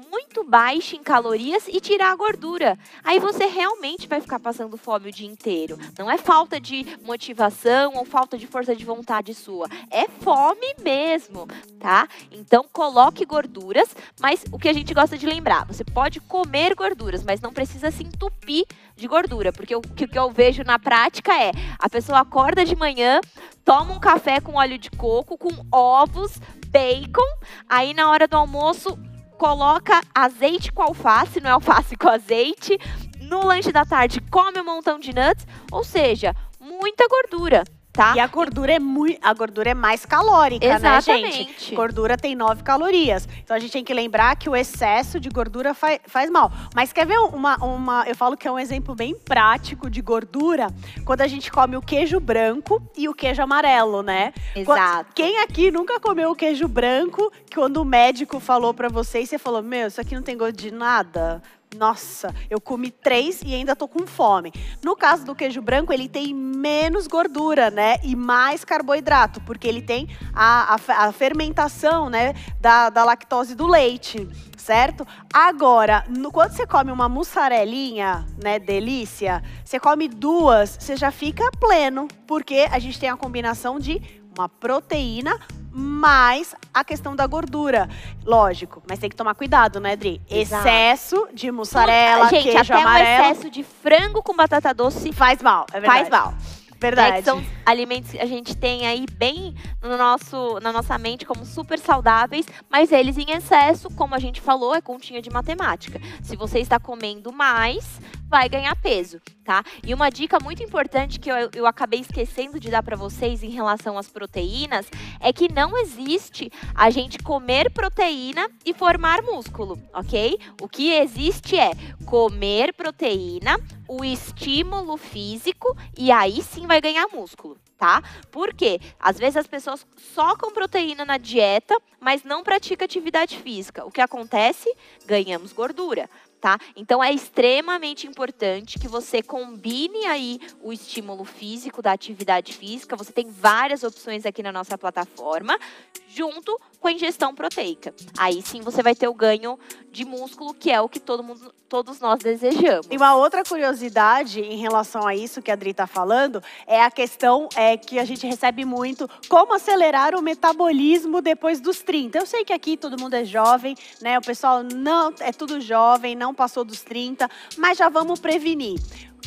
muito 0.09 0.43
baixa 0.43 0.95
em 0.95 1.03
calorias 1.03 1.67
e 1.67 1.79
tirar 1.79 2.11
a 2.11 2.15
gordura. 2.15 2.79
Aí 3.03 3.19
você 3.19 3.45
realmente 3.45 4.07
vai 4.07 4.19
ficar 4.19 4.39
passando 4.39 4.75
fome 4.75 5.09
o 5.09 5.11
dia 5.11 5.27
inteiro. 5.27 5.77
Não 5.99 6.09
é 6.09 6.17
falta 6.17 6.59
de 6.59 6.97
motivação 7.03 7.93
ou 7.95 8.05
falta 8.05 8.39
de 8.39 8.47
força 8.47 8.75
de 8.75 8.83
vontade 8.83 9.35
sua, 9.35 9.67
é 9.91 10.07
fome 10.07 10.73
mesmo, 10.83 11.47
tá? 11.79 12.07
Então 12.31 12.65
coloque 12.71 13.23
gorduras, 13.23 13.95
mas 14.19 14.43
o 14.51 14.57
que 14.57 14.69
a 14.69 14.73
gente 14.73 14.95
gosta 14.95 15.15
de 15.15 15.27
lembrar, 15.27 15.65
você 15.65 15.83
pode 15.83 16.22
comer 16.27 16.75
gorduras, 16.75 17.23
mas 17.23 17.41
não 17.41 17.53
precisa 17.53 17.91
se 17.91 18.03
entupir 18.03 18.65
de 18.95 19.07
gordura, 19.07 19.51
porque 19.51 19.75
o 19.75 19.81
que 19.81 20.17
eu 20.17 20.31
vejo 20.31 20.63
na 20.63 20.79
prática 20.79 21.33
é 21.33 21.51
a 21.79 21.89
pessoa 21.89 22.19
acorda 22.19 22.65
de 22.65 22.75
manhã, 22.75 23.19
toma 23.63 23.93
um 23.93 23.99
café 23.99 24.39
com 24.39 24.55
óleo 24.55 24.77
de 24.77 24.89
coco, 24.91 25.37
com 25.37 25.51
ovos, 25.71 26.39
bacon, 26.67 27.21
aí 27.69 27.93
na 27.93 28.09
hora 28.09 28.27
do 28.27 28.35
almoço 28.35 28.97
coloca 29.37 30.01
azeite 30.13 30.71
com 30.71 30.81
alface, 30.81 31.41
não 31.41 31.49
é 31.49 31.53
alface 31.53 31.95
com 31.95 32.07
azeite. 32.07 32.77
No 33.19 33.45
lanche 33.45 33.71
da 33.71 33.85
tarde 33.85 34.21
come 34.21 34.59
um 34.59 34.65
montão 34.65 34.99
de 34.99 35.13
nuts, 35.13 35.47
ou 35.71 35.83
seja, 35.83 36.35
muita 36.59 37.07
gordura, 37.07 37.63
tá? 37.93 38.13
E 38.15 38.19
a 38.19 38.27
gordura 38.27 38.73
é 38.73 38.79
muito, 38.79 39.19
a 39.21 39.33
gordura 39.33 39.69
é 39.69 39.73
mais 39.73 40.05
calórica, 40.05 40.67
né, 40.67 40.99
gente? 40.99 41.29
Exatamente. 41.29 41.75
Gordura 41.75 42.17
tem 42.17 42.35
9 42.35 42.63
calorias. 42.63 43.29
Então 43.43 43.55
a 43.55 43.59
gente 43.59 43.71
tem 43.71 43.83
que 43.83 43.93
lembrar 43.93 44.35
que 44.35 44.49
o 44.49 44.55
excesso 44.55 45.19
de 45.19 45.29
gordura 45.29 45.73
faz, 45.73 45.99
faz 46.07 46.29
mal. 46.29 46.51
Mas 46.75 46.91
quer 46.91 47.05
ver 47.05 47.19
uma, 47.19 47.55
uma. 47.63 48.03
Eu 48.07 48.15
falo 48.15 48.35
que 48.35 48.47
é 48.47 48.51
um 48.51 48.59
exemplo 48.59 48.95
bem 48.95 49.15
prático 49.15 49.89
de 49.89 50.01
gordura 50.01 50.67
quando 51.05 51.21
a 51.21 51.27
gente 51.27 51.51
come 51.51 51.77
o 51.77 51.81
queijo 51.81 52.19
branco 52.19 52.81
e 52.97 53.07
o 53.07 53.13
queijo 53.13 53.41
amarelo, 53.41 54.01
né? 54.01 54.33
Exato. 54.55 55.11
Quem 55.13 55.39
aqui 55.39 55.69
nunca 55.69 55.99
comeu 55.99 56.31
o 56.31 56.35
queijo 56.35 56.67
branco, 56.67 57.31
que 57.49 57.55
quando 57.55 57.77
o 57.77 57.85
médico 57.85 58.39
falou 58.39 58.73
pra 58.73 58.89
você 58.89 59.21
e 59.21 59.27
você 59.27 59.37
falou: 59.37 59.61
Meu, 59.61 59.87
isso 59.87 60.01
aqui 60.01 60.15
não 60.15 60.23
tem 60.23 60.35
gosto 60.35 60.57
de 60.57 60.71
nada? 60.71 61.41
Nossa, 61.75 62.33
eu 62.49 62.59
comi 62.59 62.91
três 62.91 63.41
e 63.43 63.53
ainda 63.53 63.75
tô 63.75 63.87
com 63.87 64.05
fome. 64.05 64.51
No 64.83 64.95
caso 64.95 65.25
do 65.25 65.35
queijo 65.35 65.61
branco, 65.61 65.91
ele 65.91 66.07
tem 66.07 66.33
menos 66.33 67.07
gordura, 67.07 67.69
né? 67.69 67.97
E 68.03 68.15
mais 68.15 68.63
carboidrato, 68.63 69.41
porque 69.41 69.67
ele 69.67 69.81
tem 69.81 70.07
a, 70.33 70.75
a, 70.75 71.07
a 71.07 71.11
fermentação, 71.11 72.09
né? 72.09 72.33
Da, 72.59 72.89
da 72.89 73.03
lactose 73.03 73.55
do 73.55 73.67
leite 73.67 74.27
certo? 74.63 75.05
Agora, 75.33 76.05
no, 76.07 76.31
quando 76.31 76.51
você 76.51 76.65
come 76.65 76.89
uma 76.89 77.09
mussarelinha, 77.09 78.25
né, 78.41 78.57
delícia, 78.59 79.43
você 79.63 79.77
come 79.77 80.07
duas, 80.07 80.77
você 80.79 80.95
já 80.95 81.11
fica 81.11 81.51
pleno, 81.59 82.07
porque 82.25 82.65
a 82.71 82.79
gente 82.79 82.97
tem 82.97 83.09
a 83.09 83.17
combinação 83.17 83.77
de 83.77 84.01
uma 84.37 84.47
proteína 84.47 85.37
mais 85.73 86.53
a 86.73 86.83
questão 86.83 87.15
da 87.15 87.25
gordura. 87.25 87.89
Lógico, 88.23 88.81
mas 88.87 88.99
tem 88.99 89.09
que 89.09 89.15
tomar 89.15 89.33
cuidado, 89.33 89.79
né, 89.79 89.95
Dri? 89.95 90.21
Exato. 90.29 90.67
Excesso 90.67 91.27
de 91.33 91.51
mussarela, 91.51 92.29
Gente, 92.29 92.43
queijo 92.43 92.59
até 92.59 92.73
amarelo. 92.81 93.23
um 93.23 93.31
excesso 93.31 93.49
de 93.49 93.63
frango 93.63 94.21
com 94.21 94.35
batata 94.35 94.73
doce 94.73 95.11
Faz 95.11 95.41
mal, 95.41 95.65
é 95.73 95.79
verdade. 95.79 95.99
faz 95.99 96.09
mal. 96.09 96.33
Verdade. 96.79 97.11
Né, 97.11 97.17
que 97.19 97.23
são 97.23 97.41
alimentos 97.65 98.11
que 98.11 98.19
a 98.19 98.25
gente 98.25 98.57
tem 98.57 98.85
aí 98.85 99.05
bem 99.13 99.55
no 99.81 99.97
nosso, 99.97 100.59
na 100.61 100.69
nossa 100.73 100.97
mente 100.97 101.25
como 101.25 101.45
super 101.45 101.79
saudáveis, 101.79 102.45
mas 102.69 102.91
eles 102.91 103.17
em 103.17 103.31
excesso, 103.31 103.89
como 103.91 104.13
a 104.13 104.19
gente 104.19 104.41
falou, 104.41 104.75
é 104.75 104.81
continha 104.81 105.21
de 105.21 105.29
matemática. 105.29 106.01
Se 106.21 106.35
você 106.35 106.59
está 106.59 106.77
comendo 106.79 107.31
mais, 107.31 108.01
vai 108.27 108.49
ganhar 108.49 108.75
peso, 108.75 109.21
tá? 109.43 109.63
E 109.85 109.93
uma 109.93 110.09
dica 110.09 110.39
muito 110.39 110.63
importante 110.63 111.19
que 111.19 111.29
eu, 111.29 111.49
eu 111.53 111.65
acabei 111.65 111.99
esquecendo 111.99 112.59
de 112.59 112.69
dar 112.69 112.81
para 112.81 112.95
vocês 112.95 113.43
em 113.43 113.49
relação 113.49 113.97
às 113.97 114.07
proteínas 114.07 114.87
é 115.19 115.33
que 115.33 115.51
não 115.51 115.77
existe 115.77 116.51
a 116.73 116.89
gente 116.89 117.19
comer 117.19 117.71
proteína 117.71 118.49
e 118.65 118.73
formar 118.73 119.21
músculo, 119.21 119.77
ok? 119.93 120.39
O 120.61 120.67
que 120.67 120.93
existe 120.93 121.57
é 121.57 121.71
comer 122.05 122.73
proteína, 122.73 123.59
o 123.87 124.03
estímulo 124.03 124.97
físico 124.97 125.75
e 125.97 126.11
aí 126.11 126.41
sim 126.41 126.65
vai 126.65 126.79
ganhar 126.79 127.07
músculo, 127.11 127.57
tá? 127.77 128.01
Por 128.31 128.53
quê? 128.53 128.79
Às 128.99 129.17
vezes 129.17 129.37
as 129.37 129.47
pessoas 129.47 129.85
só 130.13 130.35
com 130.35 130.51
proteína 130.51 131.03
na 131.03 131.17
dieta, 131.17 131.77
mas 131.99 132.23
não 132.23 132.43
pratica 132.43 132.85
atividade 132.85 133.37
física. 133.37 133.85
O 133.85 133.91
que 133.91 134.01
acontece? 134.01 134.73
Ganhamos 135.05 135.51
gordura. 135.51 136.09
Tá? 136.43 136.59
Então 136.75 137.01
é 137.01 137.09
extremamente 137.09 138.05
importante 138.05 138.77
que 138.77 138.89
você 138.89 139.23
combine 139.23 140.05
aí 140.07 140.41
o 140.61 140.73
estímulo 140.73 141.23
físico 141.23 141.81
da 141.81 141.93
atividade 141.93 142.51
física. 142.51 142.97
Você 142.97 143.13
tem 143.13 143.31
várias 143.31 143.81
opções 143.81 144.25
aqui 144.25 144.43
na 144.43 144.51
nossa 144.51 144.77
plataforma, 144.77 145.57
junto 146.05 146.59
com 146.83 146.89
a 146.89 146.91
ingestão 146.91 147.33
proteica. 147.33 147.95
Aí 148.17 148.41
sim 148.41 148.59
você 148.59 148.83
vai 148.83 148.93
ter 148.93 149.07
o 149.07 149.13
ganho 149.13 149.57
de 149.89 150.03
músculo, 150.03 150.53
que 150.53 150.69
é 150.69 150.81
o 150.81 150.89
que 150.89 150.99
todo 150.99 151.23
mundo, 151.23 151.55
todos 151.69 152.01
nós 152.01 152.19
desejamos. 152.19 152.87
E 152.91 152.97
uma 152.97 153.15
outra 153.15 153.41
curiosidade 153.41 154.41
em 154.41 154.57
relação 154.57 155.07
a 155.07 155.15
isso 155.15 155.41
que 155.41 155.49
a 155.49 155.53
Adri 155.53 155.69
está 155.69 155.87
falando 155.87 156.43
é 156.67 156.83
a 156.83 156.91
questão 156.91 157.47
é, 157.55 157.77
que 157.77 157.97
a 157.99 158.03
gente 158.03 158.27
recebe 158.27 158.65
muito, 158.65 159.09
como 159.29 159.53
acelerar 159.53 160.13
o 160.13 160.21
metabolismo 160.21 161.21
depois 161.21 161.61
dos 161.61 161.81
30. 161.81 162.17
Eu 162.17 162.25
sei 162.25 162.43
que 162.43 162.51
aqui 162.51 162.75
todo 162.75 162.99
mundo 162.99 163.13
é 163.13 163.23
jovem, 163.23 163.77
né? 164.01 164.19
O 164.19 164.21
pessoal 164.21 164.61
não 164.61 165.13
é 165.21 165.31
tudo 165.31 165.61
jovem, 165.61 166.15
não 166.17 166.33
passou 166.33 166.65
dos 166.65 166.81
30, 166.81 167.29
mas 167.57 167.77
já 167.77 167.87
vamos 167.87 168.19
prevenir. 168.19 168.77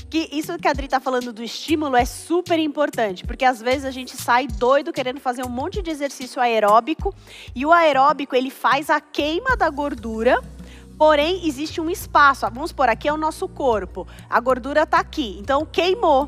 Que 0.08 0.28
isso 0.32 0.56
que 0.58 0.68
a 0.68 0.70
Adri 0.70 0.88
tá 0.88 1.00
falando 1.00 1.32
do 1.32 1.42
estímulo 1.42 1.96
é 1.96 2.04
super 2.04 2.58
importante, 2.58 3.24
porque 3.24 3.44
às 3.44 3.60
vezes 3.60 3.84
a 3.84 3.90
gente 3.90 4.16
sai 4.16 4.46
doido 4.46 4.92
querendo 4.92 5.20
fazer 5.20 5.44
um 5.44 5.48
monte 5.48 5.82
de 5.82 5.90
exercício 5.90 6.40
aeróbico, 6.40 7.14
e 7.54 7.66
o 7.66 7.72
aeróbico 7.72 8.36
ele 8.36 8.50
faz 8.50 8.88
a 8.90 9.00
queima 9.00 9.56
da 9.56 9.68
gordura, 9.68 10.40
Porém, 10.98 11.46
existe 11.46 11.78
um 11.78 11.90
espaço. 11.90 12.46
Vamos 12.50 12.72
por 12.72 12.88
aqui 12.88 13.06
é 13.06 13.12
o 13.12 13.18
nosso 13.18 13.46
corpo. 13.46 14.08
A 14.30 14.40
gordura 14.40 14.84
está 14.84 14.98
aqui. 14.98 15.36
Então, 15.38 15.66
queimou. 15.66 16.26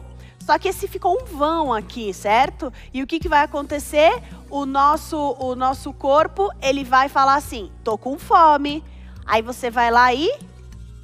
Só 0.48 0.58
que 0.58 0.68
esse 0.68 0.86
ficou 0.88 1.18
um 1.20 1.24
vão 1.24 1.72
aqui, 1.72 2.12
certo? 2.12 2.72
E 2.92 3.02
o 3.02 3.06
que, 3.06 3.18
que 3.18 3.28
vai 3.28 3.42
acontecer? 3.42 4.22
O 4.50 4.64
nosso, 4.64 5.36
o 5.38 5.54
nosso 5.54 5.92
corpo, 5.92 6.50
ele 6.62 6.84
vai 6.84 7.08
falar 7.08 7.34
assim: 7.34 7.70
tô 7.82 7.96
com 7.96 8.18
fome. 8.18 8.84
Aí 9.26 9.42
você 9.42 9.70
vai 9.70 9.90
lá 9.90 10.12
e 10.12 10.30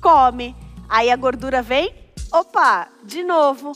come. 0.00 0.56
Aí 0.88 1.10
a 1.10 1.16
gordura 1.16 1.62
vem, 1.62 1.94
opa, 2.34 2.88
de 3.04 3.22
novo. 3.22 3.72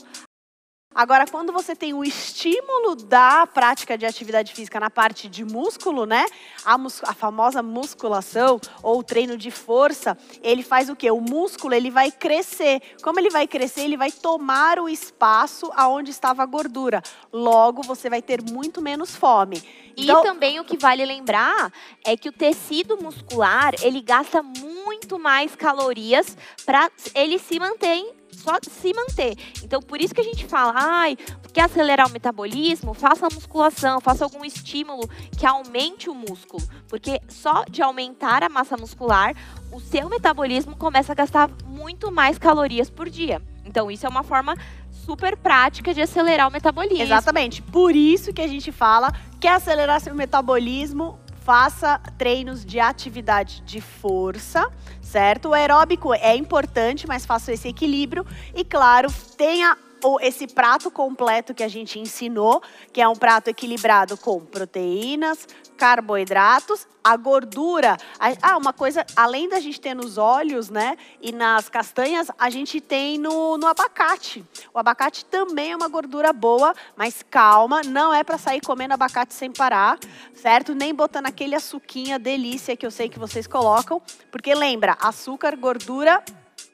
Agora, 0.93 1.25
quando 1.27 1.53
você 1.53 1.75
tem 1.75 1.93
o 1.93 2.03
estímulo 2.03 2.95
da 2.95 3.45
prática 3.47 3.95
de 3.97 4.05
atividade 4.07 4.53
física 4.53 4.79
na 4.79 4.89
parte 4.89 5.29
de 5.29 5.45
músculo, 5.45 6.05
né? 6.05 6.25
A, 6.65 6.75
a 7.03 7.13
famosa 7.13 7.61
musculação 7.61 8.59
ou 8.81 9.03
treino 9.03 9.37
de 9.37 9.51
força, 9.51 10.17
ele 10.41 10.63
faz 10.63 10.89
o 10.89 10.95
quê? 10.95 11.11
O 11.11 11.21
músculo 11.21 11.75
ele 11.75 11.91
vai 11.91 12.11
crescer. 12.11 12.81
Como 13.03 13.19
ele 13.19 13.29
vai 13.29 13.47
crescer, 13.47 13.81
ele 13.81 13.95
vai 13.95 14.11
tomar 14.11 14.79
o 14.79 14.89
espaço 14.89 15.71
aonde 15.75 16.09
estava 16.09 16.41
a 16.41 16.45
gordura. 16.47 17.03
Logo, 17.31 17.83
você 17.83 18.09
vai 18.09 18.21
ter 18.21 18.41
muito 18.41 18.81
menos 18.81 19.15
fome. 19.15 19.63
Então... 19.95 20.21
E 20.21 20.23
também 20.23 20.59
o 20.59 20.65
que 20.65 20.75
vale 20.75 21.05
lembrar 21.05 21.71
é 22.03 22.17
que 22.17 22.27
o 22.27 22.33
tecido 22.33 22.97
muscular 22.97 23.73
ele 23.83 24.01
gasta 24.01 24.41
muito 24.41 25.19
mais 25.19 25.55
calorias 25.55 26.35
para 26.65 26.89
ele 27.13 27.37
se 27.37 27.59
manter 27.59 28.18
só 28.31 28.57
se 28.61 28.93
manter. 28.93 29.35
Então, 29.63 29.81
por 29.81 30.01
isso 30.01 30.13
que 30.13 30.21
a 30.21 30.23
gente 30.23 30.45
fala, 30.45 30.73
ai, 30.75 31.17
quer 31.53 31.63
acelerar 31.63 32.07
o 32.07 32.11
metabolismo? 32.11 32.93
Faça 32.93 33.27
a 33.27 33.33
musculação, 33.33 33.99
faça 33.99 34.23
algum 34.23 34.45
estímulo 34.45 35.07
que 35.37 35.45
aumente 35.45 36.09
o 36.09 36.15
músculo. 36.15 36.63
Porque 36.87 37.19
só 37.27 37.63
de 37.69 37.81
aumentar 37.81 38.43
a 38.43 38.49
massa 38.49 38.77
muscular, 38.77 39.35
o 39.71 39.79
seu 39.79 40.09
metabolismo 40.09 40.75
começa 40.75 41.11
a 41.11 41.15
gastar 41.15 41.49
muito 41.65 42.11
mais 42.11 42.37
calorias 42.37 42.89
por 42.89 43.09
dia. 43.09 43.41
Então, 43.65 43.91
isso 43.91 44.05
é 44.05 44.09
uma 44.09 44.23
forma 44.23 44.55
super 44.91 45.37
prática 45.37 45.93
de 45.93 46.01
acelerar 46.01 46.47
o 46.47 46.51
metabolismo. 46.51 47.03
Exatamente. 47.03 47.61
Por 47.61 47.95
isso 47.95 48.33
que 48.33 48.41
a 48.41 48.47
gente 48.47 48.71
fala 48.71 49.13
que 49.39 49.47
acelerar 49.47 50.01
seu 50.01 50.15
metabolismo 50.15 51.19
faça 51.49 51.99
treinos 52.15 52.63
de 52.63 52.79
atividade 52.79 53.61
de 53.61 53.81
força, 53.81 54.69
certo? 55.01 55.49
O 55.49 55.53
aeróbico 55.55 56.13
é 56.13 56.35
importante, 56.35 57.07
mas 57.07 57.25
faça 57.25 57.51
esse 57.51 57.67
equilíbrio 57.67 58.23
e, 58.53 58.63
claro, 58.63 59.11
tenha 59.35 59.75
esse 60.21 60.47
prato 60.47 60.89
completo 60.89 61.53
que 61.53 61.63
a 61.63 61.67
gente 61.67 61.99
ensinou, 61.99 62.61
que 62.91 63.01
é 63.01 63.07
um 63.07 63.15
prato 63.15 63.49
equilibrado 63.49 64.17
com 64.17 64.39
proteínas, 64.39 65.47
carboidratos, 65.77 66.85
a 67.03 67.15
gordura. 67.15 67.97
Ah, 68.41 68.57
uma 68.57 68.73
coisa, 68.73 69.05
além 69.15 69.47
da 69.47 69.59
gente 69.59 69.79
ter 69.79 69.93
nos 69.93 70.17
óleos, 70.17 70.69
né, 70.69 70.97
e 71.21 71.31
nas 71.31 71.69
castanhas, 71.69 72.29
a 72.37 72.49
gente 72.49 72.81
tem 72.81 73.17
no, 73.17 73.57
no 73.57 73.65
abacate. 73.65 74.45
O 74.73 74.79
abacate 74.79 75.23
também 75.25 75.71
é 75.71 75.75
uma 75.75 75.87
gordura 75.87 76.33
boa, 76.33 76.73
mas 76.97 77.23
calma, 77.29 77.81
não 77.81 78.13
é 78.13 78.23
para 78.23 78.37
sair 78.37 78.61
comendo 78.61 78.93
abacate 78.93 79.33
sem 79.33 79.51
parar, 79.51 79.97
certo? 80.33 80.75
Nem 80.75 80.93
botando 80.93 81.27
aquele 81.27 81.55
açuquinha 81.55 82.19
delícia 82.19 82.75
que 82.75 82.85
eu 82.85 82.91
sei 82.91 83.07
que 83.07 83.17
vocês 83.17 83.47
colocam, 83.47 84.01
porque 84.31 84.53
lembra, 84.53 84.97
açúcar, 84.99 85.55
gordura, 85.55 86.23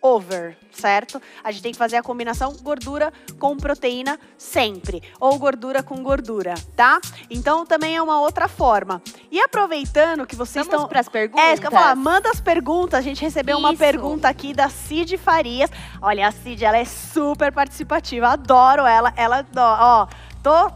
over, 0.06 0.56
certo? 0.72 1.20
A 1.43 1.51
gente 1.51 1.64
tem 1.64 1.72
que 1.72 1.78
fazer 1.78 1.97
a 1.97 2.03
combinação 2.03 2.53
gordura 2.62 3.12
com 3.39 3.58
proteína 3.58 4.20
sempre, 4.38 5.01
ou 5.20 5.39
gordura 5.39 5.82
com 5.82 6.03
gordura, 6.03 6.53
tá? 6.76 7.01
Então 7.28 7.66
também 7.66 7.95
é 7.95 8.01
uma 8.01 8.22
outra 8.22 8.47
forma. 8.47 9.01
E 9.32 9.39
aproveitando 9.39 10.28
que 10.28 10.36
vocês 10.36 10.64
Vamos 10.66 10.74
estão 10.74 10.88
para 10.88 10.99
as 10.99 11.10
perguntas. 11.10 11.43
É, 11.43 11.53
isso 11.53 11.62
que 11.62 11.68
eu 11.68 11.72
falar, 11.72 11.95
manda 11.95 12.30
as 12.30 12.39
perguntas. 12.39 12.99
A 12.99 13.01
gente 13.01 13.22
recebeu 13.22 13.58
uma 13.58 13.72
Isso. 13.72 13.80
pergunta 13.80 14.30
aqui 14.30 14.53
da 14.53 14.70
Cid 14.70 15.18
Farias. 15.18 15.72
Olha, 15.99 16.28
a 16.28 16.32
Cid, 16.32 16.64
ela 16.64 16.78
é 16.78 16.86
super 16.86 17.51
participativa, 17.51 18.28
adoro 18.28 18.86
ela. 18.86 19.12
Ela, 19.16 19.43
ó, 19.58 20.08
Tô, 20.46 20.72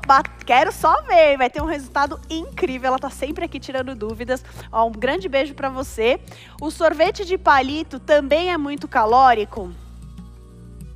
quero 0.47 0.71
só 0.71 0.99
ver, 1.03 1.37
vai 1.37 1.47
ter 1.47 1.61
um 1.61 1.65
resultado 1.65 2.19
incrível. 2.27 2.87
Ela 2.87 2.97
tá 2.97 3.11
sempre 3.11 3.45
aqui 3.45 3.59
tirando 3.59 3.93
dúvidas. 3.93 4.43
Ó, 4.71 4.87
um 4.87 4.91
grande 4.91 5.29
beijo 5.29 5.53
pra 5.53 5.69
você. 5.69 6.19
O 6.59 6.71
sorvete 6.71 7.23
de 7.23 7.37
palito 7.37 7.99
também 7.99 8.51
é 8.51 8.57
muito 8.57 8.87
calórico? 8.87 9.71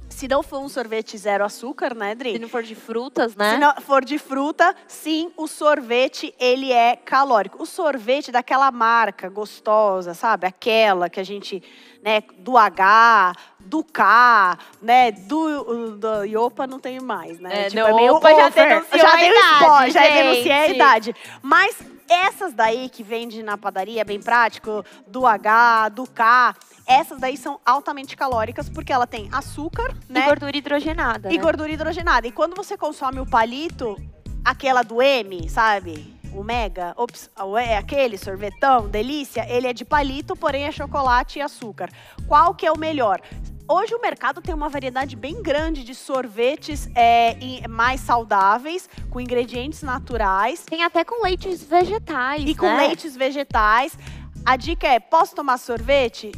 Se 0.10 0.28
não 0.28 0.42
for 0.42 0.60
um 0.60 0.70
sorvete 0.70 1.16
zero 1.20 1.46
açúcar, 1.46 1.94
né, 1.94 2.16
Dri? 2.16 2.32
Se 2.32 2.40
não 2.40 2.50
for 2.50 2.64
de 2.64 2.74
frutas, 2.74 3.36
né? 3.36 3.52
Se 3.54 3.58
não 3.60 3.76
for 3.76 4.04
de 4.04 4.18
fruta, 4.18 4.76
sim, 4.88 5.32
o 5.38 5.48
sorvete 5.48 6.34
ele 6.40 6.72
é 6.72 6.96
calórico. 6.96 7.62
O 7.62 7.68
sorvete 7.68 8.32
daquela 8.32 8.72
marca 8.72 9.30
gostosa, 9.30 10.16
sabe? 10.16 10.48
Aquela 10.48 11.10
que 11.10 11.20
a 11.20 11.24
gente, 11.24 11.62
né, 12.04 12.24
do 12.40 12.58
H, 12.58 13.34
do 13.66 13.84
K, 13.84 14.58
né, 14.82 15.12
do, 15.12 15.98
do 15.98 16.24
Iopa 16.24 16.68
não 16.68 16.80
tem 16.80 17.00
mais, 17.00 17.40
né? 17.40 17.68
É, 17.68 17.74
não, 17.74 18.16
Opa 18.16 18.30
já 18.30 18.50
denunciou 18.50 19.00
já 19.00 19.12
a 19.12 19.16
o 19.16 19.20
idade, 19.20 19.64
spoiler, 19.64 19.92
já 19.92 20.02
denunciei 20.02 20.52
a 20.52 20.68
idade. 20.68 21.16
Mas 21.42 21.78
essas 22.10 22.54
daí 22.54 22.90
que 22.90 23.04
vende 23.04 23.42
na 23.42 23.58
padaria, 23.58 24.02
é 24.02 24.04
bem 24.04 24.22
prático, 24.22 24.86
do 25.08 25.26
H, 25.26 25.90
do 25.90 26.08
K, 26.08 26.56
essas 26.86 27.20
daí 27.20 27.38
são 27.38 27.60
altamente 27.66 28.16
calóricas 28.16 28.70
porque 28.70 28.92
ela 28.92 29.08
tem 29.08 29.30
açúcar, 29.32 29.96
E 30.10 30.14
né? 30.14 30.26
gordura 30.26 30.56
hidrogenada. 30.56 31.32
E 31.32 31.38
né? 31.38 31.44
gordura 31.44 31.72
hidrogenada. 31.72 32.28
E 32.28 32.32
quando 32.32 32.56
você 32.56 32.78
consome 32.78 33.20
o 33.20 33.26
palito, 33.26 33.98
aquela 34.44 34.84
do 34.84 35.02
M, 35.02 35.50
sabe? 35.50 36.14
o 36.34 36.44
mega, 36.44 36.94
ops, 36.98 37.30
é 37.62 37.78
aquele 37.78 38.18
sorvetão, 38.18 38.90
delícia, 38.90 39.46
ele 39.48 39.68
é 39.68 39.74
de 39.74 39.86
palito, 39.86 40.36
porém 40.36 40.64
é 40.64 40.72
chocolate 40.72 41.40
e 41.40 41.42
açúcar. 41.42 41.90
Qual 42.28 42.56
que 42.56 42.66
é 42.66 42.72
o 42.72 42.78
melhor? 42.78 43.22
Hoje 43.68 43.96
o 43.96 44.02
mercado 44.02 44.42
tem 44.42 44.54
uma 44.54 44.68
variedade 44.68 45.16
bem 45.16 45.42
grande 45.42 45.84
de 45.84 45.96
sorvetes 45.96 46.90
é, 46.94 47.66
mais 47.68 48.02
saudáveis, 48.02 48.90
com 49.10 49.22
ingredientes 49.22 49.82
naturais. 49.82 50.64
Tem 50.66 50.84
até 50.84 51.06
com 51.06 51.24
leites 51.24 51.64
vegetais. 51.64 52.44
E 52.46 52.56
com 52.56 52.66
né? 52.66 52.88
leites 52.88 53.16
vegetais. 53.16 53.98
A 54.46 54.58
dica 54.58 54.88
é: 54.88 55.00
posso 55.00 55.34
tomar 55.34 55.58
sorvete? 55.58 56.32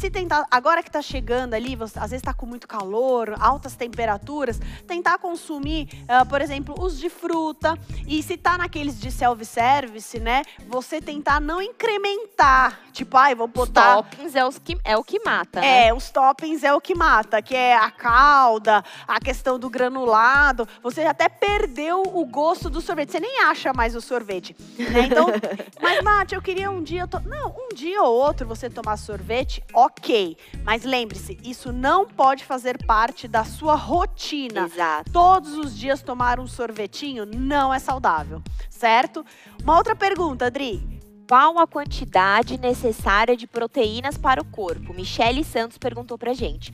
Se 0.00 0.10
tentar, 0.10 0.46
agora 0.50 0.82
que 0.82 0.88
está 0.88 1.02
chegando 1.02 1.52
ali, 1.52 1.76
você, 1.76 1.98
às 1.98 2.10
vezes 2.10 2.22
está 2.22 2.32
com 2.32 2.46
muito 2.46 2.66
calor, 2.66 3.36
altas 3.38 3.76
temperaturas, 3.76 4.58
tentar 4.86 5.18
consumir, 5.18 5.90
uh, 6.04 6.26
por 6.26 6.40
exemplo, 6.40 6.74
os 6.78 6.98
de 6.98 7.10
fruta. 7.10 7.78
E 8.08 8.22
se 8.22 8.38
tá 8.38 8.56
naqueles 8.56 8.98
de 8.98 9.12
self-service, 9.12 10.18
né? 10.18 10.42
Você 10.68 11.02
tentar 11.02 11.38
não 11.38 11.60
incrementar. 11.60 12.80
Tipo, 12.92 13.18
ai, 13.18 13.34
vou 13.34 13.46
botar. 13.46 13.98
Os 13.98 14.06
toppings 14.06 14.34
é, 14.34 14.46
os 14.46 14.58
que, 14.58 14.78
é 14.84 14.96
o 14.96 15.04
que 15.04 15.22
mata. 15.22 15.60
Né? 15.60 15.88
É, 15.88 15.94
os 15.94 16.10
toppings 16.10 16.64
é 16.64 16.72
o 16.72 16.80
que 16.80 16.94
mata, 16.94 17.42
que 17.42 17.54
é 17.54 17.76
a 17.76 17.90
calda, 17.90 18.82
a 19.06 19.20
questão 19.20 19.58
do 19.58 19.68
granulado. 19.68 20.66
Você 20.82 21.02
até 21.02 21.28
perdeu 21.28 22.02
o 22.02 22.24
gosto 22.24 22.70
do 22.70 22.80
sorvete. 22.80 23.12
Você 23.12 23.20
nem 23.20 23.42
acha 23.42 23.74
mais 23.74 23.94
o 23.94 24.00
sorvete. 24.00 24.56
Né? 24.78 25.02
Então, 25.02 25.26
mas, 25.80 26.02
Nath, 26.02 26.32
eu 26.32 26.40
queria 26.40 26.70
um 26.70 26.82
dia. 26.82 27.06
To... 27.06 27.20
Não, 27.20 27.50
um 27.50 27.74
dia 27.74 28.02
ou 28.02 28.14
outro 28.14 28.48
você 28.48 28.70
tomar 28.70 28.96
sorvete, 28.96 29.62
ok 29.74 29.89
ok. 29.90 30.36
Mas 30.64 30.84
lembre-se, 30.84 31.38
isso 31.44 31.72
não 31.72 32.06
pode 32.06 32.44
fazer 32.44 32.84
parte 32.86 33.26
da 33.26 33.44
sua 33.44 33.74
rotina. 33.74 34.66
Exato. 34.66 35.10
Todos 35.12 35.56
os 35.56 35.76
dias 35.76 36.02
tomar 36.02 36.38
um 36.38 36.46
sorvetinho 36.46 37.26
não 37.26 37.72
é 37.72 37.78
saudável, 37.78 38.42
certo? 38.68 39.24
Uma 39.62 39.76
outra 39.76 39.94
pergunta, 39.94 40.46
Adri. 40.46 41.00
Qual 41.28 41.60
a 41.60 41.66
quantidade 41.66 42.58
necessária 42.58 43.36
de 43.36 43.46
proteínas 43.46 44.18
para 44.18 44.42
o 44.42 44.44
corpo? 44.44 44.92
Michele 44.92 45.44
Santos 45.44 45.78
perguntou 45.78 46.18
pra 46.18 46.32
gente. 46.32 46.72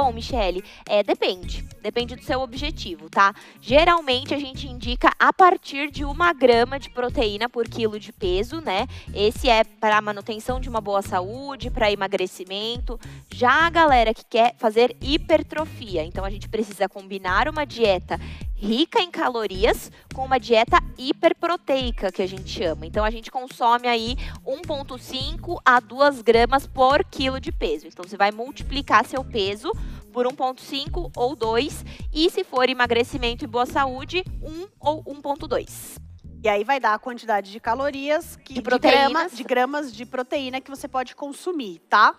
Bom, 0.00 0.12
Michele, 0.12 0.62
é, 0.86 1.02
depende. 1.02 1.64
Depende 1.82 2.14
do 2.14 2.22
seu 2.22 2.40
objetivo, 2.40 3.10
tá? 3.10 3.34
Geralmente 3.60 4.32
a 4.32 4.38
gente 4.38 4.68
indica 4.68 5.12
a 5.18 5.32
partir 5.32 5.90
de 5.90 6.04
uma 6.04 6.32
grama 6.32 6.78
de 6.78 6.88
proteína 6.88 7.48
por 7.48 7.68
quilo 7.68 7.98
de 7.98 8.12
peso, 8.12 8.60
né? 8.60 8.86
Esse 9.12 9.50
é 9.50 9.64
para 9.64 10.00
manutenção 10.00 10.60
de 10.60 10.68
uma 10.68 10.80
boa 10.80 11.02
saúde, 11.02 11.68
para 11.68 11.90
emagrecimento. 11.90 12.96
Já 13.28 13.66
a 13.66 13.70
galera 13.70 14.14
que 14.14 14.24
quer 14.24 14.54
fazer 14.56 14.96
hipertrofia, 15.00 16.04
então 16.04 16.24
a 16.24 16.30
gente 16.30 16.48
precisa 16.48 16.88
combinar 16.88 17.48
uma 17.48 17.66
dieta 17.66 18.20
rica 18.58 19.00
em 19.00 19.10
calorias 19.10 19.90
com 20.12 20.24
uma 20.24 20.38
dieta 20.38 20.82
hiperproteica, 20.98 22.10
que 22.10 22.22
a 22.22 22.26
gente 22.26 22.48
chama. 22.50 22.86
Então 22.86 23.04
a 23.04 23.10
gente 23.10 23.30
consome 23.30 23.86
aí 23.86 24.16
1,5 24.44 25.60
a 25.64 25.78
2 25.78 26.22
gramas 26.22 26.66
por 26.66 27.04
quilo 27.04 27.40
de 27.40 27.52
peso. 27.52 27.86
Então 27.86 28.04
você 28.04 28.16
vai 28.16 28.32
multiplicar 28.32 29.06
seu 29.06 29.24
peso 29.24 29.70
por 30.12 30.26
1,5 30.26 31.10
ou 31.16 31.36
2, 31.36 31.84
e 32.12 32.30
se 32.30 32.44
for 32.44 32.68
emagrecimento 32.68 33.44
e 33.44 33.46
boa 33.46 33.66
saúde, 33.66 34.24
1 34.42 34.68
ou 34.80 35.04
1,2. 35.04 35.98
E 36.42 36.48
aí 36.48 36.62
vai 36.62 36.78
dar 36.78 36.94
a 36.94 36.98
quantidade 36.98 37.50
de 37.50 37.58
calorias, 37.58 38.36
que, 38.36 38.54
de, 38.54 38.60
gramas, 38.60 39.36
de 39.36 39.42
gramas 39.42 39.92
de 39.92 40.06
proteína 40.06 40.60
que 40.60 40.70
você 40.70 40.86
pode 40.86 41.16
consumir, 41.16 41.80
tá? 41.88 42.14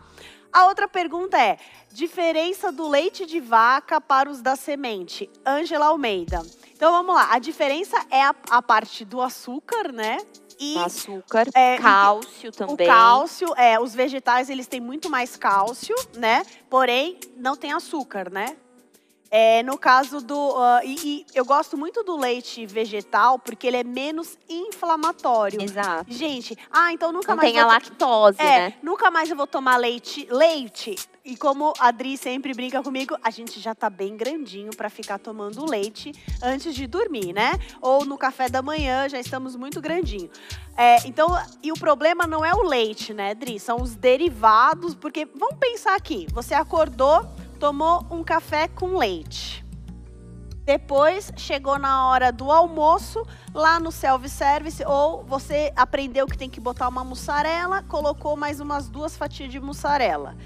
A 0.51 0.65
outra 0.65 0.87
pergunta 0.87 1.39
é: 1.39 1.57
diferença 1.93 2.71
do 2.71 2.87
leite 2.87 3.25
de 3.25 3.39
vaca 3.39 4.01
para 4.01 4.29
os 4.29 4.41
da 4.41 4.55
semente? 4.55 5.29
Ângela 5.45 5.87
Almeida. 5.87 6.41
Então 6.73 6.91
vamos 6.91 7.15
lá. 7.15 7.29
A 7.31 7.39
diferença 7.39 7.97
é 8.09 8.21
a, 8.23 8.35
a 8.49 8.61
parte 8.61 9.05
do 9.05 9.21
açúcar, 9.21 9.91
né? 9.91 10.17
E 10.59 10.77
açúcar, 10.77 11.47
é, 11.53 11.77
cálcio 11.77 12.51
também. 12.51 12.85
O 12.87 12.91
cálcio, 12.91 13.53
é, 13.55 13.79
os 13.79 13.95
vegetais 13.95 14.49
eles 14.49 14.67
têm 14.67 14.81
muito 14.81 15.09
mais 15.09 15.37
cálcio, 15.37 15.95
né? 16.17 16.43
Porém, 16.69 17.17
não 17.37 17.55
tem 17.55 17.71
açúcar, 17.71 18.29
né? 18.29 18.57
É, 19.31 19.61
no 19.61 19.77
caso 19.77 20.21
do. 20.21 20.35
Uh, 20.35 20.81
e, 20.83 20.95
e, 21.05 21.25
eu 21.35 21.45
gosto 21.45 21.77
muito 21.77 22.03
do 22.03 22.17
leite 22.17 22.65
vegetal 22.65 23.37
porque 23.37 23.67
ele 23.67 23.77
é 23.77 23.83
menos 23.83 24.37
inflamatório. 24.49 25.61
Exato. 25.61 26.11
Gente, 26.11 26.57
ah, 26.71 26.91
então 26.91 27.11
nunca 27.11 27.29
Não 27.29 27.37
mais. 27.37 27.51
Tem 27.51 27.59
a 27.59 27.65
lactose, 27.67 28.41
é, 28.41 28.69
né? 28.69 28.73
Nunca 28.81 29.11
mais 29.11 29.29
eu 29.29 29.35
vou 29.35 29.45
tomar 29.45 29.77
leite. 29.77 30.27
Leite. 30.31 30.95
E 31.23 31.37
como 31.37 31.73
a 31.79 31.89
Adri 31.89 32.17
sempre 32.17 32.55
brinca 32.55 32.81
comigo, 32.81 33.15
a 33.21 33.29
gente 33.29 33.59
já 33.59 33.75
tá 33.75 33.87
bem 33.87 34.17
grandinho 34.17 34.75
para 34.75 34.89
ficar 34.89 35.19
tomando 35.19 35.63
leite 35.63 36.11
antes 36.41 36.73
de 36.73 36.87
dormir, 36.87 37.33
né? 37.33 37.51
Ou 37.81 38.05
no 38.05 38.17
café 38.17 38.49
da 38.49 38.63
manhã, 38.63 39.07
já 39.07 39.19
estamos 39.19 39.55
muito 39.55 39.79
grandinho. 39.79 40.29
É, 40.75 41.05
então, 41.05 41.27
e 41.61 41.71
o 41.71 41.75
problema 41.75 42.25
não 42.25 42.43
é 42.43 42.53
o 42.53 42.63
leite, 42.63 43.13
né, 43.13 43.31
Adri? 43.31 43.59
São 43.59 43.81
os 43.81 43.95
derivados, 43.95 44.95
porque 44.95 45.25
vamos 45.35 45.57
pensar 45.59 45.95
aqui: 45.95 46.25
você 46.31 46.55
acordou 46.55 47.29
tomou 47.59 48.05
um 48.09 48.23
café 48.23 48.67
com 48.67 48.97
leite. 48.97 49.65
Depois 50.65 51.31
chegou 51.35 51.77
na 51.77 52.07
hora 52.07 52.31
do 52.31 52.51
almoço, 52.51 53.25
lá 53.53 53.79
no 53.79 53.91
self-service, 53.91 54.83
ou 54.85 55.23
você 55.23 55.73
aprendeu 55.75 56.25
que 56.25 56.37
tem 56.37 56.49
que 56.49 56.61
botar 56.61 56.87
uma 56.87 57.03
mussarela, 57.03 57.83
colocou 57.83 58.37
mais 58.37 58.59
umas 58.59 58.87
duas 58.87 59.17
fatias 59.17 59.51
de 59.51 59.59
mussarela. 59.59 60.37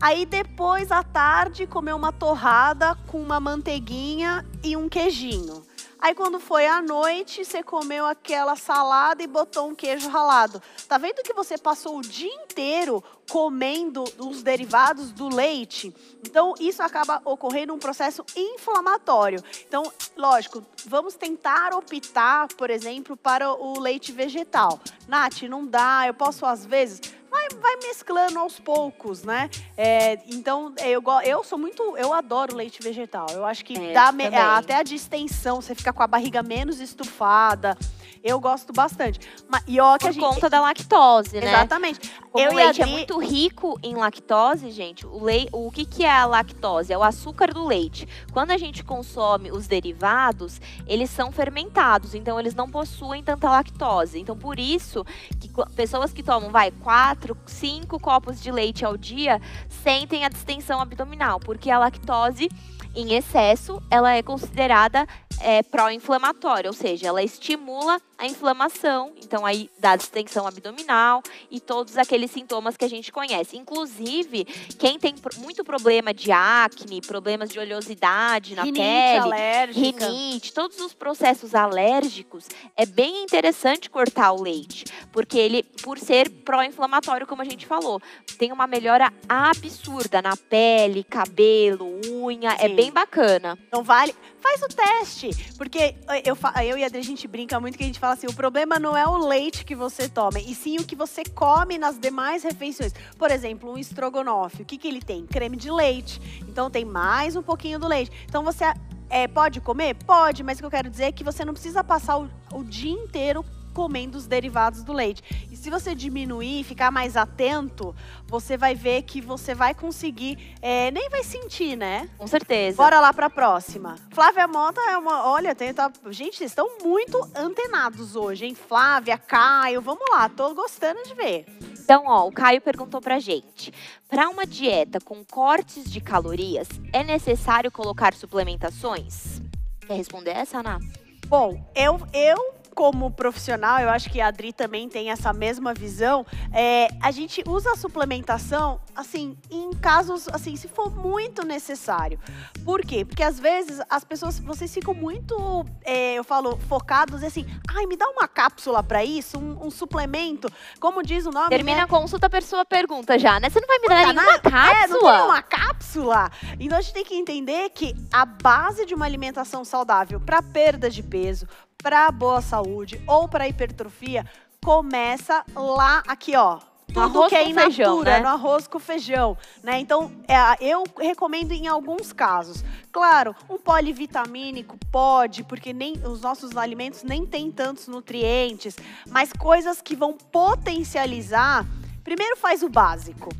Aí 0.00 0.26
depois, 0.26 0.92
à 0.92 1.02
tarde, 1.02 1.66
comeu 1.66 1.96
uma 1.96 2.12
torrada 2.12 2.94
com 3.06 3.20
uma 3.20 3.40
manteiguinha 3.40 4.44
e 4.62 4.76
um 4.76 4.88
queijinho. 4.88 5.62
Aí 6.02 6.16
quando 6.16 6.40
foi 6.40 6.66
à 6.66 6.82
noite, 6.82 7.44
você 7.44 7.62
comeu 7.62 8.04
aquela 8.04 8.56
salada 8.56 9.22
e 9.22 9.26
botou 9.28 9.68
um 9.68 9.74
queijo 9.74 10.08
ralado. 10.08 10.60
Tá 10.88 10.98
vendo 10.98 11.22
que 11.22 11.32
você 11.32 11.56
passou 11.56 11.98
o 11.98 12.02
dia 12.02 12.34
inteiro 12.42 13.04
comendo 13.30 14.02
os 14.18 14.42
derivados 14.42 15.12
do 15.12 15.32
leite? 15.32 15.94
Então 16.26 16.54
isso 16.58 16.82
acaba 16.82 17.22
ocorrendo 17.24 17.72
um 17.72 17.78
processo 17.78 18.24
inflamatório. 18.36 19.40
Então, 19.64 19.92
lógico, 20.16 20.66
vamos 20.86 21.14
tentar 21.14 21.72
optar, 21.72 22.48
por 22.48 22.68
exemplo, 22.68 23.16
para 23.16 23.52
o 23.52 23.78
leite 23.78 24.10
vegetal. 24.10 24.80
Nath, 25.06 25.42
não 25.42 25.64
dá, 25.64 26.02
eu 26.08 26.14
posso 26.14 26.44
às 26.44 26.66
vezes 26.66 27.00
vai, 27.32 27.48
vai 27.60 27.76
mesclando 27.82 28.38
aos 28.38 28.60
poucos, 28.60 29.24
né? 29.24 29.48
É, 29.76 30.18
então, 30.28 30.74
eu, 30.84 31.02
eu 31.24 31.42
sou 31.42 31.58
muito. 31.58 31.96
Eu 31.96 32.12
adoro 32.12 32.54
leite 32.54 32.82
vegetal. 32.82 33.26
Eu 33.30 33.44
acho 33.44 33.64
que 33.64 33.76
é, 33.76 33.92
dá 33.92 34.12
me, 34.12 34.26
até 34.26 34.76
a 34.76 34.82
distensão, 34.82 35.60
você 35.60 35.74
fica 35.74 35.92
com 35.92 36.02
a 36.02 36.06
barriga 36.06 36.42
menos 36.42 36.78
estufada. 36.78 37.76
Eu 38.22 38.38
gosto 38.38 38.72
bastante. 38.72 39.20
Mas, 39.48 39.64
e 39.66 39.80
ó, 39.80 39.94
que 39.94 40.04
Por 40.04 40.08
a 40.08 40.12
gente, 40.12 40.22
conta 40.22 40.48
da 40.48 40.60
lactose, 40.60 41.40
né? 41.40 41.48
Exatamente. 41.48 42.12
Como 42.30 42.44
eu 42.44 42.52
o 42.52 42.54
leite 42.54 42.80
é 42.80 42.86
muito 42.86 43.18
rico 43.18 43.78
em 43.82 43.94
lactose, 43.94 44.70
gente, 44.70 45.06
o, 45.06 45.22
lei, 45.22 45.48
o 45.52 45.70
que, 45.70 45.84
que 45.84 46.04
é 46.04 46.10
a 46.10 46.24
lactose? 46.24 46.92
É 46.92 46.96
o 46.96 47.02
açúcar 47.02 47.52
do 47.52 47.66
leite. 47.66 48.06
Quando 48.32 48.52
a 48.52 48.56
gente 48.56 48.84
consome 48.84 49.50
os 49.50 49.66
derivados, 49.66 50.60
eles 50.86 51.10
são 51.10 51.32
fermentados, 51.32 52.14
então 52.14 52.38
eles 52.38 52.54
não 52.54 52.70
possuem 52.70 53.22
tanta 53.22 53.50
lactose. 53.50 54.20
Então, 54.20 54.36
por 54.36 54.58
isso, 54.58 55.04
que 55.40 55.50
pessoas 55.74 56.12
que 56.12 56.22
tomam, 56.22 56.50
vai, 56.50 56.70
quatro, 56.70 57.36
cinco 57.44 57.98
copos 57.98 58.40
de 58.40 58.52
leite 58.52 58.84
ao 58.84 58.96
dia, 58.96 59.40
sentem 59.68 60.24
a 60.24 60.28
distensão 60.28 60.80
abdominal, 60.80 61.40
porque 61.40 61.70
a 61.70 61.78
lactose 61.78 62.48
em 62.94 63.14
excesso, 63.14 63.82
ela 63.90 64.12
é 64.12 64.22
considerada 64.22 65.06
é, 65.40 65.62
pró-inflamatória, 65.62 66.68
ou 66.70 66.74
seja, 66.74 67.08
ela 67.08 67.22
estimula 67.22 68.00
a 68.22 68.26
inflamação, 68.26 69.12
então 69.20 69.44
aí 69.44 69.68
dá 69.78 69.96
distensão 69.96 70.46
abdominal 70.46 71.22
e 71.50 71.58
todos 71.58 71.98
aqueles 71.98 72.30
sintomas 72.30 72.76
que 72.76 72.84
a 72.84 72.88
gente 72.88 73.10
conhece. 73.10 73.56
Inclusive, 73.56 74.44
quem 74.78 74.98
tem 74.98 75.14
muito 75.38 75.64
problema 75.64 76.14
de 76.14 76.30
acne, 76.30 77.00
problemas 77.00 77.50
de 77.50 77.58
oleosidade 77.58 78.54
na 78.54 78.62
rinite 78.62 78.80
pele, 78.80 79.18
alérgica. 79.18 80.06
rinite, 80.06 80.52
todos 80.52 80.78
os 80.78 80.94
processos 80.94 81.54
alérgicos, 81.54 82.46
é 82.76 82.86
bem 82.86 83.24
interessante 83.24 83.90
cortar 83.90 84.32
o 84.32 84.40
leite, 84.40 84.84
porque 85.10 85.38
ele, 85.38 85.64
por 85.82 85.98
ser 85.98 86.30
pró-inflamatório, 86.30 87.26
como 87.26 87.42
a 87.42 87.46
gente 87.46 87.66
falou, 87.66 88.00
tem 88.38 88.52
uma 88.52 88.68
melhora 88.68 89.12
absurda 89.28 90.22
na 90.22 90.36
pele, 90.36 91.02
cabelo, 91.02 92.00
unha, 92.08 92.52
é 92.52 92.58
Sim. 92.58 92.64
é 92.64 92.68
bem 92.68 92.92
bacana. 92.92 93.58
Então 93.66 93.82
vale, 93.82 94.14
faz 94.42 94.60
o 94.62 94.68
teste, 94.68 95.30
porque 95.56 95.94
eu, 96.24 96.36
eu 96.64 96.76
e 96.76 96.82
a 96.82 96.86
Adri, 96.86 96.98
a 96.98 97.04
gente 97.04 97.26
brinca 97.28 97.58
muito 97.60 97.78
que 97.78 97.84
a 97.84 97.86
gente 97.86 98.00
fala 98.00 98.14
assim: 98.14 98.26
o 98.26 98.34
problema 98.34 98.78
não 98.78 98.96
é 98.96 99.06
o 99.06 99.16
leite 99.16 99.64
que 99.64 99.74
você 99.74 100.08
toma, 100.08 100.38
e 100.40 100.54
sim 100.54 100.76
o 100.78 100.84
que 100.84 100.96
você 100.96 101.22
come 101.24 101.78
nas 101.78 101.98
demais 101.98 102.42
refeições. 102.42 102.92
Por 103.16 103.30
exemplo, 103.30 103.72
um 103.72 103.78
estrogonofe, 103.78 104.62
o 104.62 104.64
que, 104.64 104.76
que 104.76 104.88
ele 104.88 105.00
tem? 105.00 105.24
Creme 105.26 105.56
de 105.56 105.70
leite. 105.70 106.20
Então 106.48 106.70
tem 106.70 106.84
mais 106.84 107.36
um 107.36 107.42
pouquinho 107.42 107.78
do 107.78 107.86
leite. 107.86 108.10
Então 108.28 108.42
você 108.42 108.64
é, 109.08 109.28
pode 109.28 109.60
comer? 109.60 109.94
Pode, 109.94 110.42
mas 110.42 110.58
o 110.58 110.60
que 110.60 110.66
eu 110.66 110.70
quero 110.70 110.90
dizer 110.90 111.04
é 111.04 111.12
que 111.12 111.22
você 111.22 111.44
não 111.44 111.52
precisa 111.52 111.84
passar 111.84 112.18
o, 112.18 112.28
o 112.52 112.64
dia 112.64 112.92
inteiro 112.92 113.44
comendo 113.72 114.16
os 114.18 114.26
derivados 114.26 114.82
do 114.82 114.92
leite. 114.92 115.22
E 115.50 115.56
se 115.56 115.70
você 115.70 115.94
diminuir, 115.94 116.64
ficar 116.64 116.90
mais 116.90 117.16
atento, 117.16 117.94
você 118.26 118.56
vai 118.56 118.74
ver 118.74 119.02
que 119.02 119.20
você 119.20 119.54
vai 119.54 119.74
conseguir, 119.74 120.56
é, 120.60 120.90
nem 120.90 121.08
vai 121.08 121.24
sentir, 121.24 121.76
né? 121.76 122.08
Com 122.18 122.26
certeza. 122.26 122.76
Bora 122.76 123.00
lá 123.00 123.12
para 123.12 123.26
a 123.26 123.30
próxima. 123.30 123.96
Flávia 124.10 124.46
Mota 124.46 124.80
é 124.90 124.96
uma, 124.96 125.26
olha, 125.26 125.54
tem, 125.54 125.72
tá, 125.72 125.90
gente, 126.10 126.36
vocês 126.36 126.50
estão 126.50 126.78
muito 126.82 127.18
antenados 127.34 128.16
hoje, 128.16 128.46
hein? 128.46 128.54
Flávia, 128.54 129.18
Caio, 129.18 129.80
vamos 129.80 130.04
lá, 130.10 130.28
tô 130.28 130.54
gostando 130.54 131.02
de 131.04 131.14
ver. 131.14 131.46
Então, 131.82 132.04
ó, 132.06 132.26
o 132.28 132.32
Caio 132.32 132.60
perguntou 132.60 133.00
pra 133.00 133.18
gente: 133.18 133.72
para 134.08 134.28
uma 134.28 134.46
dieta 134.46 135.00
com 135.00 135.24
cortes 135.24 135.90
de 135.90 136.00
calorias, 136.00 136.68
é 136.92 137.02
necessário 137.02 137.70
colocar 137.70 138.14
suplementações? 138.14 139.40
Quer 139.86 139.94
responder 139.94 140.30
essa, 140.30 140.60
Ana? 140.60 140.78
Bom, 141.26 141.62
eu, 141.74 142.00
eu 142.12 142.54
como 142.74 143.10
profissional, 143.10 143.80
eu 143.80 143.88
acho 143.88 144.10
que 144.10 144.20
a 144.20 144.28
Adri 144.28 144.52
também 144.52 144.88
tem 144.88 145.10
essa 145.10 145.32
mesma 145.32 145.74
visão. 145.74 146.26
É, 146.52 146.88
a 147.00 147.10
gente 147.10 147.42
usa 147.46 147.72
a 147.72 147.76
suplementação, 147.76 148.80
assim, 148.94 149.36
em 149.50 149.72
casos, 149.72 150.28
assim, 150.28 150.56
se 150.56 150.68
for 150.68 150.90
muito 150.90 151.44
necessário. 151.44 152.18
Por 152.64 152.80
quê? 152.82 153.04
Porque 153.04 153.22
às 153.22 153.38
vezes 153.38 153.80
as 153.88 154.04
pessoas, 154.04 154.38
vocês 154.38 154.72
ficam 154.72 154.94
muito, 154.94 155.64
é, 155.84 156.14
eu 156.14 156.24
falo, 156.24 156.58
focados 156.68 157.22
assim, 157.22 157.46
ai, 157.68 157.86
me 157.86 157.96
dá 157.96 158.08
uma 158.08 158.28
cápsula 158.28 158.82
para 158.82 159.04
isso, 159.04 159.38
um, 159.38 159.66
um, 159.66 159.70
suplemento, 159.70 160.48
como 160.80 161.02
diz 161.02 161.26
o 161.26 161.30
nome. 161.30 161.48
Termina 161.48 161.78
né? 161.78 161.84
a 161.84 161.86
consulta, 161.86 162.26
a 162.26 162.30
pessoa 162.30 162.64
pergunta 162.64 163.18
já, 163.18 163.38
né? 163.40 163.50
Você 163.50 163.60
não 163.60 163.68
vai 163.68 163.78
me 163.78 163.88
dar 163.88 164.14
nenhuma 164.14 164.38
cápsula? 164.38 164.84
É, 164.84 164.86
não 164.88 165.00
tem 165.00 165.24
uma 165.24 165.42
cápsula? 165.42 166.30
Então 166.58 166.78
a 166.78 166.80
gente 166.80 166.94
tem 166.94 167.04
que 167.04 167.14
entender 167.14 167.70
que 167.70 167.94
a 168.12 168.24
base 168.24 168.86
de 168.86 168.94
uma 168.94 169.04
alimentação 169.04 169.64
saudável 169.64 170.20
para 170.20 170.42
perda 170.42 170.88
de 170.88 171.02
peso, 171.02 171.46
para 171.82 172.10
boa 172.10 172.40
saúde 172.40 173.02
ou 173.06 173.28
para 173.28 173.48
hipertrofia 173.48 174.24
começa 174.64 175.44
lá 175.54 176.02
aqui, 176.06 176.36
ó. 176.36 176.60
Tudo 176.92 177.26
que 177.28 177.34
é 177.34 177.48
in 177.48 177.54
feijão, 177.54 178.02
né? 178.02 178.20
no 178.20 178.28
arroz 178.28 178.66
com 178.66 178.78
feijão, 178.78 179.36
né? 179.62 179.80
Então, 179.80 180.12
é, 180.28 180.36
eu 180.60 180.84
recomendo 180.98 181.52
em 181.52 181.66
alguns 181.66 182.12
casos. 182.12 182.62
Claro, 182.92 183.34
um 183.48 183.56
polivitamínico 183.56 184.76
pode, 184.90 185.42
porque 185.42 185.72
nem 185.72 185.94
os 186.04 186.20
nossos 186.20 186.54
alimentos 186.54 187.02
nem 187.02 187.24
têm 187.24 187.50
tantos 187.50 187.88
nutrientes, 187.88 188.76
mas 189.08 189.32
coisas 189.32 189.80
que 189.80 189.96
vão 189.96 190.12
potencializar. 190.12 191.64
Primeiro 192.04 192.36
faz 192.36 192.62
o 192.62 192.68
básico. 192.68 193.30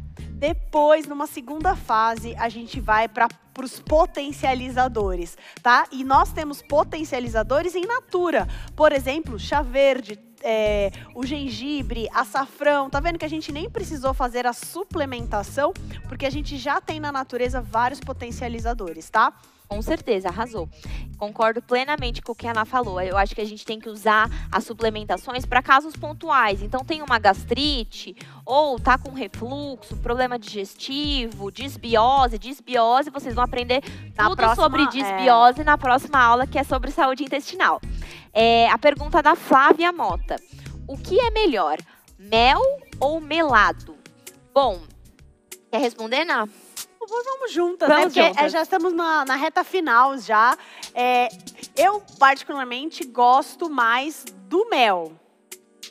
Depois, 0.43 1.07
numa 1.07 1.29
segunda 1.29 1.77
fase, 1.77 2.35
a 2.37 2.49
gente 2.49 2.81
vai 2.81 3.07
para 3.07 3.29
os 3.63 3.79
potencializadores, 3.79 5.39
tá? 5.63 5.87
E 5.93 6.03
nós 6.03 6.33
temos 6.33 6.61
potencializadores 6.61 7.77
em 7.77 7.87
natura. 7.87 8.49
Por 8.75 8.91
exemplo, 8.91 9.39
chá 9.39 9.63
verde, 9.63 10.19
é, 10.43 10.91
o 11.15 11.25
gengibre, 11.25 12.09
açafrão. 12.13 12.91
Tá 12.91 12.99
vendo 12.99 13.21
que 13.21 13.25
a 13.25 13.31
gente 13.31 13.53
nem 13.53 13.71
precisou 13.71 14.13
fazer 14.13 14.45
a 14.45 14.53
suplementação, 14.53 15.73
porque 16.09 16.27
a 16.27 16.31
gente 16.31 16.59
já 16.59 16.81
tem 16.81 16.99
na 16.99 17.13
natureza 17.13 17.61
vários 17.61 18.01
potencializadores, 18.01 19.09
tá? 19.09 19.33
Com 19.73 19.81
certeza, 19.81 20.29
arrasou. 20.29 20.69
Concordo 21.17 21.63
plenamente 21.63 22.21
com 22.21 22.33
o 22.33 22.35
que 22.35 22.47
a 22.47 22.51
Ana 22.51 22.67
falou. 22.67 23.01
Eu 23.01 23.17
acho 23.17 23.35
que 23.35 23.41
a 23.41 23.45
gente 23.45 23.65
tem 23.65 23.81
que 23.81 23.89
usar 23.89 24.29
as 24.53 24.65
suplementações 24.65 25.47
para 25.47 25.63
casos 25.63 25.97
pontuais. 25.97 26.61
Então, 26.61 26.85
tem 26.85 27.01
uma 27.01 27.19
gastrite, 27.19 28.15
ou 28.45 28.79
tá 28.79 28.99
com 28.99 29.13
refluxo, 29.13 29.97
problema 29.97 30.39
digestivo, 30.39 31.51
disbiose. 31.51 32.39
Disbiose, 32.39 33.09
vocês 33.09 33.35
vão 33.35 33.45
aprender 33.45 33.83
na 34.15 34.25
tudo 34.25 34.37
próxima, 34.37 34.63
sobre 34.63 34.87
disbiose 34.89 35.63
é... 35.63 35.65
na 35.65 35.79
próxima 35.79 36.19
aula, 36.19 36.47
que 36.47 36.59
é 36.59 36.65
sobre 36.65 36.91
saúde 36.91 37.25
intestinal. 37.25 37.81
É, 38.31 38.69
a 38.69 38.77
pergunta 38.77 39.23
da 39.23 39.35
Flávia 39.35 39.91
Mota: 39.91 40.37
O 40.87 40.99
que 40.99 41.19
é 41.19 41.31
melhor, 41.31 41.79
mel 42.19 42.61
ou 43.01 43.23
melado? 43.23 43.97
Bom, 44.53 44.83
quer 45.71 45.81
responder, 45.81 46.21
Ana? 46.29 46.47
Vamos 47.09 47.53
juntas, 47.53 47.89
né? 47.89 47.95
vamos 47.95 48.15
né? 48.15 48.23
Porque 48.23 48.35
juntas. 48.35 48.53
já 48.53 48.63
estamos 48.63 48.93
na, 48.93 49.25
na, 49.25 49.37
reta 49.37 49.65
final 49.65 50.17
já. 50.19 50.57
É, 50.95 51.29
eu, 51.77 52.03
particularmente, 52.19 53.05
gosto 53.05 53.69
mais 53.69 54.25
do 54.49 54.69
mel 54.69 55.13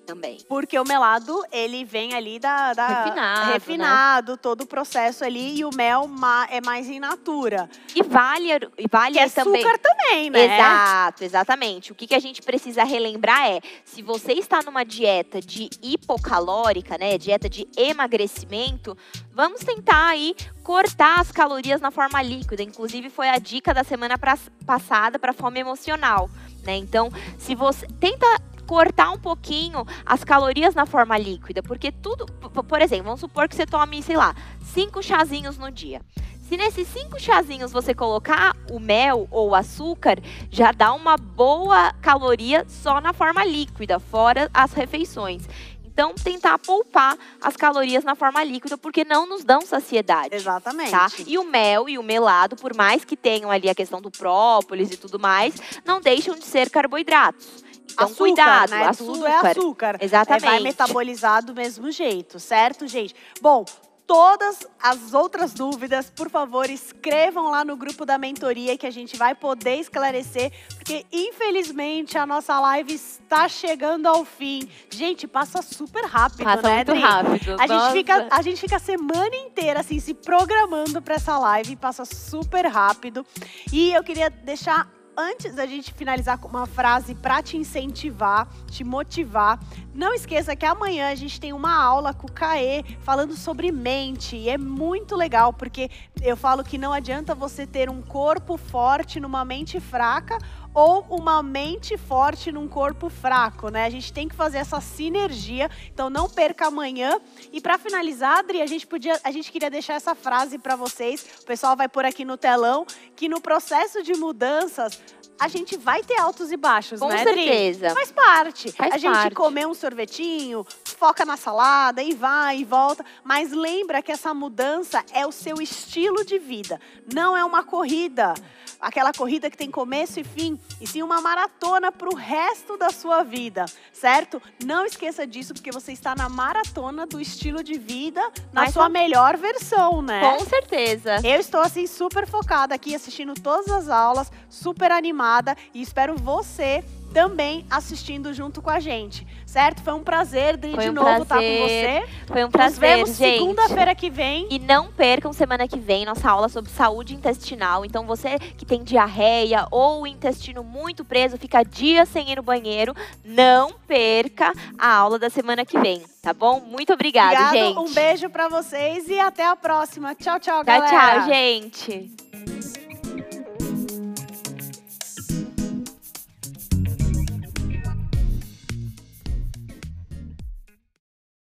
também. 0.05 0.39
Porque 0.47 0.77
o 0.79 0.83
melado, 0.83 1.43
ele 1.51 1.85
vem 1.85 2.13
ali 2.13 2.39
da... 2.39 2.73
da 2.73 2.87
refinado, 2.87 3.51
Refinado, 3.51 4.31
né? 4.33 4.37
todo 4.41 4.61
o 4.61 4.67
processo 4.67 5.23
ali. 5.23 5.59
E 5.59 5.65
o 5.65 5.69
mel 5.73 6.09
é 6.49 6.61
mais 6.61 6.89
in 6.89 6.99
natura. 6.99 7.69
E 7.95 8.03
vale, 8.03 8.49
e 8.77 8.87
vale 8.89 9.19
que 9.19 9.29
também. 9.29 9.63
açúcar 9.63 9.79
também, 9.79 10.29
né? 10.29 10.45
Exato, 10.45 11.23
exatamente. 11.23 11.91
O 11.91 11.95
que, 11.95 12.07
que 12.07 12.15
a 12.15 12.19
gente 12.19 12.41
precisa 12.41 12.83
relembrar 12.83 13.47
é, 13.47 13.61
se 13.85 14.01
você 14.01 14.33
está 14.33 14.61
numa 14.61 14.83
dieta 14.83 15.39
de 15.39 15.69
hipocalórica, 15.81 16.97
né, 16.97 17.17
dieta 17.17 17.49
de 17.49 17.67
emagrecimento, 17.77 18.97
vamos 19.33 19.61
tentar 19.61 20.09
aí 20.09 20.35
cortar 20.63 21.19
as 21.19 21.31
calorias 21.31 21.81
na 21.81 21.91
forma 21.91 22.21
líquida. 22.21 22.63
Inclusive, 22.63 23.09
foi 23.09 23.29
a 23.29 23.37
dica 23.37 23.73
da 23.73 23.83
semana 23.83 24.17
pra, 24.17 24.37
passada 24.65 25.17
para 25.17 25.33
fome 25.33 25.59
emocional. 25.59 26.29
Né? 26.63 26.75
Então, 26.75 27.11
se 27.37 27.55
você 27.55 27.87
tenta 27.99 28.27
cortar 28.71 29.11
um 29.11 29.19
pouquinho 29.19 29.85
as 30.05 30.23
calorias 30.23 30.73
na 30.73 30.85
forma 30.85 31.17
líquida, 31.17 31.61
porque 31.61 31.91
tudo, 31.91 32.25
por 32.25 32.81
exemplo, 32.81 33.03
vamos 33.03 33.19
supor 33.19 33.49
que 33.49 33.53
você 33.53 33.65
tome, 33.65 34.01
sei 34.01 34.15
lá, 34.15 34.33
cinco 34.63 35.03
chazinhos 35.03 35.57
no 35.57 35.69
dia. 35.69 36.01
Se 36.47 36.55
nesses 36.55 36.87
cinco 36.87 37.19
chazinhos 37.19 37.73
você 37.73 37.93
colocar 37.93 38.55
o 38.71 38.79
mel 38.79 39.27
ou 39.29 39.49
o 39.49 39.55
açúcar, 39.55 40.19
já 40.49 40.71
dá 40.71 40.93
uma 40.93 41.17
boa 41.17 41.91
caloria 42.01 42.65
só 42.69 43.01
na 43.01 43.11
forma 43.11 43.43
líquida, 43.43 43.99
fora 43.99 44.49
as 44.53 44.71
refeições. 44.71 45.45
Então, 45.83 46.15
tentar 46.15 46.57
poupar 46.57 47.17
as 47.41 47.57
calorias 47.57 48.05
na 48.05 48.15
forma 48.15 48.41
líquida, 48.41 48.77
porque 48.77 49.03
não 49.03 49.27
nos 49.27 49.43
dão 49.43 49.59
saciedade. 49.59 50.33
Exatamente. 50.33 50.91
Tá? 50.91 51.07
E 51.27 51.37
o 51.37 51.43
mel 51.43 51.89
e 51.89 51.97
o 51.97 52.03
melado, 52.03 52.55
por 52.55 52.73
mais 52.73 53.03
que 53.03 53.17
tenham 53.17 53.51
ali 53.51 53.69
a 53.69 53.75
questão 53.75 54.01
do 54.01 54.09
própolis 54.09 54.89
e 54.93 54.95
tudo 54.95 55.19
mais, 55.19 55.55
não 55.83 55.99
deixam 55.99 56.35
de 56.35 56.45
ser 56.45 56.69
carboidratos. 56.69 57.69
Então, 57.91 58.05
açúcar, 58.05 58.17
cuidado, 58.17 58.69
né? 58.71 58.87
açúcar. 58.87 59.13
Tudo 59.13 59.27
é 59.27 59.35
açúcar. 59.35 59.97
Exatamente. 60.01 60.45
É, 60.45 60.49
vai 60.49 60.59
metabolizar 60.59 61.45
do 61.45 61.53
mesmo 61.53 61.91
jeito, 61.91 62.39
certo, 62.39 62.87
gente? 62.87 63.15
Bom, 63.41 63.65
todas 64.11 64.67
as 64.77 65.13
outras 65.13 65.53
dúvidas, 65.53 66.09
por 66.09 66.29
favor, 66.29 66.69
escrevam 66.69 67.49
lá 67.49 67.63
no 67.63 67.77
grupo 67.77 68.05
da 68.05 68.17
mentoria 68.17 68.77
que 68.77 68.85
a 68.85 68.91
gente 68.91 69.15
vai 69.15 69.33
poder 69.33 69.75
esclarecer, 69.77 70.51
porque 70.75 71.05
infelizmente 71.13 72.17
a 72.17 72.25
nossa 72.25 72.59
live 72.59 72.93
está 72.93 73.47
chegando 73.47 74.07
ao 74.07 74.25
fim. 74.25 74.67
Gente, 74.89 75.27
passa 75.27 75.61
super 75.61 76.03
rápido, 76.03 76.43
passa 76.43 76.61
né, 76.61 76.75
muito 76.75 76.93
rápido. 76.93 77.55
A 77.57 77.67
gente, 77.67 77.91
fica, 77.93 78.27
a 78.29 78.41
gente 78.41 78.59
fica 78.59 78.75
a 78.75 78.79
semana 78.79 79.33
inteira 79.33 79.79
assim 79.79 79.97
se 79.97 80.13
programando 80.13 81.01
para 81.01 81.15
essa 81.15 81.39
live, 81.39 81.77
passa 81.77 82.03
super 82.03 82.65
rápido. 82.65 83.25
E 83.71 83.93
eu 83.93 84.03
queria 84.03 84.29
deixar 84.29 84.89
antes 85.17 85.53
da 85.53 85.65
gente 85.65 85.93
finalizar 85.93 86.37
com 86.37 86.47
uma 86.47 86.65
frase 86.65 87.13
para 87.15 87.41
te 87.41 87.57
incentivar, 87.57 88.47
te 88.69 88.83
motivar, 88.83 89.59
não 89.93 90.13
esqueça 90.13 90.55
que 90.55 90.65
amanhã 90.65 91.09
a 91.09 91.15
gente 91.15 91.39
tem 91.39 91.53
uma 91.53 91.75
aula 91.75 92.13
com 92.13 92.27
o 92.27 92.31
Caê 92.31 92.83
falando 93.01 93.35
sobre 93.35 93.71
mente. 93.71 94.35
E 94.35 94.49
é 94.49 94.57
muito 94.57 95.15
legal, 95.15 95.53
porque 95.53 95.89
eu 96.21 96.37
falo 96.37 96.63
que 96.63 96.77
não 96.77 96.93
adianta 96.93 97.35
você 97.35 97.67
ter 97.67 97.89
um 97.89 98.01
corpo 98.01 98.57
forte 98.57 99.19
numa 99.19 99.43
mente 99.43 99.79
fraca 99.79 100.37
ou 100.73 101.05
uma 101.09 101.43
mente 101.43 101.97
forte 101.97 102.51
num 102.51 102.67
corpo 102.67 103.09
fraco, 103.09 103.69
né? 103.69 103.85
A 103.85 103.89
gente 103.89 104.11
tem 104.13 104.27
que 104.27 104.35
fazer 104.35 104.59
essa 104.59 104.79
sinergia. 104.79 105.69
Então 105.93 106.09
não 106.09 106.29
perca 106.29 106.67
amanhã. 106.67 107.19
E 107.51 107.59
para 107.59 107.77
finalizar, 107.77 108.39
Adri, 108.39 108.61
a 108.61 108.67
gente 108.67 108.87
podia, 108.87 109.19
a 109.23 109.31
gente 109.31 109.51
queria 109.51 109.69
deixar 109.69 109.95
essa 109.95 110.15
frase 110.15 110.57
para 110.57 110.75
vocês. 110.75 111.25
O 111.41 111.45
pessoal 111.45 111.75
vai 111.75 111.89
por 111.89 112.05
aqui 112.05 112.23
no 112.23 112.37
telão 112.37 112.85
que 113.15 113.27
no 113.27 113.41
processo 113.41 114.01
de 114.01 114.13
mudanças 114.13 114.99
a 115.41 115.47
gente 115.47 115.75
vai 115.75 116.03
ter 116.03 116.19
altos 116.19 116.51
e 116.51 116.55
baixos, 116.55 116.99
Com 116.99 117.07
né, 117.07 117.23
certeza. 117.23 117.87
Adri? 117.87 117.95
Faz 117.95 118.11
parte. 118.11 118.71
Faz 118.73 118.93
a 118.93 118.97
gente 118.99 119.11
parte. 119.11 119.33
comer 119.33 119.65
um 119.65 119.73
sorvetinho, 119.73 120.63
foca 120.83 121.25
na 121.25 121.35
salada 121.35 122.03
e 122.03 122.13
vai 122.13 122.59
e 122.59 122.63
volta, 122.63 123.03
mas 123.23 123.51
lembra 123.51 124.03
que 124.03 124.11
essa 124.11 124.35
mudança 124.35 125.03
é 125.11 125.25
o 125.25 125.31
seu 125.31 125.59
estilo 125.59 126.23
de 126.23 126.37
vida, 126.37 126.79
não 127.11 127.35
é 127.35 127.43
uma 127.43 127.63
corrida 127.63 128.35
aquela 128.81 129.13
corrida 129.13 129.47
que 129.47 129.55
tem 129.55 129.69
começo 129.69 130.19
e 130.19 130.23
fim, 130.23 130.59
e 130.79 130.87
sim 130.87 131.03
uma 131.03 131.21
maratona 131.21 131.91
para 131.91 132.09
o 132.09 132.15
resto 132.15 132.75
da 132.77 132.89
sua 132.89 133.21
vida, 133.21 133.65
certo? 133.93 134.41
Não 134.65 134.83
esqueça 134.85 135.27
disso, 135.27 135.53
porque 135.53 135.71
você 135.71 135.91
está 135.91 136.15
na 136.15 136.27
maratona 136.27 137.05
do 137.05 137.21
estilo 137.21 137.63
de 137.63 137.77
vida 137.77 138.19
na 138.51 138.61
Mas 138.61 138.73
sua 138.73 138.89
melhor 138.89 139.37
versão, 139.37 140.01
né? 140.01 140.19
Com 140.21 140.43
certeza. 140.45 141.17
Eu 141.23 141.39
estou 141.39 141.61
assim 141.61 141.85
super 141.85 142.27
focada 142.27 142.73
aqui, 142.73 142.95
assistindo 142.95 143.35
todas 143.35 143.69
as 143.69 143.87
aulas, 143.87 144.31
super 144.49 144.91
animada 144.91 145.30
e 145.73 145.81
espero 145.81 146.15
você 146.17 146.83
também 147.13 147.65
assistindo 147.69 148.33
junto 148.33 148.61
com 148.61 148.69
a 148.69 148.79
gente, 148.79 149.27
certo? 149.45 149.81
Foi 149.83 149.91
um 149.93 150.01
prazer, 150.01 150.55
Dri, 150.55 150.73
Foi 150.73 150.85
de 150.85 150.89
um 150.91 150.93
novo 150.93 151.23
estar 151.23 151.35
com 151.35 151.41
prazer. 151.41 152.01
você. 152.01 152.07
Foi 152.25 152.41
um 152.41 152.45
Nos 152.45 152.51
prazer, 152.53 152.79
vemos 152.79 153.09
gente. 153.17 153.37
segunda-feira 153.39 153.93
que 153.93 154.09
vem. 154.09 154.47
E 154.49 154.57
não 154.57 154.89
percam 154.93 155.33
semana 155.33 155.67
que 155.67 155.77
vem 155.77 156.05
nossa 156.05 156.29
aula 156.29 156.47
sobre 156.47 156.71
saúde 156.71 157.13
intestinal. 157.13 157.83
Então, 157.83 158.05
você 158.05 158.39
que 158.39 158.65
tem 158.65 158.81
diarreia 158.81 159.67
ou 159.71 160.03
o 160.03 160.07
intestino 160.07 160.63
muito 160.63 161.03
preso, 161.03 161.37
fica 161.37 161.63
dias 161.63 162.07
sem 162.07 162.31
ir 162.31 162.37
no 162.37 162.43
banheiro, 162.43 162.95
não 163.25 163.73
perca 163.85 164.53
a 164.79 164.95
aula 164.95 165.19
da 165.19 165.29
semana 165.29 165.65
que 165.65 165.77
vem, 165.79 166.01
tá 166.21 166.33
bom? 166.33 166.61
Muito 166.61 166.93
obrigada, 166.93 167.47
Obrigado, 167.47 167.53
gente. 167.53 167.77
um 167.77 167.93
beijo 167.93 168.29
pra 168.29 168.47
vocês 168.47 169.09
e 169.09 169.19
até 169.19 169.45
a 169.45 169.55
próxima. 169.57 170.15
Tchau, 170.15 170.39
tchau, 170.39 170.63
Tchau, 170.63 170.63
galera. 170.63 171.19
tchau, 171.23 171.27
gente. 171.27 172.80